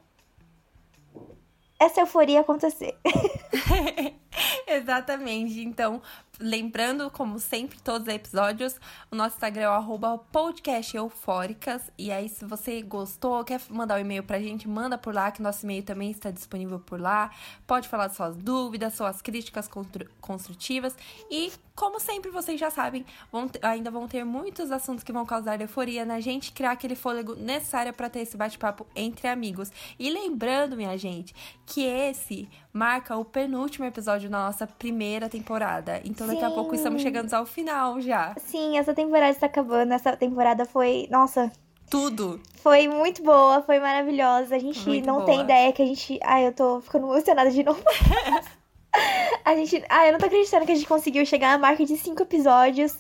essa 1.81 2.01
euforia 2.01 2.41
acontecer. 2.41 2.95
Exatamente. 4.69 5.61
Então, 5.61 6.01
lembrando, 6.41 7.11
como 7.11 7.39
sempre, 7.39 7.79
todos 7.81 8.09
os 8.09 8.15
episódios, 8.15 8.81
o 9.11 9.15
nosso 9.15 9.37
Instagram 9.37 9.63
é 9.63 9.69
o 9.69 9.73
arroba 9.73 10.17
podcast 10.17 10.97
eufóricas. 10.97 11.83
E 11.99 12.11
aí, 12.11 12.29
se 12.29 12.45
você 12.45 12.81
gostou, 12.81 13.45
quer 13.45 13.61
mandar 13.69 13.97
um 13.97 14.01
e-mail 14.01 14.23
pra 14.23 14.41
gente, 14.41 14.67
manda 14.67 14.97
por 14.97 15.15
lá, 15.15 15.31
que 15.31 15.43
nosso 15.43 15.67
e-mail 15.67 15.83
também 15.83 16.11
está 16.11 16.31
disponível 16.31 16.81
por 16.81 16.99
lá. 16.99 17.31
Pode 17.67 17.89
falar 17.89 18.09
suas 18.09 18.37
dúvidas, 18.37 18.95
suas 18.95 19.21
críticas 19.21 19.69
constru- 19.69 20.09
construtivas. 20.21 20.97
E, 21.31 21.53
como 21.75 22.01
sempre, 22.01 22.31
vocês 22.31 22.59
já 22.59 22.71
sabem, 22.71 23.05
vão 23.31 23.51
ainda 23.63 23.91
vão 23.91 24.09
ter 24.09 24.25
muitos 24.25 24.71
assuntos 24.71 25.05
que 25.05 25.13
vão 25.13 25.27
causar 25.27 25.61
euforia 25.61 26.05
na 26.05 26.21
gente, 26.21 26.53
criar 26.53 26.73
aquele 26.73 26.95
fôlego 26.95 27.35
necessário 27.35 27.93
para 27.93 28.09
ter 28.09 28.21
esse 28.21 28.37
bate-papo 28.37 28.87
entre 28.97 29.29
amigos. 29.29 29.71
E 29.99 30.09
lembrando, 30.09 30.77
minha 30.77 30.97
gente, 30.97 31.35
que 31.67 31.85
esse 31.85 32.49
marca 32.73 33.17
o 33.17 33.25
penúltimo 33.25 33.85
episódio 33.85 34.31
da 34.31 34.39
nossa 34.39 34.67
primeira 34.67 35.29
temporada. 35.29 36.01
Então 36.05 36.30
daqui 36.31 36.45
a 36.45 36.51
pouco 36.51 36.75
estamos 36.75 37.03
chegando 37.03 37.33
ao 37.35 37.45
final 37.47 38.01
já. 38.01 38.35
Sim, 38.39 38.79
essa 38.79 38.95
temporada 38.95 39.31
está 39.33 39.47
acabando. 39.47 39.93
Essa 39.93 40.17
temporada 40.17 40.65
foi. 40.65 41.07
Nossa, 41.11 41.51
Tudo. 41.91 42.41
Foi 42.63 42.87
muito 42.89 43.23
boa, 43.23 43.63
foi 43.63 43.81
maravilhosa. 43.81 44.55
A 44.57 44.59
gente 44.59 44.87
Muito 44.87 45.07
não 45.07 45.17
boa. 45.17 45.27
tem 45.27 45.41
ideia 45.41 45.73
que 45.73 45.83
a 45.83 45.87
gente. 45.87 46.19
Ai, 46.23 46.47
eu 46.47 46.53
tô 46.53 46.81
ficando 46.81 47.07
emocionada 47.07 47.51
de 47.51 47.63
novo. 47.65 47.83
a 49.45 49.55
gente. 49.57 49.85
Ai, 49.89 50.09
eu 50.09 50.13
não 50.13 50.19
tô 50.21 50.27
acreditando 50.27 50.67
que 50.67 50.73
a 50.73 50.75
gente 50.75 50.87
conseguiu 50.87 51.25
chegar 51.27 51.53
na 51.53 51.59
marca 51.59 51.85
de 51.85 51.97
cinco 51.97 52.23
episódios. 52.23 52.97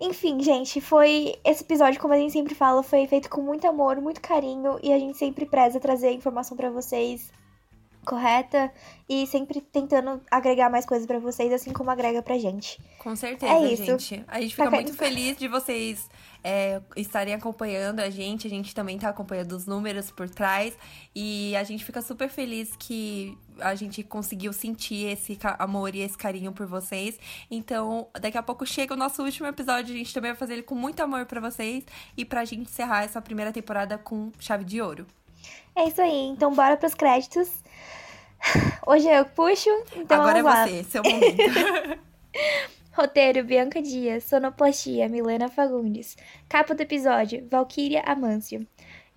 Enfim, 0.00 0.40
gente, 0.42 0.80
foi. 0.80 1.34
Esse 1.44 1.62
episódio, 1.62 2.00
como 2.00 2.14
a 2.14 2.16
gente 2.16 2.32
sempre 2.32 2.54
fala, 2.54 2.82
foi 2.82 3.06
feito 3.06 3.28
com 3.28 3.40
muito 3.42 3.66
amor, 3.66 4.00
muito 4.00 4.20
carinho. 4.20 4.78
E 4.82 4.92
a 4.92 4.98
gente 4.98 5.18
sempre 5.18 5.44
preza 5.44 5.80
trazer 5.80 6.12
informação 6.12 6.56
pra 6.56 6.70
vocês 6.70 7.30
correta. 8.04 8.72
E 9.08 9.26
sempre 9.26 9.60
tentando 9.60 10.20
agregar 10.30 10.70
mais 10.70 10.86
coisas 10.86 11.06
pra 11.06 11.18
vocês, 11.18 11.52
assim 11.52 11.72
como 11.72 11.90
agrega 11.90 12.22
pra 12.22 12.38
gente. 12.38 12.80
Com 12.98 13.16
certeza, 13.16 13.52
É 13.52 13.72
isso. 13.72 13.84
gente. 13.84 14.24
A 14.28 14.40
gente 14.40 14.54
fica 14.54 14.64
Tá 14.64 14.70
muito 14.70 14.94
feliz 14.94 15.36
de 15.36 15.48
vocês 15.48 16.08
é, 16.44 16.80
estarem 16.96 17.34
acompanhando 17.34 18.00
a 18.00 18.08
gente. 18.08 18.46
A 18.46 18.50
gente 18.50 18.74
também 18.74 18.98
tá 18.98 19.08
acompanhando 19.08 19.52
os 19.52 19.66
números 19.66 20.10
por 20.10 20.30
trás. 20.30 20.76
E 21.14 21.56
a 21.56 21.64
gente 21.64 21.84
fica 21.84 22.00
super 22.00 22.28
feliz 22.28 22.74
que 22.78 23.36
a 23.58 23.74
gente 23.74 24.02
conseguiu 24.04 24.52
sentir 24.52 25.06
esse 25.08 25.36
amor 25.58 25.94
e 25.94 26.00
esse 26.00 26.16
carinho 26.16 26.52
por 26.52 26.66
vocês. 26.66 27.18
Então, 27.50 28.06
daqui 28.20 28.38
a 28.38 28.42
pouco 28.42 28.64
chega 28.64 28.94
o 28.94 28.96
nosso 28.96 29.22
último 29.24 29.48
episódio. 29.48 29.92
A 29.94 29.98
gente 29.98 30.14
também 30.14 30.30
vai 30.30 30.38
fazer 30.38 30.52
ele 30.54 30.62
com 30.62 30.74
muito 30.76 31.00
amor 31.00 31.26
pra 31.26 31.40
vocês. 31.40 31.84
E 32.16 32.24
pra 32.24 32.44
gente 32.44 32.62
encerrar 32.62 33.02
essa 33.02 33.20
primeira 33.20 33.52
temporada 33.52 33.98
com 33.98 34.30
chave 34.38 34.64
de 34.64 34.80
ouro. 34.80 35.06
É 35.74 35.88
isso 35.88 36.00
aí, 36.00 36.26
então 36.28 36.52
bora 36.54 36.76
pros 36.76 36.94
créditos. 36.94 37.48
Hoje 38.86 39.08
eu 39.08 39.24
que 39.24 39.30
puxo, 39.32 39.70
então 39.96 40.20
Agora 40.20 40.38
é 40.38 40.42
vamos 40.42 40.58
lá. 40.58 40.66
você, 40.66 40.84
seu 40.84 41.02
momento. 41.02 41.36
Roteiro, 42.92 43.44
Bianca 43.44 43.80
Dias. 43.80 44.24
Sonoplastia, 44.24 45.08
Milena 45.08 45.48
Fagundes. 45.48 46.16
Capa 46.48 46.74
do 46.74 46.80
episódio, 46.82 47.46
Valkyria 47.50 48.02
Amâncio. 48.04 48.66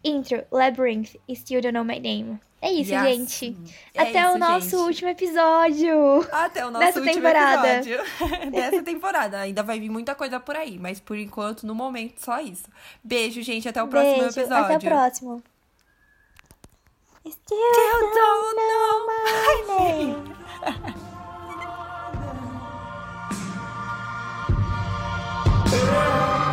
Intro, 0.03 0.43
Labyrinth, 0.51 1.15
Still 1.33 1.61
Don't 1.61 1.73
Know 1.73 1.83
My 1.85 1.99
Name. 1.99 2.39
É 2.61 2.71
isso, 2.71 2.93
Yes. 2.93 3.03
gente. 3.03 3.57
É 3.93 4.01
Até 4.03 4.25
o 4.27 4.29
isso, 4.31 4.37
nosso 4.39 4.69
gente. 4.69 4.75
último 4.75 5.09
episódio. 5.09 6.27
Até 6.31 6.65
o 6.65 6.71
nosso 6.71 6.85
Dessa 6.85 6.99
último 6.99 7.15
temporada. 7.15 7.67
episódio 7.75 8.03
dessa 8.51 8.83
temporada. 8.83 9.39
Ainda 9.39 9.63
vai 9.63 9.79
vir 9.79 9.89
muita 9.89 10.13
coisa 10.15 10.39
por 10.39 10.55
aí, 10.55 10.77
mas 10.79 10.99
por 10.99 11.17
enquanto, 11.17 11.65
no 11.65 11.73
momento, 11.75 12.19
só 12.23 12.39
isso. 12.39 12.65
Beijo, 13.03 13.41
gente. 13.41 13.67
Até 13.67 13.81
o 13.83 13.87
próximo 13.87 14.19
Beijo, 14.23 14.39
episódio. 14.39 14.65
até 14.65 14.77
o 14.77 14.79
próximo. 14.79 15.43
Still, 17.25 17.57
don't, 17.57 18.15
don't 18.15 18.57
know, 18.57 18.63
know 18.67 19.05
my 19.07 19.63
name. 19.69 20.35
name. 25.71 26.43